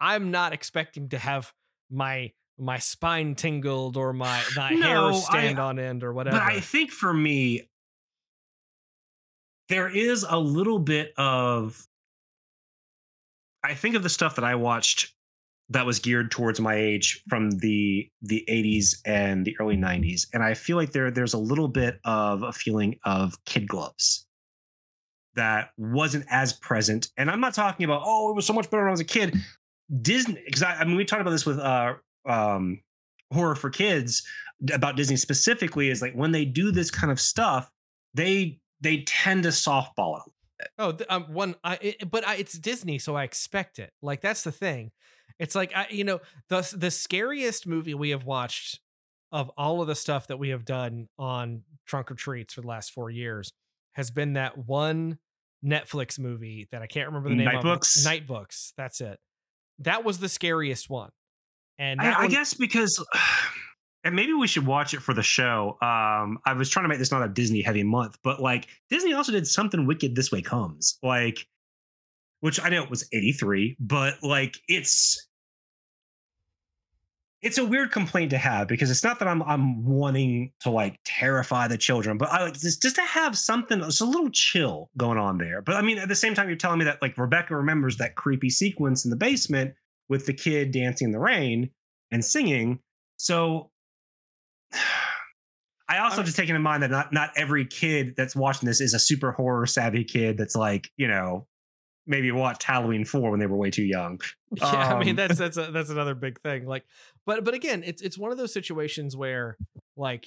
I'm 0.00 0.30
not 0.30 0.52
expecting 0.52 1.08
to 1.10 1.18
have 1.18 1.52
my 1.90 2.32
my 2.58 2.78
spine 2.78 3.34
tingled 3.36 3.96
or 3.96 4.12
my 4.12 4.42
my 4.56 4.70
No, 4.70 4.82
hair 4.86 4.98
I- 4.98 5.12
stand 5.12 5.58
on 5.60 5.78
end 5.78 6.02
or 6.04 6.12
whatever. 6.12 6.36
but 6.38 6.42
I 6.42 6.60
think 6.60 6.90
for 6.90 7.12
me, 7.14 7.68
there 9.68 9.88
is 9.88 10.24
a 10.28 10.38
little 10.38 10.78
bit 10.78 11.12
of. 11.16 11.86
I 13.66 13.74
think 13.74 13.96
of 13.96 14.02
the 14.02 14.08
stuff 14.08 14.36
that 14.36 14.44
I 14.44 14.54
watched 14.54 15.12
that 15.70 15.84
was 15.84 15.98
geared 15.98 16.30
towards 16.30 16.60
my 16.60 16.74
age 16.74 17.22
from 17.28 17.50
the 17.50 18.08
the 18.22 18.44
80s 18.48 18.96
and 19.04 19.44
the 19.44 19.56
early 19.60 19.76
90s 19.76 20.26
and 20.32 20.42
i 20.42 20.54
feel 20.54 20.76
like 20.76 20.92
there 20.92 21.10
there's 21.10 21.34
a 21.34 21.38
little 21.38 21.68
bit 21.68 21.98
of 22.04 22.42
a 22.42 22.52
feeling 22.52 22.98
of 23.04 23.34
kid 23.44 23.66
gloves 23.66 24.26
that 25.34 25.70
wasn't 25.76 26.24
as 26.30 26.52
present 26.52 27.08
and 27.16 27.30
i'm 27.30 27.40
not 27.40 27.54
talking 27.54 27.84
about 27.84 28.02
oh 28.04 28.30
it 28.30 28.36
was 28.36 28.46
so 28.46 28.52
much 28.52 28.70
better 28.70 28.82
when 28.82 28.88
i 28.88 28.92
was 28.92 29.00
a 29.00 29.04
kid. 29.04 29.36
Disney 30.02 30.42
because 30.44 30.62
I, 30.62 30.74
I 30.74 30.84
mean 30.84 30.96
we 30.96 31.04
talked 31.04 31.22
about 31.22 31.30
this 31.30 31.46
with 31.46 31.58
uh 31.58 31.94
um 32.28 32.80
horror 33.32 33.54
for 33.54 33.70
kids 33.70 34.24
about 34.72 34.96
disney 34.96 35.16
specifically 35.16 35.90
is 35.90 36.02
like 36.02 36.14
when 36.14 36.32
they 36.32 36.44
do 36.44 36.72
this 36.72 36.90
kind 36.90 37.12
of 37.12 37.20
stuff 37.20 37.70
they 38.14 38.58
they 38.80 39.02
tend 39.02 39.44
to 39.44 39.50
softball 39.50 40.18
it 40.18 40.32
Oh, 40.78 40.92
th- 40.92 41.08
um, 41.10 41.24
one. 41.32 41.54
I, 41.62 41.78
it, 41.80 42.10
but 42.10 42.26
I, 42.26 42.36
it's 42.36 42.58
Disney, 42.58 42.98
so 42.98 43.14
I 43.14 43.24
expect 43.24 43.78
it. 43.78 43.92
Like 44.02 44.20
that's 44.20 44.42
the 44.42 44.52
thing. 44.52 44.90
It's 45.38 45.54
like 45.54 45.72
I, 45.74 45.86
you 45.90 46.04
know, 46.04 46.20
the 46.48 46.74
the 46.76 46.90
scariest 46.90 47.66
movie 47.66 47.94
we 47.94 48.10
have 48.10 48.24
watched 48.24 48.80
of 49.32 49.50
all 49.56 49.82
of 49.82 49.88
the 49.88 49.94
stuff 49.94 50.28
that 50.28 50.38
we 50.38 50.50
have 50.50 50.64
done 50.64 51.08
on 51.18 51.62
Trunk 51.86 52.10
or 52.10 52.14
Treats 52.14 52.54
for 52.54 52.62
the 52.62 52.68
last 52.68 52.92
four 52.92 53.10
years 53.10 53.52
has 53.92 54.10
been 54.10 54.34
that 54.34 54.56
one 54.56 55.18
Netflix 55.64 56.18
movie 56.18 56.68
that 56.70 56.82
I 56.82 56.86
can't 56.86 57.06
remember 57.08 57.30
the 57.30 57.36
name 57.36 57.46
Night 57.46 57.56
of. 57.56 57.62
Books? 57.62 58.04
Night 58.04 58.26
Books. 58.26 58.72
That's 58.76 59.00
it. 59.00 59.18
That 59.80 60.04
was 60.04 60.18
the 60.18 60.28
scariest 60.28 60.88
one. 60.88 61.10
And 61.78 62.00
I, 62.00 62.22
I 62.22 62.28
guess 62.28 62.54
because, 62.54 63.04
and 64.06 64.14
maybe 64.14 64.32
we 64.32 64.46
should 64.46 64.64
watch 64.66 64.94
it 64.94 65.02
for 65.02 65.12
the 65.12 65.22
show. 65.22 65.76
Um, 65.82 66.38
I 66.46 66.52
was 66.56 66.70
trying 66.70 66.84
to 66.84 66.88
make 66.88 66.98
this 66.98 67.10
not 67.10 67.24
a 67.24 67.28
Disney 67.28 67.60
heavy 67.60 67.82
month, 67.82 68.16
but 68.22 68.40
like 68.40 68.68
Disney 68.88 69.12
also 69.12 69.32
did 69.32 69.46
something 69.46 69.84
wicked. 69.84 70.14
This 70.14 70.30
way 70.30 70.42
comes 70.42 70.98
like, 71.02 71.46
which 72.40 72.62
I 72.62 72.68
know 72.68 72.84
it 72.84 72.90
was 72.90 73.08
eighty 73.12 73.32
three, 73.32 73.76
but 73.80 74.22
like 74.22 74.58
it's. 74.68 75.22
It's 77.42 77.58
a 77.58 77.64
weird 77.64 77.92
complaint 77.92 78.30
to 78.30 78.38
have 78.38 78.66
because 78.66 78.90
it's 78.90 79.04
not 79.04 79.18
that 79.18 79.28
I'm 79.28 79.42
I'm 79.42 79.84
wanting 79.84 80.52
to 80.60 80.70
like 80.70 80.98
terrify 81.04 81.68
the 81.68 81.78
children, 81.78 82.18
but 82.18 82.28
I 82.30 82.44
like 82.44 82.54
just 82.54 82.82
just 82.82 82.96
to 82.96 83.02
have 83.02 83.36
something, 83.36 83.82
it's 83.82 84.00
a 84.00 84.06
little 84.06 84.30
chill 84.30 84.90
going 84.96 85.18
on 85.18 85.38
there. 85.38 85.62
But 85.62 85.76
I 85.76 85.82
mean, 85.82 85.98
at 85.98 86.08
the 86.08 86.16
same 86.16 86.34
time, 86.34 86.48
you're 86.48 86.56
telling 86.56 86.78
me 86.78 86.86
that 86.86 87.02
like 87.02 87.18
Rebecca 87.18 87.54
remembers 87.54 87.98
that 87.98 88.16
creepy 88.16 88.50
sequence 88.50 89.04
in 89.04 89.10
the 89.10 89.16
basement 89.16 89.74
with 90.08 90.26
the 90.26 90.32
kid 90.32 90.72
dancing 90.72 91.08
in 91.08 91.12
the 91.12 91.20
rain 91.20 91.70
and 92.10 92.24
singing. 92.24 92.80
So 93.16 93.70
I 95.88 95.98
also 95.98 96.16
I 96.16 96.18
mean- 96.18 96.26
just 96.26 96.36
taken 96.36 96.56
in 96.56 96.62
mind 96.62 96.82
that 96.82 96.90
not 96.90 97.12
not 97.12 97.30
every 97.36 97.64
kid 97.64 98.14
that's 98.16 98.34
watching 98.34 98.66
this 98.66 98.80
is 98.80 98.92
a 98.94 98.98
super 98.98 99.30
horror 99.32 99.66
savvy 99.66 100.02
kid 100.04 100.36
that's 100.36 100.56
like, 100.56 100.90
you 100.96 101.06
know, 101.06 101.46
maybe 102.08 102.30
watched 102.32 102.62
Halloween 102.64 103.04
4 103.04 103.30
when 103.30 103.38
they 103.40 103.46
were 103.46 103.56
way 103.56 103.70
too 103.70 103.84
young. 103.84 104.20
Yeah, 104.56 104.66
I 104.66 104.98
mean 105.00 105.10
Um, 105.10 105.16
that's 105.16 105.38
that's 105.38 105.56
a, 105.56 105.70
that's 105.72 105.90
another 105.90 106.14
big 106.14 106.40
thing. 106.40 106.66
Like, 106.66 106.84
but 107.24 107.44
but 107.44 107.54
again, 107.54 107.82
it's 107.84 108.00
it's 108.02 108.16
one 108.18 108.32
of 108.32 108.38
those 108.38 108.52
situations 108.52 109.16
where 109.16 109.56
like 109.96 110.26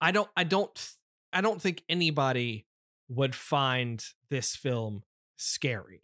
I 0.00 0.10
don't 0.12 0.28
I 0.36 0.44
don't 0.44 0.90
I 1.32 1.40
don't 1.40 1.60
think 1.60 1.82
anybody 1.88 2.66
would 3.08 3.34
find 3.34 4.04
this 4.30 4.54
film 4.56 5.02
scary. 5.36 6.02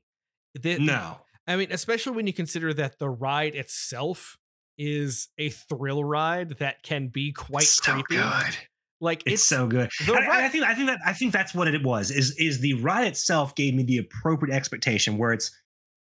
The- 0.54 0.78
No. 0.78 1.18
I 1.46 1.56
mean, 1.56 1.68
especially 1.72 2.16
when 2.16 2.26
you 2.26 2.32
consider 2.32 2.72
that 2.74 2.98
the 2.98 3.08
ride 3.08 3.54
itself 3.54 4.38
is 4.78 5.28
a 5.38 5.50
thrill 5.50 6.04
ride 6.04 6.56
that 6.58 6.82
can 6.82 7.08
be 7.08 7.32
quite 7.32 7.64
so 7.64 7.92
creepy. 7.94 8.16
good. 8.16 8.56
Like 9.00 9.22
It's, 9.26 9.34
it's, 9.34 9.46
so 9.48 9.66
good. 9.66 9.90
And 10.06 10.16
I- 10.16 10.46
I 10.46 10.48
think 10.48 10.64
I 10.64 10.74
think 10.74 10.87
that 10.88 11.00
I 11.04 11.12
think 11.12 11.32
that's 11.32 11.54
what 11.54 11.68
it 11.68 11.82
was. 11.82 12.10
Is 12.10 12.37
is 12.38 12.60
the 12.60 12.74
ride 12.74 13.06
itself 13.06 13.54
gave 13.54 13.74
me 13.74 13.82
the 13.82 13.98
appropriate 13.98 14.54
expectation 14.54 15.18
where 15.18 15.32
it's 15.32 15.50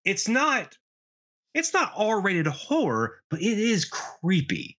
it's 0.05 0.27
not 0.27 0.77
it's 1.53 1.73
not 1.73 1.91
R-rated 1.95 2.47
horror, 2.47 3.19
but 3.29 3.41
it 3.41 3.59
is 3.59 3.85
creepy. 3.85 4.77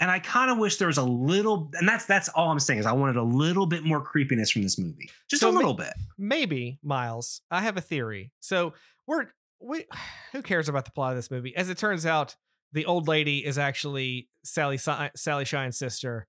And 0.00 0.10
I 0.10 0.18
kind 0.18 0.50
of 0.50 0.58
wish 0.58 0.76
there 0.76 0.88
was 0.88 0.98
a 0.98 1.02
little 1.04 1.70
and 1.74 1.88
that's 1.88 2.04
that's 2.06 2.28
all 2.30 2.50
I'm 2.50 2.58
saying 2.60 2.80
is 2.80 2.86
I 2.86 2.92
wanted 2.92 3.16
a 3.16 3.22
little 3.22 3.66
bit 3.66 3.82
more 3.84 4.00
creepiness 4.00 4.50
from 4.50 4.62
this 4.62 4.78
movie. 4.78 5.10
Just 5.28 5.40
So 5.40 5.48
a 5.48 5.52
little 5.52 5.74
bit. 5.74 5.92
maybe 6.18 6.78
Miles. 6.82 7.40
I 7.50 7.62
have 7.62 7.76
a 7.76 7.80
theory. 7.80 8.30
So 8.40 8.74
we're 9.06 9.26
we 9.60 9.86
who 10.32 10.42
cares 10.42 10.68
about 10.68 10.84
the 10.84 10.90
plot 10.92 11.12
of 11.12 11.16
this 11.18 11.30
movie? 11.30 11.56
As 11.56 11.70
it 11.70 11.78
turns 11.78 12.04
out, 12.06 12.36
the 12.74 12.86
old 12.86 13.08
lady 13.08 13.44
is 13.44 13.56
actually 13.56 14.28
Sally 14.44 14.76
Sally 14.76 15.44
Shine's 15.44 15.78
sister, 15.78 16.26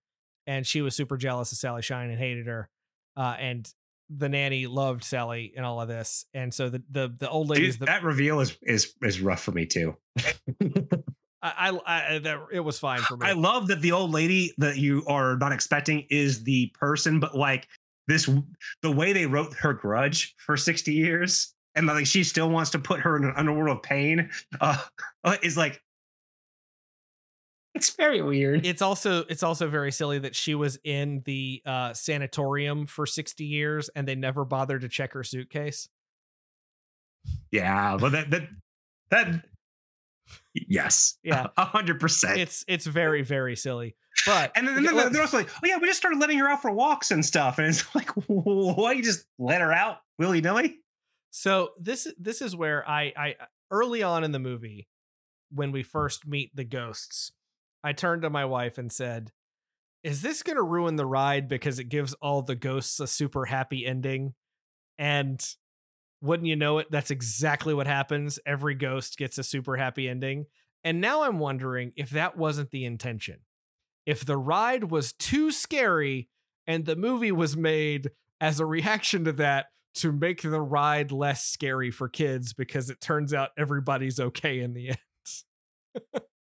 and 0.48 0.66
she 0.66 0.82
was 0.82 0.96
super 0.96 1.18
jealous 1.18 1.52
of 1.52 1.58
Sally 1.58 1.82
Shine 1.82 2.10
and 2.10 2.20
hated 2.20 2.48
her. 2.48 2.70
Uh, 3.18 3.36
and 3.40 3.70
the 4.10 4.30
nanny 4.30 4.68
loved 4.68 5.04
Sally 5.04 5.54
and 5.58 5.66
all 5.66 5.82
of 5.82 5.88
this, 5.88 6.26
and 6.34 6.54
so 6.54 6.70
the 6.70 6.84
the 6.90 7.14
the 7.18 7.30
old 7.30 7.50
lady 7.50 7.72
the 7.72 7.86
that 7.86 8.04
reveal 8.04 8.40
is 8.40 8.58
is 8.62 8.94
is 9.02 9.20
rough 9.20 9.42
for 9.42 9.52
me 9.52 9.66
too. 9.66 9.98
I, 11.42 11.70
I, 11.86 12.16
I 12.16 12.20
that 12.20 12.40
it 12.52 12.60
was 12.60 12.80
fine 12.80 13.02
for 13.02 13.18
me. 13.18 13.28
I 13.28 13.34
love 13.34 13.68
that 13.68 13.82
the 13.82 13.92
old 13.92 14.12
lady 14.12 14.54
that 14.60 14.78
you 14.78 15.04
are 15.08 15.38
not 15.38 15.52
expecting 15.52 16.06
is 16.10 16.44
the 16.44 16.72
person, 16.80 17.20
but 17.20 17.36
like 17.36 17.68
this, 18.08 18.30
the 18.82 18.92
way 18.92 19.14
they 19.14 19.26
wrote 19.26 19.54
her 19.56 19.74
grudge 19.74 20.36
for 20.38 20.58
60 20.58 20.94
years 20.94 21.54
and 21.76 21.88
like 21.88 22.06
she 22.08 22.24
still 22.24 22.50
wants 22.50 22.72
to 22.72 22.80
put 22.80 23.02
her 23.02 23.18
in 23.18 23.26
an 23.26 23.34
underworld 23.36 23.78
of 23.78 23.84
pain 23.84 24.30
uh, 24.62 24.78
is 25.44 25.58
like, 25.58 25.82
it's 27.76 27.96
very 27.96 28.22
weird. 28.22 28.66
it's 28.66 28.82
also 28.82 29.26
it's 29.30 29.44
also 29.44 29.68
very 29.70 29.92
silly 29.92 30.20
that 30.20 30.36
she 30.36 30.56
was 30.56 30.80
in 30.84 31.22
the 31.26 31.62
uh, 31.66 31.94
sanatorium 31.94 32.86
for 32.88 33.06
sixty 33.06 33.46
years 33.46 33.90
and 33.96 34.08
they 34.08 34.16
never 34.16 34.46
bothered 34.46 34.82
to 34.82 34.90
check 34.90 35.14
her 35.14 35.24
suitcase. 35.24 35.90
Yeah, 37.52 37.98
but 38.00 38.12
that, 38.12 38.30
that, 38.32 38.50
that, 39.10 39.46
yes. 40.54 41.18
Yeah. 41.24 41.48
A 41.58 41.66
hundred 41.66 42.00
percent. 42.00 42.40
it's 42.40 42.64
it's 42.68 42.86
very 42.86 43.22
very 43.24 43.56
silly 43.56 43.96
but 44.26 44.52
And 44.56 44.68
then, 44.68 44.82
then 44.82 45.12
they're 45.12 45.22
also 45.22 45.38
like, 45.38 45.50
oh 45.56 45.68
yeah, 45.68 45.78
we 45.78 45.88
just 45.88 46.00
started 46.00 46.20
letting 46.20 46.40
her 46.40 46.48
out 46.48 46.62
for 46.62 46.72
walks 46.72 47.12
and 47.12 47.24
stuff. 47.24 47.58
And 47.58 47.68
it's 47.68 47.84
like, 47.96 48.10
why 48.28 48.94
you 48.94 49.04
just 49.04 49.26
let 49.38 49.62
her 49.62 49.74
out 49.74 49.98
willy 50.18 50.42
nilly? 50.42 50.80
so 51.36 51.72
this 51.78 52.08
this 52.18 52.42
is 52.42 52.56
where 52.56 52.88
i 52.88 53.12
i 53.18 53.36
early 53.70 54.02
on 54.02 54.24
in 54.24 54.32
the 54.32 54.40
movie 54.40 54.88
when 55.52 55.74
we 55.74 55.84
first 55.84 56.26
meet 56.26 56.56
the 56.56 56.64
ghosts 56.64 57.34
i 57.86 57.93
turned 57.93 58.24
to 58.24 58.30
my 58.30 58.43
wife 58.43 58.78
and 58.78 58.91
said 58.91 59.32
is 60.06 60.21
this 60.21 60.43
going 60.43 60.56
to 60.56 60.62
ruin 60.62 60.98
the 60.98 61.06
ride 61.06 61.48
because 61.48 61.80
it 61.80 61.89
gives 61.89 62.13
all 62.21 62.43
the 62.43 62.56
ghosts 62.56 63.00
a 63.00 63.08
super 63.08 63.45
happy 63.45 63.88
ending? 63.88 64.36
And 65.00 65.43
wouldn't 66.21 66.48
you 66.48 66.56
know 66.56 66.78
it 66.78 66.88
that's 66.91 67.12
exactly 67.12 67.74
what 67.74 67.88
happens 67.88 68.39
every 68.45 68.76
ghost 68.76 69.17
gets 69.17 69.39
a 69.39 69.43
super 69.43 69.78
happy 69.78 70.08
ending. 70.08 70.45
And 70.84 71.02
now 71.02 71.24
i'm 71.24 71.39
wondering 71.39 71.91
if 71.95 72.12
that 72.12 72.38
wasn't 72.38 72.69
the 72.69 72.86
intention. 72.86 73.39
If 74.06 74.24
the 74.24 74.38
ride 74.38 74.91
was 74.91 75.12
too 75.12 75.52
scary 75.52 76.30
and 76.67 76.86
the 76.86 76.95
movie 76.95 77.32
was 77.32 77.58
made 77.58 78.12
as 78.39 78.60
a 78.60 78.65
reaction 78.65 79.26
to 79.26 79.34
that 79.34 79.65
to 79.95 80.12
make 80.12 80.43
the 80.43 80.62
ride 80.62 81.12
less 81.12 81.43
scary 81.43 81.89
for 81.89 82.10
kids 82.10 82.54
because 82.54 82.91
it 82.91 83.02
turns 83.02 83.34
out 83.34 83.50
everybody's 83.58 84.19
okay 84.19 84.60
in 84.60 84.74
the 84.74 84.89
end. 84.89 86.21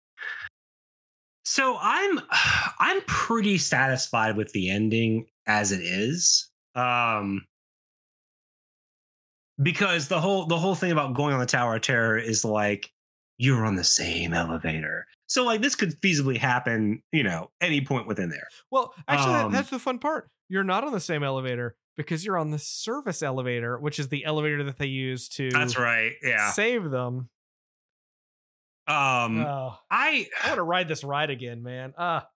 So 1.52 1.76
I'm 1.82 2.18
I'm 2.78 3.02
pretty 3.02 3.58
satisfied 3.58 4.38
with 4.38 4.50
the 4.52 4.70
ending 4.70 5.26
as 5.46 5.70
it 5.70 5.82
is. 5.82 6.50
Um 6.74 7.44
because 9.62 10.08
the 10.08 10.18
whole 10.18 10.46
the 10.46 10.56
whole 10.56 10.74
thing 10.74 10.92
about 10.92 11.12
going 11.12 11.34
on 11.34 11.40
the 11.40 11.46
Tower 11.46 11.76
of 11.76 11.82
Terror 11.82 12.16
is 12.16 12.42
like 12.42 12.90
you're 13.36 13.66
on 13.66 13.76
the 13.76 13.84
same 13.84 14.32
elevator. 14.32 15.04
So 15.26 15.44
like 15.44 15.60
this 15.60 15.74
could 15.74 16.00
feasibly 16.00 16.38
happen, 16.38 17.02
you 17.12 17.22
know, 17.22 17.50
any 17.60 17.84
point 17.84 18.06
within 18.06 18.30
there. 18.30 18.48
Well, 18.70 18.94
actually, 19.06 19.34
Um, 19.34 19.52
that's 19.52 19.70
the 19.70 19.78
fun 19.78 19.98
part. 19.98 20.30
You're 20.48 20.64
not 20.64 20.84
on 20.84 20.92
the 20.92 21.00
same 21.00 21.22
elevator 21.22 21.76
because 21.98 22.24
you're 22.24 22.38
on 22.38 22.50
the 22.50 22.58
service 22.58 23.22
elevator, 23.22 23.78
which 23.78 23.98
is 23.98 24.08
the 24.08 24.24
elevator 24.24 24.64
that 24.64 24.78
they 24.78 24.86
use 24.86 25.28
to 25.30 25.50
That's 25.50 25.78
right. 25.78 26.12
Yeah. 26.22 26.50
save 26.52 26.90
them. 26.90 27.28
Um 28.86 29.40
oh, 29.40 29.74
I 29.90 30.26
I 30.42 30.48
want 30.48 30.58
to 30.58 30.62
ride 30.64 30.88
this 30.88 31.04
ride 31.04 31.30
again, 31.30 31.62
man. 31.62 31.94
Ah, 31.96 32.26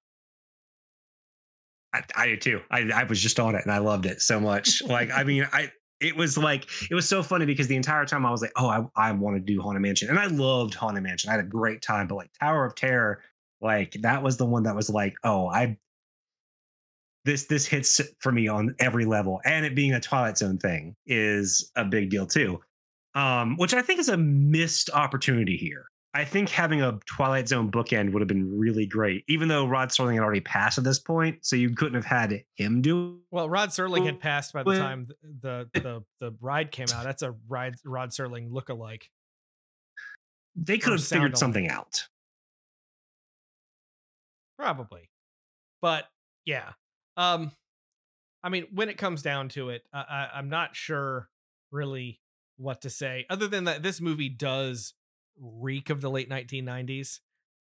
I, 1.97 2.03
I 2.14 2.26
did 2.28 2.40
too. 2.40 2.61
I, 2.70 2.90
I 2.94 3.05
was 3.05 3.20
just 3.20 3.40
on 3.40 3.55
it 3.55 3.62
and 3.64 3.72
I 3.72 3.78
loved 3.78 4.07
it 4.07 4.20
so 4.20 4.38
much. 4.38 4.82
Like, 4.82 5.11
I 5.11 5.24
mean, 5.24 5.49
I 5.53 5.70
it 6.01 6.14
was 6.16 6.36
like 6.36 6.66
it 6.90 6.94
was 6.94 7.09
so 7.09 7.22
funny 7.22 7.47
because 7.47 7.68
the 7.68 7.76
entire 7.76 8.05
time 8.05 8.26
I 8.26 8.30
was 8.30 8.42
like, 8.42 8.53
oh, 8.57 8.68
I, 8.68 8.84
I 8.97 9.12
want 9.12 9.36
to 9.36 9.40
do 9.40 9.61
Haunted 9.62 9.82
Mansion, 9.82 10.11
and 10.11 10.18
I 10.18 10.26
loved 10.26 10.74
Haunted 10.74 11.03
Mansion. 11.03 11.30
I 11.30 11.34
had 11.34 11.44
a 11.44 11.49
great 11.49 11.80
time, 11.82 12.07
but 12.07 12.16
like 12.16 12.30
Tower 12.38 12.64
of 12.66 12.74
Terror, 12.74 13.22
like 13.61 13.97
that 14.03 14.22
was 14.22 14.36
the 14.36 14.44
one 14.44 14.64
that 14.64 14.76
was 14.76 14.90
like, 14.90 15.14
oh, 15.24 15.49
I 15.49 15.78
this 17.24 17.47
this 17.47 17.66
hits 17.66 18.01
for 18.18 18.30
me 18.30 18.47
on 18.47 18.74
every 18.78 19.07
level, 19.07 19.40
and 19.44 19.64
it 19.64 19.74
being 19.74 19.94
a 19.94 20.01
Twilight 20.01 20.36
Zone 20.36 20.59
thing 20.59 20.97
is 21.07 21.70
a 21.76 21.84
big 21.84 22.11
deal 22.11 22.26
too, 22.26 22.61
um, 23.14 23.57
which 23.57 23.72
I 23.72 23.80
think 23.80 23.99
is 24.01 24.11
a 24.11 24.18
missed 24.18 24.90
opportunity 24.90 25.57
here. 25.57 25.86
I 26.17 26.25
think 26.25 26.49
having 26.49 26.81
a 26.81 26.99
Twilight 27.05 27.47
Zone 27.47 27.71
bookend 27.71 28.12
would 28.12 28.23
have 28.23 28.27
been 28.29 28.59
really 28.59 28.87
great, 28.87 29.23
even 29.29 29.49
though 29.49 29.67
Rod 29.67 29.91
Serling 29.91 30.14
had 30.14 30.23
already 30.23 30.41
passed 30.41 30.79
at 30.79 30.85
this 30.85 30.99
point, 30.99 31.45
so 31.45 31.57
you 31.57 31.75
couldn't 31.75 31.93
have 31.93 32.07
had 32.07 32.43
him 32.55 32.81
do. 32.81 33.21
Well, 33.31 33.51
Rod 33.51 33.69
Serling 33.69 34.07
had 34.07 34.19
passed 34.19 34.55
by 34.55 34.62
the 34.62 34.79
time 34.79 35.09
the 35.23 35.69
the 35.75 36.03
the, 36.19 36.35
ride 36.41 36.71
came 36.71 36.87
out. 36.95 37.05
That's 37.05 37.21
a 37.21 37.35
ride 37.47 37.75
Rod 37.85 38.12
Serling 38.12 38.51
lookalike. 38.51 39.03
They 40.55 40.79
could 40.79 40.95
have 40.95 41.05
figured 41.05 41.37
something 41.37 41.69
out. 41.69 42.09
Probably, 44.59 45.11
but 45.83 46.07
yeah. 46.47 46.73
Um, 47.19 47.53
I 48.43 48.49
mean, 48.49 48.69
when 48.73 48.89
it 48.89 48.97
comes 48.97 49.21
down 49.21 49.51
to 49.51 49.69
it, 49.69 49.83
I, 49.93 49.99
I, 49.99 50.29
I'm 50.37 50.49
not 50.49 50.77
sure 50.77 51.29
really 51.71 52.23
what 52.57 52.81
to 52.81 52.89
say, 52.89 53.27
other 53.29 53.47
than 53.49 53.64
that 53.64 53.83
this 53.83 54.01
movie 54.01 54.31
does 54.31 54.95
reek 55.41 55.91
of 55.91 56.01
the 56.01 56.11
late 56.11 56.30
1990s 56.30 57.20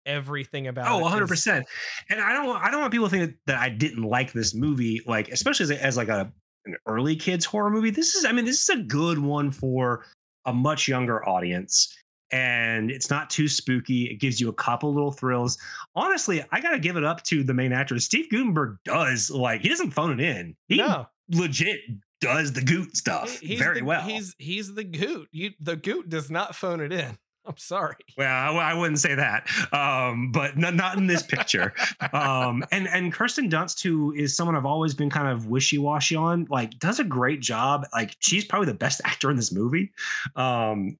everything 0.08 0.66
about 0.66 0.90
oh 0.90 0.98
100 0.98 1.28
percent. 1.28 1.66
And 2.08 2.20
i 2.20 2.32
don't 2.32 2.56
i 2.56 2.70
don't 2.70 2.80
want 2.80 2.92
people 2.92 3.08
to 3.08 3.16
think 3.16 3.36
that 3.46 3.58
i 3.58 3.68
didn't 3.68 4.02
like 4.02 4.32
this 4.32 4.54
movie 4.54 5.02
like 5.06 5.28
especially 5.28 5.64
as, 5.64 5.70
as 5.70 5.96
like 5.96 6.08
a 6.08 6.32
an 6.66 6.76
early 6.86 7.16
kids 7.16 7.44
horror 7.44 7.70
movie. 7.70 7.90
This 7.90 8.14
is 8.14 8.24
i 8.24 8.32
mean 8.32 8.44
this 8.44 8.62
is 8.62 8.68
a 8.70 8.82
good 8.82 9.18
one 9.18 9.50
for 9.50 10.04
a 10.46 10.52
much 10.52 10.88
younger 10.88 11.26
audience 11.28 11.94
and 12.30 12.90
it's 12.90 13.08
not 13.08 13.30
too 13.30 13.48
spooky. 13.48 14.04
It 14.04 14.16
gives 14.16 14.38
you 14.38 14.50
a 14.50 14.52
couple 14.52 14.92
little 14.92 15.12
thrills. 15.12 15.58
Honestly 15.94 16.44
i 16.50 16.60
gotta 16.60 16.78
give 16.78 16.96
it 16.96 17.04
up 17.04 17.22
to 17.24 17.44
the 17.44 17.54
main 17.54 17.72
actor. 17.72 17.98
Steve 17.98 18.30
guttenberg 18.30 18.78
does 18.84 19.30
like 19.30 19.60
he 19.60 19.68
doesn't 19.68 19.90
phone 19.90 20.18
it 20.18 20.24
in. 20.24 20.56
He 20.68 20.78
no. 20.78 21.06
legit 21.30 21.80
does 22.20 22.52
the 22.52 22.60
goot 22.60 22.96
stuff 22.96 23.38
he's 23.38 23.60
very 23.60 23.78
the, 23.78 23.84
well. 23.84 24.02
he's 24.02 24.34
he's 24.38 24.74
the 24.74 24.84
goot. 24.84 25.28
You 25.32 25.52
the 25.60 25.76
goot 25.76 26.08
does 26.08 26.30
not 26.30 26.54
phone 26.54 26.80
it 26.80 26.92
in 26.92 27.18
I'm 27.48 27.56
sorry. 27.56 27.96
Well, 28.16 28.28
I, 28.28 28.72
I 28.72 28.74
wouldn't 28.74 28.98
say 28.98 29.14
that, 29.14 29.48
um, 29.72 30.30
but 30.32 30.58
not, 30.58 30.74
not 30.74 30.98
in 30.98 31.06
this 31.06 31.22
picture. 31.22 31.72
um, 32.12 32.64
and 32.70 32.86
and 32.88 33.12
Kirsten 33.12 33.48
Dunst, 33.48 33.82
who 33.82 34.12
is 34.12 34.36
someone 34.36 34.54
I've 34.54 34.66
always 34.66 34.94
been 34.94 35.08
kind 35.08 35.28
of 35.28 35.46
wishy 35.46 35.78
washy 35.78 36.14
on, 36.14 36.46
like 36.50 36.78
does 36.78 37.00
a 37.00 37.04
great 37.04 37.40
job. 37.40 37.86
Like 37.92 38.14
she's 38.20 38.44
probably 38.44 38.66
the 38.66 38.74
best 38.74 39.00
actor 39.04 39.30
in 39.30 39.36
this 39.36 39.50
movie. 39.50 39.92
Um, 40.36 40.98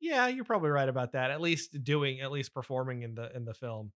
yeah, 0.00 0.28
you're 0.28 0.44
probably 0.44 0.70
right 0.70 0.88
about 0.88 1.12
that. 1.12 1.30
At 1.30 1.40
least 1.40 1.82
doing, 1.82 2.20
at 2.20 2.30
least 2.30 2.52
performing 2.52 3.02
in 3.02 3.14
the 3.14 3.34
in 3.34 3.44
the 3.44 3.54
film. 3.54 3.92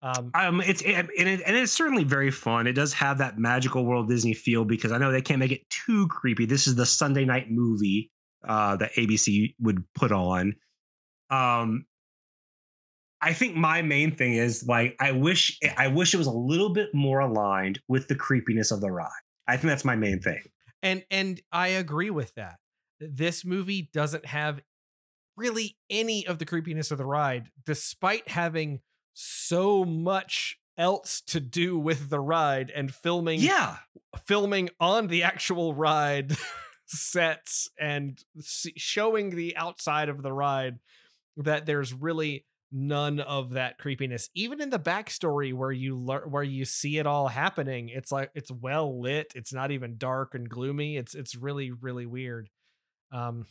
Um, 0.00 0.30
um, 0.34 0.60
it's 0.60 0.82
it, 0.82 0.94
and, 0.94 1.28
it, 1.28 1.40
and 1.44 1.56
it's 1.56 1.72
certainly 1.72 2.04
very 2.04 2.30
fun. 2.30 2.66
It 2.66 2.74
does 2.74 2.92
have 2.94 3.18
that 3.18 3.38
magical 3.38 3.84
world 3.84 4.08
Disney 4.08 4.34
feel 4.34 4.64
because 4.64 4.92
I 4.92 4.98
know 4.98 5.10
they 5.10 5.22
can't 5.22 5.40
make 5.40 5.52
it 5.52 5.68
too 5.70 6.06
creepy. 6.08 6.46
This 6.46 6.66
is 6.66 6.76
the 6.76 6.86
Sunday 6.86 7.24
night 7.24 7.50
movie 7.50 8.10
uh, 8.46 8.76
that 8.76 8.92
ABC 8.92 9.54
would 9.60 9.82
put 9.94 10.12
on 10.12 10.54
um 11.30 11.84
I 13.20 13.32
think 13.32 13.56
my 13.56 13.82
main 13.82 14.14
thing 14.14 14.34
is 14.34 14.66
like 14.66 14.96
I 15.00 15.12
wish 15.12 15.58
I 15.76 15.88
wish 15.88 16.14
it 16.14 16.18
was 16.18 16.26
a 16.26 16.32
little 16.32 16.72
bit 16.72 16.94
more 16.94 17.20
aligned 17.20 17.80
with 17.88 18.08
the 18.08 18.14
creepiness 18.14 18.70
of 18.70 18.80
the 18.80 18.90
ride. 18.90 19.10
I 19.46 19.56
think 19.56 19.70
that's 19.70 19.84
my 19.84 19.96
main 19.96 20.20
thing. 20.20 20.42
And 20.82 21.04
and 21.10 21.40
I 21.50 21.68
agree 21.68 22.10
with 22.10 22.34
that. 22.34 22.58
This 23.00 23.44
movie 23.44 23.90
doesn't 23.92 24.26
have 24.26 24.60
really 25.36 25.76
any 25.88 26.26
of 26.26 26.38
the 26.38 26.44
creepiness 26.44 26.90
of 26.90 26.98
the 26.98 27.06
ride 27.06 27.48
despite 27.64 28.28
having 28.28 28.80
so 29.14 29.84
much 29.84 30.58
else 30.76 31.20
to 31.20 31.40
do 31.40 31.78
with 31.78 32.10
the 32.10 32.20
ride 32.20 32.70
and 32.74 32.92
filming 32.92 33.40
yeah 33.40 33.76
filming 34.26 34.68
on 34.80 35.06
the 35.06 35.22
actual 35.22 35.74
ride 35.74 36.36
sets 36.86 37.68
and 37.78 38.22
showing 38.40 39.30
the 39.30 39.56
outside 39.56 40.08
of 40.08 40.22
the 40.22 40.32
ride 40.32 40.78
that 41.38 41.66
there's 41.66 41.94
really 41.94 42.44
none 42.70 43.20
of 43.20 43.50
that 43.50 43.78
creepiness. 43.78 44.28
Even 44.34 44.60
in 44.60 44.70
the 44.70 44.78
backstory 44.78 45.54
where 45.54 45.72
you 45.72 45.96
learn 45.96 46.30
where 46.30 46.42
you 46.42 46.64
see 46.64 46.98
it 46.98 47.06
all 47.06 47.28
happening 47.28 47.88
it's 47.88 48.12
like 48.12 48.30
it's 48.34 48.50
well 48.50 49.00
lit 49.00 49.32
it's 49.34 49.52
not 49.52 49.70
even 49.70 49.96
dark 49.96 50.34
and 50.34 50.48
gloomy 50.48 50.96
it's 50.96 51.14
it's 51.14 51.34
really 51.34 51.70
really 51.70 52.06
weird. 52.06 52.50
Um 53.12 53.46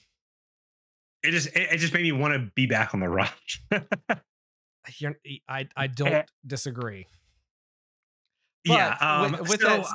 it 1.24 1.32
just 1.32 1.48
it, 1.48 1.74
it 1.74 1.78
just 1.78 1.94
made 1.94 2.04
me 2.04 2.12
want 2.12 2.34
to 2.34 2.52
be 2.56 2.68
back 2.68 2.94
on 2.94 3.00
the 3.00 3.10
ride 3.10 3.30
i 5.50 5.68
i 5.76 5.88
don't 5.88 6.30
disagree. 6.46 7.08
But 8.66 8.74
yeah 8.74 8.98
um, 9.00 9.32
with, 9.32 9.42
with 9.42 9.62
so, 9.62 9.68
that, 9.68 9.86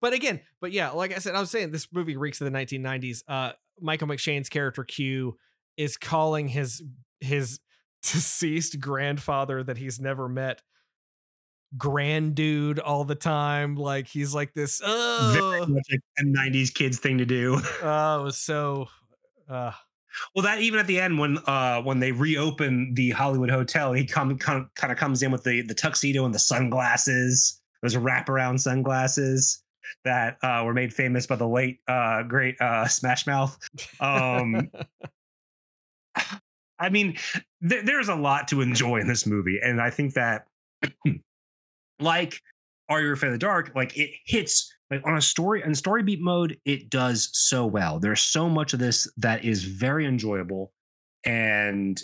but 0.00 0.12
again 0.14 0.40
but 0.60 0.72
yeah 0.72 0.90
like 0.90 1.14
i 1.14 1.18
said 1.18 1.34
i 1.34 1.40
was 1.40 1.50
saying 1.50 1.70
this 1.70 1.88
movie 1.92 2.16
reeks 2.16 2.40
of 2.40 2.50
the 2.50 2.58
1990s 2.58 3.22
uh 3.28 3.52
michael 3.80 4.08
mcshane's 4.08 4.48
character 4.48 4.82
q 4.82 5.36
is 5.76 5.98
calling 5.98 6.48
his 6.48 6.82
his 7.24 7.58
deceased 8.02 8.80
grandfather 8.80 9.62
that 9.62 9.78
he's 9.78 9.98
never 9.98 10.28
met 10.28 10.62
grand 11.76 12.34
dude 12.34 12.78
all 12.78 13.04
the 13.04 13.14
time 13.14 13.74
like 13.74 14.06
he's 14.06 14.32
like 14.34 14.54
this 14.54 14.80
oh 14.84 15.66
like 15.68 16.00
a 16.18 16.22
90s 16.22 16.72
kids 16.72 16.98
thing 16.98 17.18
to 17.18 17.24
do. 17.24 17.60
Oh 17.82 18.20
it 18.20 18.24
was 18.24 18.36
so 18.36 18.86
uh 19.48 19.72
well 20.34 20.44
that 20.44 20.60
even 20.60 20.78
at 20.78 20.86
the 20.86 21.00
end 21.00 21.18
when 21.18 21.38
uh 21.46 21.80
when 21.82 21.98
they 21.98 22.12
reopen 22.12 22.94
the 22.94 23.10
hollywood 23.10 23.50
hotel 23.50 23.92
he 23.92 24.06
come, 24.06 24.38
come 24.38 24.70
kind 24.76 24.92
of 24.92 24.98
comes 24.98 25.22
in 25.22 25.32
with 25.32 25.42
the 25.42 25.62
the 25.62 25.74
tuxedo 25.74 26.24
and 26.24 26.34
the 26.34 26.38
sunglasses 26.38 27.60
those 27.82 27.96
wraparound 27.96 28.60
sunglasses 28.60 29.62
that 30.04 30.36
uh 30.42 30.62
were 30.64 30.74
made 30.74 30.94
famous 30.94 31.26
by 31.26 31.36
the 31.36 31.48
late 31.48 31.80
uh 31.88 32.22
great 32.22 32.60
uh 32.60 32.86
smash 32.86 33.26
mouth 33.26 33.58
um 34.00 34.70
I 36.78 36.88
mean, 36.88 37.16
th- 37.68 37.84
there's 37.84 38.08
a 38.08 38.14
lot 38.14 38.48
to 38.48 38.60
enjoy 38.60 38.98
in 38.98 39.06
this 39.06 39.26
movie, 39.26 39.58
and 39.62 39.80
I 39.80 39.90
think 39.90 40.14
that, 40.14 40.46
like, 42.00 42.40
Are 42.88 43.00
You 43.00 43.12
Afraid 43.12 43.28
of 43.28 43.34
the 43.34 43.38
Dark? 43.38 43.72
Like, 43.74 43.96
it 43.96 44.10
hits 44.26 44.72
like 44.90 45.02
on 45.06 45.16
a 45.16 45.20
story 45.20 45.62
and 45.62 45.76
story 45.76 46.02
beat 46.02 46.20
mode. 46.20 46.58
It 46.64 46.90
does 46.90 47.30
so 47.32 47.64
well. 47.64 47.98
There's 47.98 48.20
so 48.20 48.48
much 48.48 48.72
of 48.72 48.78
this 48.78 49.10
that 49.16 49.44
is 49.44 49.64
very 49.64 50.06
enjoyable, 50.06 50.72
and 51.24 52.00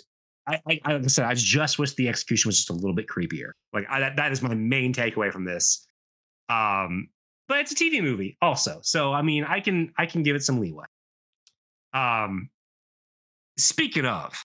I, 0.47 0.61
I 0.67 0.93
like 0.93 1.05
I 1.05 1.07
said, 1.09 1.27
I 1.27 1.35
just 1.35 1.79
wish 1.79 1.95
the 1.95 2.09
execution 2.09 2.49
was 2.49 2.57
just 2.57 2.71
a 2.71 2.75
little 2.75 2.95
bit 2.95 3.07
creepier. 3.07 3.53
Like, 3.73 3.87
I, 3.91 4.01
that 4.01 4.17
that 4.17 4.33
is 4.33 4.43
my 4.43 4.55
main 4.55 4.95
takeaway 4.95 5.33
from 5.33 5.45
this. 5.45 5.87
Um, 6.49 7.09
but 7.49 7.59
it's 7.59 7.73
a 7.73 7.75
TV 7.75 8.01
movie 8.03 8.37
also, 8.41 8.79
so 8.83 9.13
I 9.13 9.23
mean, 9.23 9.45
I 9.45 9.61
can 9.61 9.93
I 9.99 10.07
can 10.07 10.23
give 10.23 10.37
it 10.37 10.45
some 10.45 10.61
leeway. 10.61 10.85
Um, 11.93 12.49
speaking 13.59 14.07
of, 14.07 14.45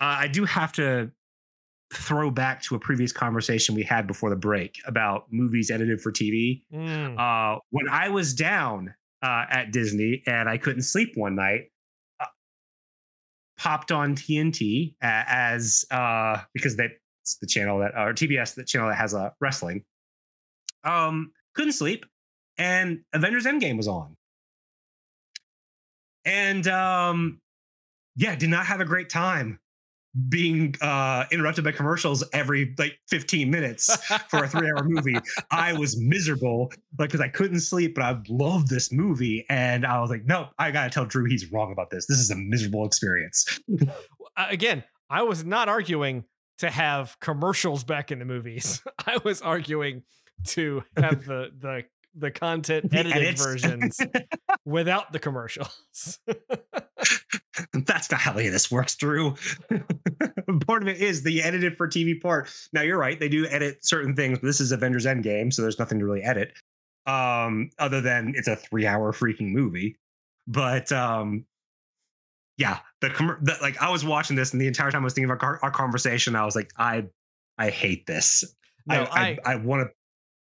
I 0.00 0.28
do 0.28 0.44
have 0.44 0.72
to 0.72 1.10
throw 1.92 2.30
back 2.30 2.62
to 2.62 2.74
a 2.74 2.78
previous 2.78 3.12
conversation 3.12 3.74
we 3.74 3.82
had 3.82 4.06
before 4.06 4.30
the 4.30 4.36
break 4.36 4.76
about 4.86 5.26
movies 5.30 5.70
edited 5.70 6.00
for 6.00 6.12
TV. 6.12 6.62
Mm. 6.72 7.18
Uh, 7.18 7.58
when 7.70 7.88
I 7.88 8.08
was 8.08 8.32
down 8.34 8.94
uh, 9.22 9.44
at 9.50 9.72
Disney 9.72 10.22
and 10.26 10.48
I 10.48 10.56
couldn't 10.56 10.82
sleep 10.82 11.12
one 11.16 11.34
night, 11.34 11.72
uh, 12.20 12.26
popped 13.58 13.90
on 13.90 14.14
TNT 14.14 14.94
as 15.02 15.84
uh, 15.90 16.38
because 16.54 16.76
that's 16.76 17.38
the 17.40 17.46
channel 17.46 17.80
that 17.80 17.92
or 17.96 18.14
TBS, 18.14 18.54
the 18.54 18.64
channel 18.64 18.88
that 18.88 18.96
has 18.96 19.14
a 19.14 19.18
uh, 19.18 19.30
wrestling. 19.40 19.84
Um, 20.84 21.32
couldn't 21.54 21.72
sleep, 21.72 22.06
and 22.56 23.00
Avengers 23.12 23.44
Endgame 23.44 23.76
was 23.76 23.86
on, 23.86 24.16
and 26.24 26.66
um, 26.68 27.38
yeah, 28.16 28.34
did 28.34 28.48
not 28.48 28.64
have 28.66 28.80
a 28.80 28.86
great 28.86 29.10
time 29.10 29.58
being 30.28 30.74
uh, 30.80 31.24
interrupted 31.30 31.64
by 31.64 31.72
commercials 31.72 32.24
every 32.32 32.74
like 32.78 32.98
15 33.08 33.50
minutes 33.50 33.94
for 34.28 34.44
a 34.44 34.48
three 34.48 34.68
hour 34.68 34.82
movie. 34.84 35.16
I 35.50 35.72
was 35.72 36.00
miserable, 36.00 36.72
like, 36.98 37.10
because 37.10 37.20
I 37.20 37.28
couldn't 37.28 37.60
sleep, 37.60 37.94
but 37.94 38.02
I 38.02 38.18
loved 38.28 38.68
this 38.68 38.92
movie. 38.92 39.46
And 39.48 39.86
I 39.86 40.00
was 40.00 40.10
like, 40.10 40.24
no, 40.24 40.48
I 40.58 40.70
got 40.70 40.84
to 40.84 40.90
tell 40.90 41.04
Drew 41.04 41.26
he's 41.26 41.52
wrong 41.52 41.72
about 41.72 41.90
this. 41.90 42.06
This 42.06 42.18
is 42.18 42.30
a 42.30 42.36
miserable 42.36 42.84
experience. 42.84 43.60
Again, 44.36 44.84
I 45.08 45.22
was 45.22 45.44
not 45.44 45.68
arguing 45.68 46.24
to 46.58 46.70
have 46.70 47.18
commercials 47.20 47.84
back 47.84 48.10
in 48.10 48.18
the 48.18 48.24
movies. 48.24 48.82
I 49.06 49.18
was 49.24 49.40
arguing 49.42 50.02
to 50.48 50.82
have 50.96 51.24
the, 51.24 51.50
the, 51.58 51.84
the 52.16 52.30
content 52.30 52.92
edited 52.92 53.38
versions 53.38 54.00
without 54.64 55.12
the 55.12 55.18
commercials. 55.18 56.18
That's 57.72 58.10
not 58.10 58.20
how 58.20 58.32
any 58.34 58.46
of 58.46 58.52
this 58.52 58.70
works, 58.70 58.96
Drew. 58.96 59.34
part 60.66 60.82
of 60.82 60.88
it 60.88 60.98
is 60.98 61.22
the 61.22 61.42
edited 61.42 61.76
for 61.76 61.88
TV 61.88 62.20
part. 62.20 62.50
Now 62.72 62.82
you're 62.82 62.98
right; 62.98 63.18
they 63.18 63.28
do 63.28 63.46
edit 63.46 63.84
certain 63.84 64.14
things. 64.14 64.38
But 64.38 64.46
this 64.46 64.60
is 64.60 64.72
Avengers 64.72 65.06
Endgame, 65.06 65.52
so 65.52 65.62
there's 65.62 65.78
nothing 65.78 65.98
to 65.98 66.04
really 66.04 66.22
edit. 66.22 66.52
Um, 67.06 67.70
other 67.78 68.00
than 68.00 68.34
it's 68.36 68.48
a 68.48 68.56
three-hour 68.56 69.12
freaking 69.12 69.52
movie, 69.52 69.96
but 70.46 70.92
um, 70.92 71.44
yeah, 72.56 72.78
the, 73.00 73.08
commer 73.08 73.42
the 73.42 73.56
like 73.62 73.80
I 73.80 73.90
was 73.90 74.04
watching 74.04 74.36
this, 74.36 74.52
and 74.52 74.60
the 74.60 74.66
entire 74.66 74.90
time 74.90 75.02
I 75.02 75.04
was 75.04 75.14
thinking 75.14 75.30
about 75.30 75.42
our, 75.42 75.58
our 75.62 75.70
conversation. 75.70 76.36
I 76.36 76.44
was 76.44 76.54
like, 76.54 76.70
I, 76.76 77.06
I 77.56 77.70
hate 77.70 78.06
this. 78.06 78.44
No, 78.86 79.04
I, 79.10 79.38
I, 79.44 79.52
I 79.52 79.56
want 79.56 79.88
to 79.88 79.92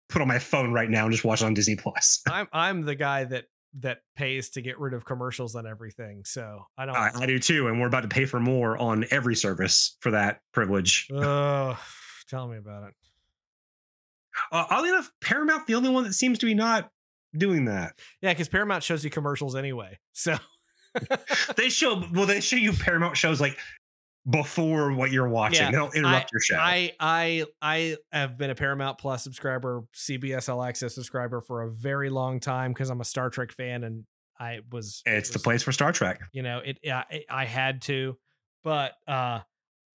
put 0.09 0.20
on 0.20 0.28
my 0.28 0.39
phone 0.39 0.72
right 0.72 0.91
now 0.91 1.05
and 1.05 1.12
just 1.12 1.24
watch 1.24 1.43
it 1.43 1.47
on 1.47 1.55
Disney 1.55 1.76
Plus. 1.76 2.20
I'm 2.28 2.49
I'm 2.53 2.83
the 2.83 2.95
guy 2.95 3.24
that 3.24 3.47
that 3.81 3.99
pays 4.16 4.51
to 4.51 4.61
get 4.61 4.79
rid 4.79 4.95
of 4.95 5.05
commercials 5.05 5.55
on 5.57 5.66
everything. 5.66 6.25
So 6.25 6.66
I 6.77 6.87
don't. 6.87 6.97
I, 6.97 7.11
I 7.14 7.27
do 7.27 7.39
too, 7.39 7.68
and 7.68 7.81
we're 7.81 7.87
about 7.87 8.03
to 8.03 8.09
pay 8.09 8.27
for 8.27 8.41
more 8.41 8.77
on 8.77 9.07
every 9.11 9.35
service 9.35 9.97
for 10.01 10.11
that 10.11 10.41
privilege. 10.53 11.09
Oh, 11.12 11.79
tell 12.29 12.49
me 12.49 12.59
about 12.59 12.89
it. 12.89 12.95
Uh, 14.51 14.64
oddly 14.70 14.91
enough, 14.91 15.11
Paramount 15.20 15.66
the 15.66 15.75
only 15.75 15.91
one 15.91 16.05
that 16.05 16.14
seems 16.14 16.39
to 16.39 16.47
be 16.47 16.55
not 16.55 16.91
doing 17.37 17.66
that. 17.66 17.99
Yeah, 18.20 18.33
because 18.33 18.49
Paramount 18.49 18.83
shows 18.83 19.05
you 19.05 19.11
commercials 19.11 19.57
anyway. 19.57 19.99
So 20.12 20.37
they 21.57 21.68
show 21.68 22.03
well, 22.12 22.27
they 22.27 22.41
show 22.41 22.57
you 22.57 22.73
Paramount 22.73 23.16
shows 23.16 23.41
like 23.41 23.59
before 24.29 24.93
what 24.93 25.11
you're 25.11 25.29
watching. 25.29 25.62
Yeah, 25.62 25.70
they 25.70 25.77
don't 25.77 25.95
interrupt 25.95 26.31
your 26.33 26.41
show. 26.41 26.57
I 26.57 26.93
I 27.01 27.45
I 27.61 27.97
have 28.12 28.39
been 28.39 28.51
a 28.51 28.55
Paramount 28.55 28.99
Plus 28.99 29.23
subscriber, 29.25 29.85
CBS 29.95 30.49
All 30.49 30.62
Access 30.62 30.95
subscriber 30.95 31.41
for 31.41 31.62
a 31.62 31.70
very 31.70 32.11
long 32.11 32.41
time 32.41 32.73
because 32.73 32.91
I'm 32.91 33.01
a 33.01 33.05
Star 33.05 33.31
Trek 33.31 33.53
fan 33.53 33.85
and 33.85 34.05
I 34.39 34.61
was. 34.70 35.03
it's 35.07 35.31
it 35.31 35.33
the 35.33 35.39
place 35.39 35.62
for 35.62 35.73
Star 35.73 35.93
Trek. 35.93 36.20
You 36.33 36.43
know, 36.43 36.61
it. 36.64 36.79
I, 36.87 37.25
I 37.29 37.45
had 37.45 37.83
to, 37.83 38.16
but 38.62 38.93
uh 39.07 39.41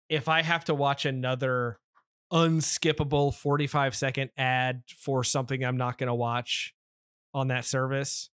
if 0.09 0.29
I 0.29 0.43
have 0.43 0.65
to 0.67 0.75
watch 0.75 1.07
another 1.07 1.79
unskippable 2.33 3.35
45 3.35 3.95
second 3.95 4.31
ad 4.37 4.83
for 4.97 5.25
something 5.25 5.65
I'm 5.65 5.77
not 5.77 5.99
going 5.99 6.09
to 6.09 6.15
watch 6.15 6.75
on 7.33 7.49
that 7.49 7.65
service, 7.65 8.31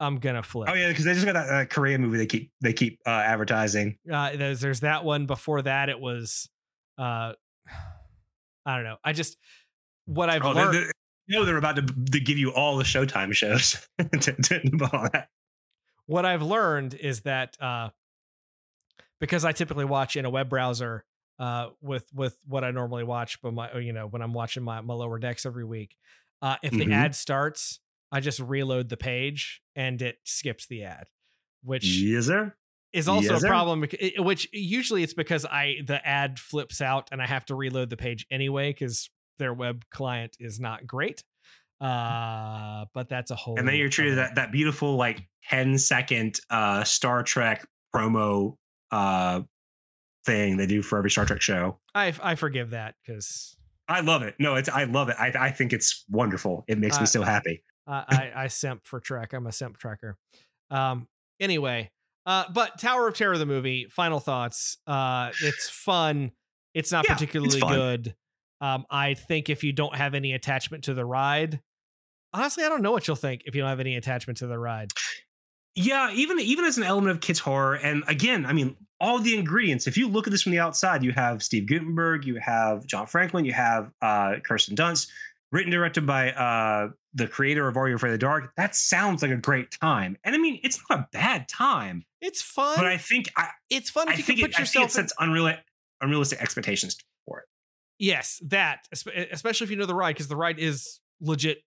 I'm 0.00 0.18
gonna 0.18 0.42
flip. 0.42 0.68
Oh 0.70 0.74
yeah, 0.74 0.88
because 0.88 1.04
they 1.04 1.14
just 1.14 1.26
got 1.26 1.32
that 1.34 1.48
uh, 1.48 1.64
Korean 1.66 2.00
movie 2.00 2.18
they 2.18 2.26
keep 2.26 2.52
they 2.60 2.72
keep 2.72 3.00
uh, 3.06 3.10
advertising. 3.10 3.98
uh, 4.12 4.36
there's 4.36 4.60
there's 4.60 4.80
that 4.80 5.04
one. 5.04 5.26
Before 5.26 5.62
that, 5.62 5.88
it 5.88 5.98
was 6.00 6.48
uh, 6.98 7.32
I 8.64 8.74
don't 8.76 8.84
know. 8.84 8.96
I 9.04 9.12
just 9.12 9.36
what 10.06 10.30
I've 10.30 10.44
Oh, 10.44 10.52
learned. 10.52 10.74
they, 10.74 10.90
you 11.26 11.38
know 11.38 11.44
they're 11.44 11.56
about 11.56 11.76
to, 11.76 11.82
to 11.82 12.20
give 12.20 12.38
you 12.38 12.52
all 12.52 12.76
the 12.76 12.84
Showtime 12.84 13.32
shows. 13.34 13.86
to, 13.98 14.32
to, 14.32 14.88
all 14.92 15.08
that. 15.12 15.28
what 16.06 16.24
I've 16.24 16.42
learned 16.42 16.94
is 16.94 17.20
that 17.22 17.56
uh, 17.60 17.90
because 19.20 19.44
I 19.44 19.52
typically 19.52 19.84
watch 19.84 20.16
in 20.16 20.24
a 20.24 20.30
web 20.30 20.48
browser 20.48 21.04
uh, 21.38 21.68
with 21.80 22.06
with 22.14 22.36
what 22.46 22.64
I 22.64 22.70
normally 22.70 23.04
watch, 23.04 23.40
but 23.42 23.52
my 23.52 23.78
you 23.78 23.92
know 23.92 24.06
when 24.06 24.22
I'm 24.22 24.32
watching 24.32 24.62
my 24.62 24.80
my 24.80 24.94
lower 24.94 25.18
decks 25.18 25.44
every 25.44 25.64
week, 25.64 25.96
uh, 26.40 26.56
if 26.62 26.72
the 26.72 26.92
ad 26.92 27.14
starts, 27.14 27.80
I 28.10 28.20
just 28.20 28.40
reload 28.40 28.88
the 28.88 28.96
page 28.96 29.60
and 29.78 30.02
it 30.02 30.18
skips 30.24 30.66
the 30.66 30.82
ad, 30.82 31.06
which 31.62 31.86
Yes, 31.86 32.26
sir. 32.26 32.54
is 32.92 33.08
also 33.08 33.32
Yes, 33.34 33.42
a 33.44 33.46
problem. 33.46 33.84
Which 34.18 34.48
usually 34.52 35.02
it's 35.04 35.14
because 35.14 35.46
I 35.46 35.76
the 35.86 36.06
ad 36.06 36.38
flips 36.38 36.82
out 36.82 37.08
and 37.12 37.22
I 37.22 37.26
have 37.26 37.46
to 37.46 37.54
reload 37.54 37.88
the 37.88 37.96
page 37.96 38.26
anyway 38.30 38.72
because 38.72 39.08
their 39.38 39.54
web 39.54 39.84
client 39.90 40.36
is 40.40 40.58
not 40.60 40.86
great. 40.86 41.22
Uh, 41.80 42.86
but 42.92 43.08
that's 43.08 43.30
a 43.30 43.36
whole. 43.36 43.56
And 43.58 43.68
then 43.68 43.76
you're 43.76 43.88
treated 43.88 44.18
that 44.18 44.34
that 44.34 44.50
beautiful 44.50 44.96
like 44.96 45.28
10 45.48 45.78
second 45.78 46.40
uh 46.50 46.82
Star 46.84 47.22
Trek 47.22 47.64
promo 47.94 48.56
uh 48.90 49.42
thing 50.26 50.56
they 50.56 50.66
do 50.66 50.82
for 50.82 50.98
every 50.98 51.10
Star 51.10 51.24
Trek 51.24 51.40
show. 51.40 51.78
I 51.94 52.12
I 52.22 52.34
forgive 52.34 52.70
that 52.70 52.96
because 53.06 53.56
I 53.88 54.00
love 54.00 54.22
it. 54.22 54.34
No, 54.40 54.56
it's 54.56 54.68
I 54.68 54.84
love 54.84 55.08
it. 55.08 55.16
I 55.18 55.32
I 55.38 55.50
think 55.50 55.72
it's 55.72 56.04
wonderful. 56.10 56.64
It 56.68 56.78
makes 56.78 56.96
Uh, 56.96 57.00
me 57.02 57.06
so 57.06 57.22
happy. 57.22 57.62
I, 57.88 58.04
I 58.08 58.32
I 58.44 58.46
simp 58.48 58.84
for 58.84 59.00
Trek. 59.00 59.32
I'm 59.32 59.46
a 59.46 59.52
simp 59.52 59.78
trekker. 59.78 60.14
Um. 60.70 61.08
Anyway, 61.40 61.90
uh, 62.26 62.44
but 62.52 62.78
Tower 62.78 63.08
of 63.08 63.14
Terror 63.14 63.38
the 63.38 63.46
movie. 63.46 63.86
Final 63.90 64.20
thoughts. 64.20 64.76
Uh, 64.86 65.30
it's 65.42 65.70
fun. 65.70 66.32
It's 66.74 66.92
not 66.92 67.06
Yeah, 67.08 67.14
particularly 67.14 67.60
fun. 67.60 67.72
good. 67.72 68.14
Um, 68.60 68.84
I 68.90 69.14
think 69.14 69.48
if 69.48 69.62
you 69.64 69.72
don't 69.72 69.94
have 69.94 70.14
any 70.14 70.32
attachment 70.32 70.84
to 70.84 70.94
the 70.94 71.04
ride, 71.04 71.60
honestly, 72.34 72.64
I 72.64 72.68
don't 72.68 72.82
know 72.82 72.90
what 72.92 73.06
you'll 73.06 73.16
think 73.16 73.42
if 73.46 73.54
you 73.54 73.60
don't 73.62 73.70
have 73.70 73.80
any 73.80 73.96
attachment 73.96 74.38
to 74.38 74.46
the 74.48 74.58
ride. 74.58 74.90
Yeah, 75.76 76.10
even 76.12 76.40
even 76.40 76.64
as 76.64 76.76
an 76.76 76.82
element 76.82 77.12
of 77.12 77.20
kids 77.20 77.38
horror, 77.38 77.76
and 77.76 78.02
again, 78.08 78.44
I 78.46 78.52
mean, 78.52 78.74
all 79.00 79.20
the 79.20 79.38
ingredients. 79.38 79.86
If 79.86 79.96
you 79.96 80.08
look 80.08 80.26
at 80.26 80.32
this 80.32 80.42
from 80.42 80.50
the 80.50 80.58
outside, 80.58 81.04
you 81.04 81.12
have 81.12 81.40
Steve 81.40 81.68
Guttenberg, 81.68 82.24
you 82.24 82.34
have 82.36 82.84
John 82.84 83.06
Franklin, 83.06 83.44
you 83.44 83.52
have 83.52 83.92
uh, 84.02 84.34
Kirsten 84.44 84.74
Dunst, 84.74 85.08
written 85.52 85.70
directed 85.70 86.04
by 86.04 86.32
uh, 86.32 86.88
the 87.14 87.26
creator 87.26 87.66
of 87.68 87.76
Are 87.76 87.88
You 87.88 87.96
Afraid 87.96 88.10
of 88.10 88.14
the 88.14 88.18
Dark. 88.26 88.52
That 88.56 88.74
sounds 88.76 89.22
like 89.22 89.30
a 89.30 89.36
great 89.36 89.70
time, 89.70 90.16
and 90.24 90.34
I 90.34 90.38
mean, 90.38 90.60
it's 90.62 90.78
not 90.90 90.98
a 91.00 91.08
bad 91.12 91.48
time. 91.48 92.04
It's 92.20 92.42
fun. 92.42 92.76
But 92.76 92.86
I 92.86 92.96
think 92.98 93.30
I, 93.36 93.48
it's 93.70 93.90
fun 93.90 94.08
I 94.08 94.12
if 94.12 94.18
you 94.18 94.24
think 94.24 94.38
can 94.40 94.50
it, 94.50 94.52
put 94.54 94.60
I 94.60 94.64
think 94.64 94.84
it 94.84 94.94
yourself. 94.94 95.10
in, 95.20 95.28
unreal, 95.30 95.54
unrealistic 96.00 96.40
expectations 96.42 96.96
for 97.26 97.40
it. 97.40 97.46
yes, 97.98 98.40
that 98.46 98.80
especially 99.32 99.64
if 99.64 99.70
you 99.70 99.76
know 99.76 99.86
the 99.86 99.94
ride 99.94 100.14
because 100.14 100.28
the 100.28 100.36
ride 100.36 100.58
is 100.58 101.00
legit 101.20 101.58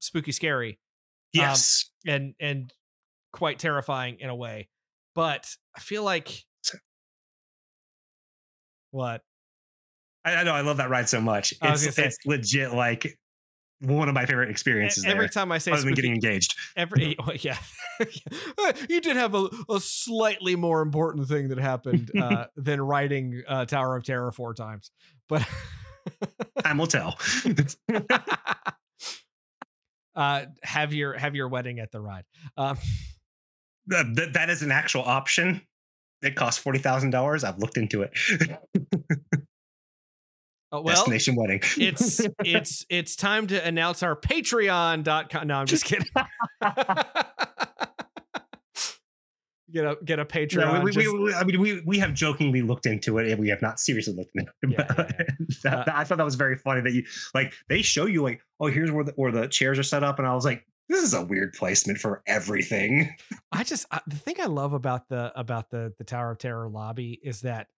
spooky, 0.00 0.32
scary. 0.32 0.70
Um, 0.70 0.76
yes, 1.42 1.90
and 2.06 2.34
and 2.40 2.72
quite 3.32 3.58
terrifying 3.58 4.16
in 4.20 4.28
a 4.28 4.34
way. 4.34 4.68
But 5.14 5.48
I 5.76 5.80
feel 5.80 6.02
like 6.04 6.44
what? 8.90 9.22
I, 10.24 10.36
I 10.36 10.42
know. 10.44 10.52
I 10.52 10.60
love 10.62 10.78
that 10.78 10.90
ride 10.90 11.08
so 11.08 11.20
much. 11.20 11.54
I 11.62 11.72
It's, 11.72 11.94
say- 11.94 12.04
it's 12.06 12.18
legit 12.26 12.72
like 12.72 13.18
one 13.80 14.08
of 14.08 14.14
my 14.14 14.26
favorite 14.26 14.50
experiences. 14.50 15.04
Every 15.04 15.20
there, 15.20 15.28
time 15.28 15.50
I 15.52 15.58
say 15.58 15.72
other 15.72 15.80
than 15.82 15.88
spooky, 15.88 16.02
getting 16.02 16.14
engaged. 16.14 16.54
every 16.76 17.16
yeah, 17.40 17.58
Uh, 18.58 18.72
you 18.88 19.00
did 19.00 19.16
have 19.16 19.34
a, 19.34 19.48
a 19.68 19.80
slightly 19.80 20.56
more 20.56 20.80
important 20.82 21.28
thing 21.28 21.48
that 21.48 21.58
happened 21.58 22.10
uh, 22.20 22.46
than 22.56 22.80
writing 22.80 23.42
uh, 23.48 23.64
Tower 23.66 23.96
of 23.96 24.04
Terror 24.04 24.32
four 24.32 24.54
times, 24.54 24.90
but. 25.28 25.46
Time 26.64 26.78
will 26.78 26.86
tell. 26.86 27.18
uh 30.16 30.44
have 30.62 30.92
your 30.92 31.12
have 31.14 31.34
your 31.36 31.48
wedding 31.48 31.78
at 31.78 31.92
the 31.92 32.00
ride 32.00 32.24
um 32.56 32.76
that, 33.86 34.06
that- 34.16 34.32
that 34.32 34.50
is 34.50 34.62
an 34.62 34.70
actual 34.72 35.02
option. 35.02 35.60
It 36.22 36.34
costs 36.36 36.60
forty 36.62 36.78
thousand 36.78 37.10
dollars. 37.10 37.44
I've 37.44 37.58
looked 37.58 37.76
into 37.76 38.02
it. 38.02 38.12
Oh, 40.72 40.80
well 40.82 40.94
Destination 40.94 41.36
wedding. 41.36 41.60
it's 41.76 42.20
it's 42.44 42.84
it's 42.88 43.16
time 43.16 43.46
to 43.48 43.64
announce 43.66 44.02
our 44.02 44.16
patreon.com 44.16 45.46
no 45.46 45.54
i'm 45.56 45.66
just 45.66 45.84
kidding 45.84 46.06
get 49.72 49.84
a 49.84 49.96
get 50.04 50.18
a 50.18 50.24
patreon 50.24 50.72
No, 50.74 50.80
we, 50.80 50.84
we, 50.86 50.92
just- 50.92 51.16
we, 51.18 51.34
I 51.34 51.44
mean, 51.44 51.60
we 51.60 51.80
we 51.86 51.98
have 51.98 52.12
jokingly 52.14 52.62
looked 52.62 52.86
into 52.86 53.18
it, 53.18 53.30
and 53.30 53.38
we 53.40 53.48
have 53.48 53.62
not 53.62 53.78
seriously 53.78 54.14
looked 54.14 54.32
into 54.34 54.50
it. 54.62 54.70
Yeah, 54.70 54.84
But 54.96 55.14
yeah, 55.18 55.26
that- 55.64 55.88
Uh, 55.88 55.92
I 55.94 56.04
thought 56.04 56.18
that 56.18 56.24
was 56.24 56.34
very 56.34 56.56
funny 56.56 56.80
that 56.82 56.92
you 56.92 57.04
like 57.34 57.52
they 57.68 57.82
show 57.82 58.06
you 58.06 58.22
like, 58.22 58.40
oh, 58.58 58.66
here's 58.66 58.90
where 58.90 59.04
the 59.04 59.12
where 59.12 59.32
the 59.32 59.46
chairs 59.48 59.78
are 59.78 59.82
set 59.84 60.02
up, 60.02 60.18
and 60.18 60.26
I 60.26 60.34
was 60.34 60.44
like, 60.44 60.64
this 60.88 61.02
is 61.02 61.14
a 61.14 61.24
weird 61.24 61.52
placement 61.52 61.98
for 61.98 62.22
everything. 62.26 63.14
I 63.52 63.62
just 63.64 63.86
I, 63.90 64.00
the 64.06 64.16
thing 64.16 64.36
I 64.40 64.46
love 64.46 64.72
about 64.72 65.08
the 65.08 65.32
about 65.38 65.70
the 65.70 65.92
the 65.98 66.04
Tower 66.04 66.32
of 66.32 66.38
Terror 66.38 66.68
lobby 66.68 67.20
is 67.22 67.42
that 67.42 67.68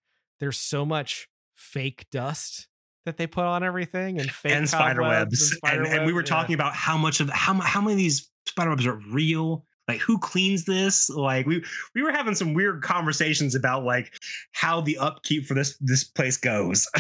there's 0.40 0.57
so 0.59 0.84
much 0.86 1.28
fake 1.55 2.07
dust 2.11 2.68
that 3.05 3.17
they 3.17 3.27
put 3.27 3.45
on 3.45 3.63
everything 3.63 4.21
and 4.21 4.31
fake 4.31 4.53
and 4.53 4.69
spider 4.69 5.03
webs, 5.03 5.59
and, 5.65 5.87
and 5.87 6.07
we 6.07 6.13
were 6.13 6.23
talking 6.23 6.55
about 6.55 6.75
how 6.75 6.97
much 6.97 7.21
of 7.21 7.29
how 7.31 7.55
how 7.55 7.81
many 7.81 7.93
of 7.93 7.99
these 7.99 8.31
spider 8.47 8.71
webs 8.71 8.87
are 8.87 9.01
real. 9.11 9.65
Like 9.89 10.01
who 10.01 10.19
cleans 10.19 10.65
this? 10.65 11.11
Like 11.11 11.47
we 11.47 11.65
we 11.95 12.03
were 12.03 12.13
having 12.13 12.35
some 12.35 12.55
weird 12.55 12.83
conversations 12.83 13.55
about 13.55 13.85
like 13.85 14.13
how 14.53 14.81
the 14.81 14.99
upkeep 14.99 15.47
for 15.47 15.55
this 15.55 15.77
this 15.81 16.05
place 16.05 16.37
goes. 16.37 16.87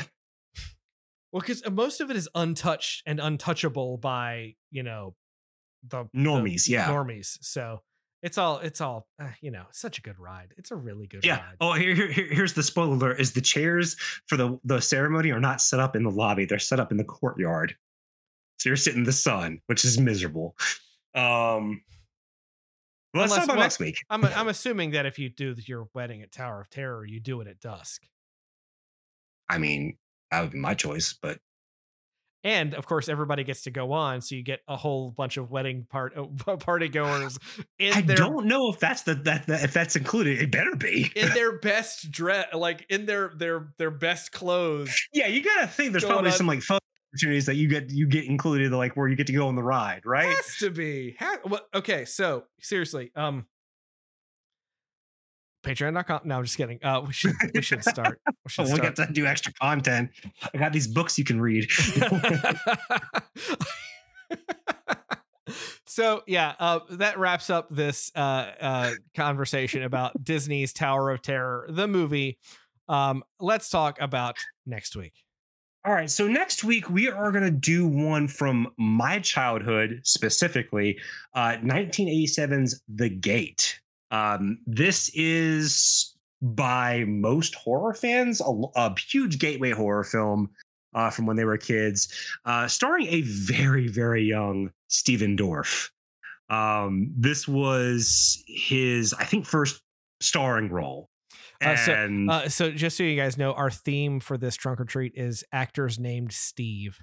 well 1.32 1.40
because 1.40 1.62
uh, 1.64 1.70
most 1.70 2.00
of 2.00 2.10
it 2.10 2.16
is 2.16 2.28
untouched 2.34 3.02
and 3.06 3.20
untouchable 3.20 3.98
by 3.98 4.54
you 4.70 4.82
know 4.82 5.14
the 5.86 6.08
the 6.12 6.18
Normies, 6.18 6.68
yeah. 6.68 6.88
normies 6.88 7.38
so 7.40 7.82
it's 8.22 8.38
all 8.38 8.58
it's 8.58 8.80
all 8.80 9.06
uh, 9.20 9.28
you 9.40 9.50
know 9.50 9.64
such 9.72 9.98
a 9.98 10.02
good 10.02 10.18
ride 10.18 10.54
it's 10.56 10.70
a 10.70 10.76
really 10.76 11.06
good 11.06 11.24
Yeah. 11.24 11.38
ride 11.40 11.56
Oh, 11.60 11.72
here, 11.74 11.94
here, 11.94 12.06
here- 12.10 12.28
here's 12.32 12.52
the 12.54 12.62
spoiler: 12.62 12.94
alert, 12.94 13.20
is 13.20 13.32
the 13.32 13.40
chairs 13.40 13.96
for 14.26 14.36
the 14.36 14.58
the 14.64 14.80
ceremony 14.80 15.30
are 15.30 15.40
not 15.40 15.60
set 15.60 15.80
up 15.80 15.96
in 15.96 16.02
the 16.04 16.10
lobby; 16.10 16.44
they're 16.44 16.58
set 16.58 16.80
up 16.80 16.90
in 16.90 16.96
the 16.98 17.04
courtyard. 17.04 17.76
So 18.58 18.68
you're 18.68 18.76
sitting 18.76 19.00
in 19.00 19.04
the 19.04 19.12
sun, 19.12 19.60
which 19.66 19.84
is 19.84 19.98
miserable. 19.98 20.56
Um, 21.14 21.82
well, 23.12 23.22
let's 23.24 23.34
talk 23.34 23.44
about 23.44 23.56
well, 23.56 23.64
next 23.64 23.80
week. 23.80 23.96
I'm 24.08 24.24
I'm 24.24 24.48
assuming 24.48 24.92
that 24.92 25.04
if 25.04 25.18
you 25.18 25.28
do 25.28 25.54
your 25.66 25.88
wedding 25.94 26.22
at 26.22 26.32
Tower 26.32 26.60
of 26.62 26.70
Terror 26.70 27.04
you 27.04 27.20
do 27.20 27.40
it 27.40 27.48
at 27.48 27.60
dusk 27.60 28.02
I 29.48 29.58
mean, 29.58 29.98
that 30.30 30.40
would 30.40 30.52
be 30.52 30.58
my 30.58 30.72
choice, 30.74 31.12
but 31.20 31.38
and 32.44 32.74
of 32.74 32.86
course 32.86 33.08
everybody 33.08 33.44
gets 33.44 33.62
to 33.62 33.70
go 33.70 33.92
on 33.92 34.20
so 34.20 34.34
you 34.34 34.42
get 34.42 34.60
a 34.68 34.76
whole 34.76 35.10
bunch 35.10 35.36
of 35.36 35.50
wedding 35.50 35.86
part 35.88 36.12
uh, 36.16 36.56
party 36.56 36.88
goers 36.88 37.38
in 37.78 37.92
I 37.92 38.00
their 38.00 38.16
don't 38.16 38.46
know 38.46 38.70
if 38.70 38.78
that's 38.78 39.02
the 39.02 39.14
that, 39.14 39.46
that 39.46 39.64
if 39.64 39.72
that's 39.72 39.96
included. 39.96 40.40
It 40.40 40.50
better 40.50 40.76
be. 40.76 41.10
in 41.14 41.28
their 41.30 41.58
best 41.60 42.10
dress 42.10 42.46
like 42.54 42.86
in 42.88 43.06
their 43.06 43.32
their 43.36 43.72
their 43.78 43.90
best 43.90 44.32
clothes 44.32 44.94
yeah, 45.12 45.26
you 45.26 45.42
gotta 45.42 45.66
think 45.66 45.92
there's 45.92 46.04
probably 46.04 46.30
on- 46.30 46.36
some 46.36 46.46
like 46.46 46.62
photos 46.62 46.80
opportunities 47.12 47.46
that 47.46 47.56
you 47.56 47.68
get 47.68 47.90
you 47.90 48.06
get 48.06 48.24
included, 48.24 48.72
like 48.72 48.96
where 48.96 49.08
you 49.08 49.16
get 49.16 49.26
to 49.26 49.32
go 49.32 49.48
on 49.48 49.54
the 49.54 49.62
ride, 49.62 50.02
right? 50.04 50.34
Has 50.34 50.56
to 50.60 50.70
be. 50.70 51.16
Ha- 51.18 51.40
well, 51.44 51.60
okay, 51.74 52.04
so 52.04 52.44
seriously, 52.60 53.12
um, 53.16 53.46
Patreon.com. 55.62 56.22
No, 56.24 56.38
I'm 56.38 56.44
just 56.44 56.56
kidding. 56.56 56.78
Uh, 56.82 57.02
we 57.06 57.12
should 57.12 57.34
we 57.54 57.62
should 57.62 57.84
start. 57.84 58.20
We 58.26 58.32
should 58.48 58.64
we 58.64 58.70
start. 58.72 58.98
have 58.98 59.08
to 59.08 59.12
do 59.12 59.26
extra 59.26 59.52
content. 59.54 60.10
I 60.54 60.58
got 60.58 60.72
these 60.72 60.86
books 60.86 61.18
you 61.18 61.24
can 61.24 61.40
read. 61.40 61.68
so 65.86 66.22
yeah, 66.26 66.54
uh, 66.58 66.80
that 66.90 67.18
wraps 67.18 67.50
up 67.50 67.68
this 67.70 68.10
uh, 68.14 68.50
uh, 68.60 68.92
conversation 69.14 69.82
about 69.82 70.22
Disney's 70.22 70.72
Tower 70.72 71.10
of 71.10 71.22
Terror, 71.22 71.66
the 71.68 71.86
movie. 71.86 72.38
Um, 72.88 73.22
let's 73.40 73.68
talk 73.68 74.00
about 74.00 74.36
next 74.66 74.96
week. 74.96 75.14
All 75.84 75.92
right. 75.92 76.10
So 76.10 76.28
next 76.28 76.62
week 76.62 76.88
we 76.90 77.10
are 77.10 77.32
going 77.32 77.44
to 77.44 77.50
do 77.50 77.86
one 77.88 78.28
from 78.28 78.68
my 78.78 79.18
childhood, 79.18 80.00
specifically 80.04 80.98
uh, 81.34 81.56
1987's 81.62 82.80
The 82.88 83.08
Gate. 83.08 83.80
Um, 84.12 84.58
this 84.66 85.10
is 85.14 86.14
by 86.40 87.04
most 87.06 87.54
horror 87.54 87.94
fans 87.94 88.40
a, 88.40 88.52
a 88.76 88.94
huge 89.00 89.38
gateway 89.38 89.70
horror 89.70 90.04
film 90.04 90.50
uh, 90.94 91.08
from 91.10 91.24
when 91.26 91.36
they 91.36 91.44
were 91.44 91.56
kids, 91.56 92.12
uh, 92.44 92.68
starring 92.68 93.06
a 93.08 93.22
very 93.22 93.88
very 93.88 94.22
young 94.24 94.70
Stephen 94.88 95.36
Dorff. 95.36 95.88
Um, 96.50 97.10
this 97.16 97.48
was 97.48 98.44
his, 98.46 99.14
I 99.14 99.24
think, 99.24 99.46
first 99.46 99.80
starring 100.20 100.68
role. 100.70 101.08
Uh, 101.62 101.76
so- 101.76 101.92
And 101.94 102.30
Uh, 102.30 102.48
so 102.48 102.70
just 102.70 102.96
so 102.98 103.04
you 103.04 103.16
guys 103.16 103.38
know, 103.38 103.52
our 103.54 103.70
theme 103.70 104.20
for 104.20 104.36
this 104.36 104.54
trunk 104.56 104.80
or 104.80 104.84
treat 104.84 105.12
is 105.16 105.42
actors 105.52 105.98
named 105.98 106.32
Steve. 106.32 106.98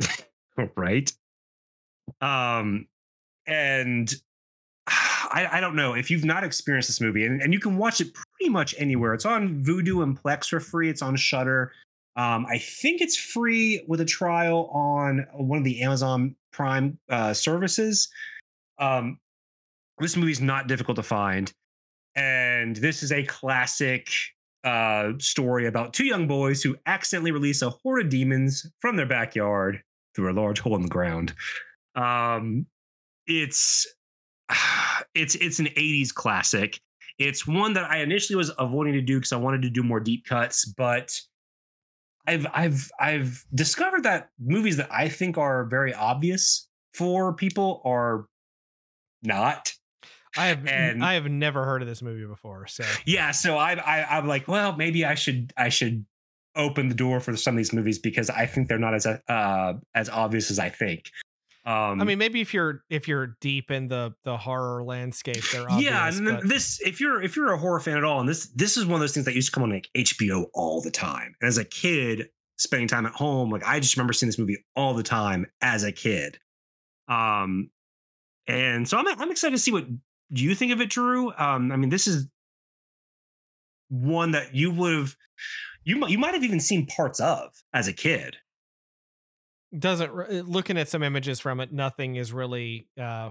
right 0.76 1.10
um 2.20 2.86
and 3.46 4.12
I, 5.30 5.58
I 5.58 5.60
don't 5.60 5.76
know 5.76 5.94
if 5.94 6.10
you've 6.10 6.24
not 6.24 6.44
experienced 6.44 6.88
this 6.88 7.00
movie 7.00 7.24
and, 7.24 7.40
and 7.42 7.52
you 7.52 7.60
can 7.60 7.76
watch 7.76 8.00
it 8.00 8.14
pretty 8.14 8.50
much 8.50 8.74
anywhere. 8.78 9.14
It's 9.14 9.26
on 9.26 9.62
Vudu 9.62 10.02
and 10.02 10.20
plex 10.20 10.48
for 10.48 10.60
free. 10.60 10.88
It's 10.90 11.02
on 11.02 11.16
Shudder 11.16 11.72
um 12.16 12.46
i 12.48 12.58
think 12.58 13.00
it's 13.00 13.16
free 13.16 13.84
with 13.88 14.00
a 14.00 14.04
trial 14.04 14.68
on 14.72 15.26
one 15.32 15.58
of 15.58 15.64
the 15.64 15.82
amazon 15.82 16.34
prime 16.52 16.98
uh 17.08 17.32
services. 17.32 18.08
Um 18.78 19.18
this 19.98 20.16
movie's 20.16 20.40
not 20.40 20.66
difficult 20.66 20.96
to 20.96 21.02
find 21.02 21.52
and 22.16 22.76
this 22.76 23.02
is 23.02 23.12
a 23.12 23.24
classic 23.24 24.08
uh 24.62 25.12
story 25.18 25.66
about 25.66 25.92
two 25.92 26.04
young 26.04 26.26
boys 26.26 26.62
who 26.62 26.76
accidentally 26.86 27.32
release 27.32 27.62
a 27.62 27.70
horde 27.70 28.04
of 28.04 28.10
demons 28.10 28.66
from 28.80 28.96
their 28.96 29.06
backyard 29.06 29.82
through 30.14 30.30
a 30.30 30.38
large 30.40 30.60
hole 30.60 30.76
in 30.76 30.82
the 30.82 30.88
ground. 30.88 31.34
Um, 31.96 32.66
it's 33.26 33.84
it's 35.14 35.34
it's 35.36 35.58
an 35.58 35.66
80s 35.66 36.12
classic. 36.12 36.80
It's 37.18 37.46
one 37.46 37.74
that 37.74 37.90
I 37.90 37.98
initially 37.98 38.36
was 38.36 38.50
avoiding 38.58 38.94
to 38.94 39.00
do 39.00 39.18
because 39.18 39.32
I 39.32 39.36
wanted 39.36 39.62
to 39.62 39.70
do 39.70 39.82
more 39.82 40.00
deep 40.00 40.24
cuts, 40.26 40.64
but 40.64 41.12
I've 42.26 42.46
I've 42.52 42.90
I've 42.98 43.44
discovered 43.54 44.02
that 44.04 44.30
movies 44.40 44.76
that 44.78 44.90
I 44.92 45.08
think 45.08 45.38
are 45.38 45.64
very 45.64 45.94
obvious 45.94 46.68
for 46.94 47.32
people 47.34 47.82
are 47.84 48.26
not. 49.22 49.72
I 50.36 50.46
have 50.46 50.66
And- 50.66 51.04
I 51.04 51.14
have 51.14 51.26
never 51.26 51.64
heard 51.64 51.82
of 51.82 51.88
this 51.88 52.02
movie 52.02 52.26
before. 52.26 52.66
So 52.66 52.84
Yeah, 53.06 53.30
so 53.30 53.56
I, 53.56 53.74
I 53.74 54.18
I'm 54.18 54.26
like, 54.26 54.48
well, 54.48 54.74
maybe 54.76 55.04
I 55.04 55.14
should 55.14 55.52
I 55.56 55.68
should 55.68 56.04
open 56.56 56.88
the 56.88 56.94
door 56.94 57.20
for 57.20 57.36
some 57.36 57.54
of 57.54 57.58
these 57.58 57.72
movies 57.72 57.98
because 57.98 58.30
I 58.30 58.46
think 58.46 58.68
they're 58.68 58.78
not 58.78 58.94
as 58.94 59.06
uh 59.06 59.74
as 59.94 60.08
obvious 60.08 60.50
as 60.50 60.58
I 60.58 60.70
think. 60.70 61.10
Um, 61.66 62.00
I 62.00 62.04
mean, 62.04 62.18
maybe 62.18 62.42
if 62.42 62.52
you're 62.52 62.82
if 62.90 63.08
you're 63.08 63.36
deep 63.40 63.70
in 63.70 63.88
the 63.88 64.14
the 64.24 64.36
horror 64.36 64.84
landscape, 64.84 65.42
they're 65.50 65.66
yeah, 65.78 66.08
and 66.08 66.26
but- 66.26 66.48
this 66.48 66.80
if 66.82 67.00
you're 67.00 67.22
if 67.22 67.36
you're 67.36 67.52
a 67.52 67.58
horror 67.58 67.80
fan 67.80 67.96
at 67.96 68.04
all, 68.04 68.20
and 68.20 68.28
this 68.28 68.48
this 68.48 68.76
is 68.76 68.84
one 68.84 68.94
of 68.94 69.00
those 69.00 69.12
things 69.12 69.24
that 69.24 69.34
used 69.34 69.48
to 69.48 69.52
come 69.52 69.62
on 69.62 69.70
like 69.70 69.88
HBO 69.96 70.46
all 70.52 70.82
the 70.82 70.90
time. 70.90 71.34
And 71.40 71.48
as 71.48 71.56
a 71.56 71.64
kid, 71.64 72.28
spending 72.58 72.88
time 72.88 73.06
at 73.06 73.12
home, 73.12 73.50
like 73.50 73.64
I 73.64 73.80
just 73.80 73.96
remember 73.96 74.12
seeing 74.12 74.28
this 74.28 74.38
movie 74.38 74.62
all 74.76 74.92
the 74.94 75.02
time 75.02 75.46
as 75.62 75.84
a 75.84 75.92
kid. 75.92 76.38
Um, 77.08 77.70
and 78.46 78.86
so 78.86 78.98
I'm 78.98 79.06
I'm 79.06 79.30
excited 79.30 79.56
to 79.56 79.62
see 79.62 79.72
what 79.72 79.86
you 80.28 80.54
think 80.54 80.72
of 80.72 80.82
it, 80.82 80.90
Drew. 80.90 81.32
Um, 81.32 81.72
I 81.72 81.76
mean, 81.76 81.88
this 81.88 82.06
is 82.06 82.28
one 83.88 84.32
that 84.32 84.54
you 84.54 84.70
would 84.70 84.94
have 84.94 85.16
you 85.84 85.96
might 85.96 86.10
you 86.10 86.18
might 86.18 86.34
have 86.34 86.44
even 86.44 86.60
seen 86.60 86.86
parts 86.86 87.20
of 87.20 87.50
as 87.72 87.88
a 87.88 87.92
kid. 87.92 88.36
Doesn't 89.78 90.12
re- 90.12 90.42
looking 90.42 90.78
at 90.78 90.88
some 90.88 91.02
images 91.02 91.40
from 91.40 91.60
it, 91.60 91.72
nothing 91.72 92.16
is 92.16 92.32
really. 92.32 92.88
uh 93.00 93.30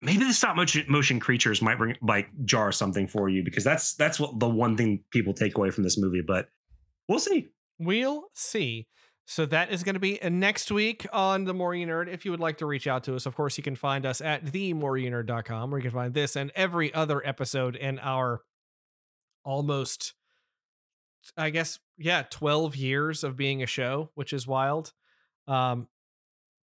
Maybe 0.00 0.24
the 0.24 0.32
stop 0.32 0.54
motion 0.54 0.84
motion 0.88 1.18
creatures 1.18 1.60
might 1.60 1.76
bring 1.76 1.96
like 2.00 2.28
jar 2.44 2.70
something 2.70 3.08
for 3.08 3.28
you 3.28 3.42
because 3.42 3.64
that's 3.64 3.94
that's 3.94 4.20
what 4.20 4.38
the 4.38 4.48
one 4.48 4.76
thing 4.76 5.02
people 5.10 5.34
take 5.34 5.56
away 5.56 5.70
from 5.70 5.82
this 5.82 5.98
movie. 5.98 6.22
But 6.24 6.48
we'll 7.08 7.18
see. 7.18 7.48
We'll 7.80 8.26
see. 8.32 8.86
So 9.30 9.44
that 9.44 9.70
is 9.70 9.82
going 9.82 9.94
to 9.94 10.00
be 10.00 10.20
uh, 10.22 10.30
next 10.30 10.70
week 10.72 11.06
on 11.12 11.44
the 11.44 11.52
More 11.52 11.74
You 11.74 11.86
Nerd. 11.86 12.08
If 12.08 12.24
you 12.24 12.30
would 12.30 12.40
like 12.40 12.56
to 12.58 12.66
reach 12.66 12.86
out 12.86 13.04
to 13.04 13.14
us, 13.14 13.26
of 13.26 13.36
course, 13.36 13.58
you 13.58 13.62
can 13.62 13.76
find 13.76 14.06
us 14.06 14.22
at 14.22 14.46
themoreyounerd.com 14.46 15.70
where 15.70 15.78
you 15.78 15.82
can 15.82 15.90
find 15.90 16.14
this 16.14 16.34
and 16.34 16.50
every 16.54 16.94
other 16.94 17.20
episode 17.26 17.76
in 17.76 17.98
our 17.98 18.40
almost, 19.44 20.14
I 21.36 21.50
guess, 21.50 21.78
yeah, 21.98 22.22
12 22.30 22.74
years 22.74 23.22
of 23.22 23.36
being 23.36 23.62
a 23.62 23.66
show, 23.66 24.12
which 24.14 24.32
is 24.32 24.46
wild. 24.46 24.94
Um, 25.48 25.88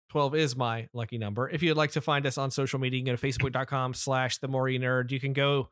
12 0.09 0.35
is 0.35 0.55
my 0.55 0.87
lucky 0.93 1.17
number. 1.17 1.49
If 1.49 1.61
you'd 1.61 1.75
like 1.75 1.91
to 1.91 2.01
find 2.01 2.25
us 2.25 2.37
on 2.37 2.51
social 2.51 2.79
media, 2.79 2.99
you 2.99 3.05
can 3.05 3.13
go 3.13 3.17
to 3.17 3.27
facebook.com 3.27 3.93
slash 3.93 4.37
the 4.37 4.47
more 4.47 4.69
you 4.69 4.79
nerd. 4.79 5.11
You 5.11 5.19
can 5.19 5.33
go 5.33 5.69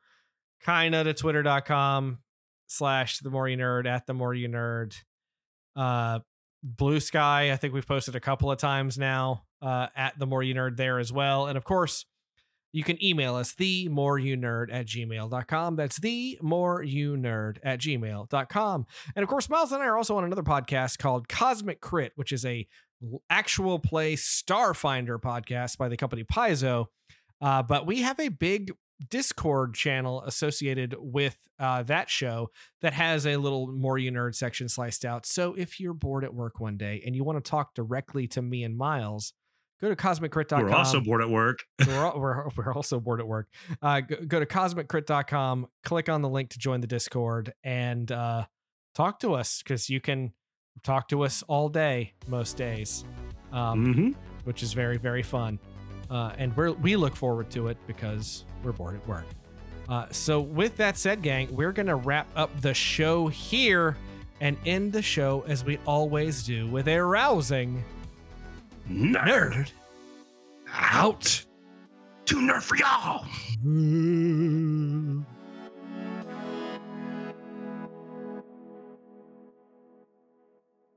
kind 0.62 0.96
of 0.96 1.06
to 1.06 1.14
twitter.com 1.14 2.20
slash 2.68 3.20
the 3.20 3.30
more 3.30 3.48
you 3.48 3.58
nerd 3.58 3.86
at 3.86 4.06
the 4.06 4.14
more 4.14 4.34
you 4.34 4.50
nerd. 4.50 4.96
Uh, 5.76 6.20
Blue 6.64 7.00
Sky, 7.00 7.52
I 7.52 7.56
think 7.56 7.74
we've 7.74 7.88
posted 7.88 8.16
a 8.16 8.20
couple 8.20 8.52
of 8.52 8.58
times 8.58 8.98
now 8.98 9.44
uh, 9.62 9.88
at 9.96 10.18
the 10.18 10.26
more 10.26 10.42
you 10.42 10.56
nerd 10.56 10.78
there 10.78 11.00
as 11.00 11.12
well. 11.12 11.48
And 11.48 11.58
of 11.58 11.64
course, 11.64 12.06
you 12.74 12.84
can 12.84 13.02
email 13.04 13.36
us 13.36 13.54
the 13.54 13.88
more 13.88 14.18
you 14.20 14.36
nerd 14.36 14.74
at 14.74 14.88
gmail.com. 14.88 15.76
That's 15.76 16.00
the 16.00 16.38
more 16.42 16.84
you 16.84 17.16
nerd 17.16 17.58
at 17.64 17.80
gmail.com. 17.80 18.86
And 19.16 19.24
of 19.24 19.30
course, 19.30 19.50
Miles 19.50 19.72
and 19.72 19.82
I 19.82 19.86
are 19.86 19.98
also 19.98 20.18
on 20.18 20.26
another 20.26 20.44
podcast 20.44 20.98
called 20.98 21.30
Cosmic 21.30 21.80
Crit, 21.80 22.12
which 22.16 22.34
is 22.34 22.44
a 22.44 22.68
actual 23.30 23.80
play 23.80 24.16
Starfinder 24.16 25.20
podcast 25.20 25.78
by 25.78 25.88
the 25.88 25.98
company 25.98 26.24
Paizo. 26.24 26.88
Uh, 27.40 27.62
but 27.62 27.86
we 27.86 28.02
have 28.02 28.20
a 28.20 28.30
big 28.30 28.74
Discord 29.10 29.74
channel 29.74 30.22
associated 30.24 30.96
with 30.98 31.38
uh, 31.60 31.84
that 31.84 32.10
show 32.10 32.50
that 32.82 32.94
has 32.94 33.28
a 33.28 33.38
little 33.38 33.68
more 33.68 33.98
you 33.98 34.12
nerd 34.12 34.36
section 34.36 34.70
sliced 34.70 35.06
out. 35.06 35.26
So 35.26 35.54
if 35.56 35.80
you're 35.80 35.94
bored 35.94 36.24
at 36.24 36.34
work 36.34 36.60
one 36.60 36.78
day 36.78 37.04
and 37.06 37.16
you 37.16 37.24
want 37.24 37.44
to 37.44 37.50
talk 37.50 37.76
directly 37.76 38.28
to 38.30 38.42
me 38.42 38.64
and 38.64 38.78
Miles, 38.78 39.34
go 39.82 39.90
to 39.90 39.96
cosmiccrit.com. 39.96 40.64
We're 40.66 40.76
also 40.76 41.02
bored 41.02 41.22
at 41.22 41.30
work. 41.30 41.60
we're, 41.88 41.94
al- 41.94 42.20
we're, 42.20 42.50
we're 42.56 42.74
also 42.74 43.00
bored 43.00 43.20
at 43.20 43.28
work. 43.28 43.48
Uh, 43.82 44.02
go, 44.02 44.16
go 44.28 44.40
to 44.40 44.46
cosmiccrit.com, 44.46 45.68
click 45.84 46.10
on 46.10 46.22
the 46.22 46.30
link 46.30 46.50
to 46.52 46.60
join 46.60 46.82
the 46.82 46.88
Discord, 46.88 47.54
and 47.64 48.12
uh, 48.12 48.46
talk 48.96 49.20
to 49.20 49.34
us 49.34 49.62
because 49.62 49.90
you 49.90 50.00
can 50.02 50.34
talk 50.84 51.08
to 51.10 51.24
us 51.24 51.44
all 51.48 51.70
day, 51.70 52.14
most 52.28 52.58
days, 52.58 53.06
um, 53.52 53.94
hmm 53.94 54.12
which 54.46 54.62
is 54.62 54.74
very, 54.74 54.98
very 54.98 55.24
fun. 55.24 55.58
Uh, 56.10 56.34
and 56.38 56.56
we're, 56.58 56.74
we 56.74 56.98
look 56.98 57.16
forward 57.16 57.50
to 57.50 57.70
it 57.70 57.78
because 57.88 58.44
we're 58.62 58.74
bored 58.74 58.96
at 58.96 59.08
work. 59.08 59.24
Uh, 59.88 60.06
so, 60.12 60.42
with 60.42 60.76
that 60.76 60.98
said, 60.98 61.22
gang, 61.22 61.48
we're 61.56 61.72
going 61.72 61.88
to 61.88 61.96
wrap 61.96 62.28
up 62.36 62.50
the 62.60 62.74
show 62.74 63.28
here 63.28 63.96
and 64.42 64.58
end 64.66 64.92
the 64.92 65.02
show 65.02 65.46
as 65.48 65.64
we 65.64 65.78
always 65.86 66.44
do 66.44 66.68
with 66.68 66.88
a 66.90 67.00
rousing 67.00 67.84
Nerd 68.90 69.72
out. 70.72 71.46
to 72.26 72.36
nerf 72.36 72.64
for 72.64 72.76
y'all. 72.78 73.26
nerd. 73.64 75.26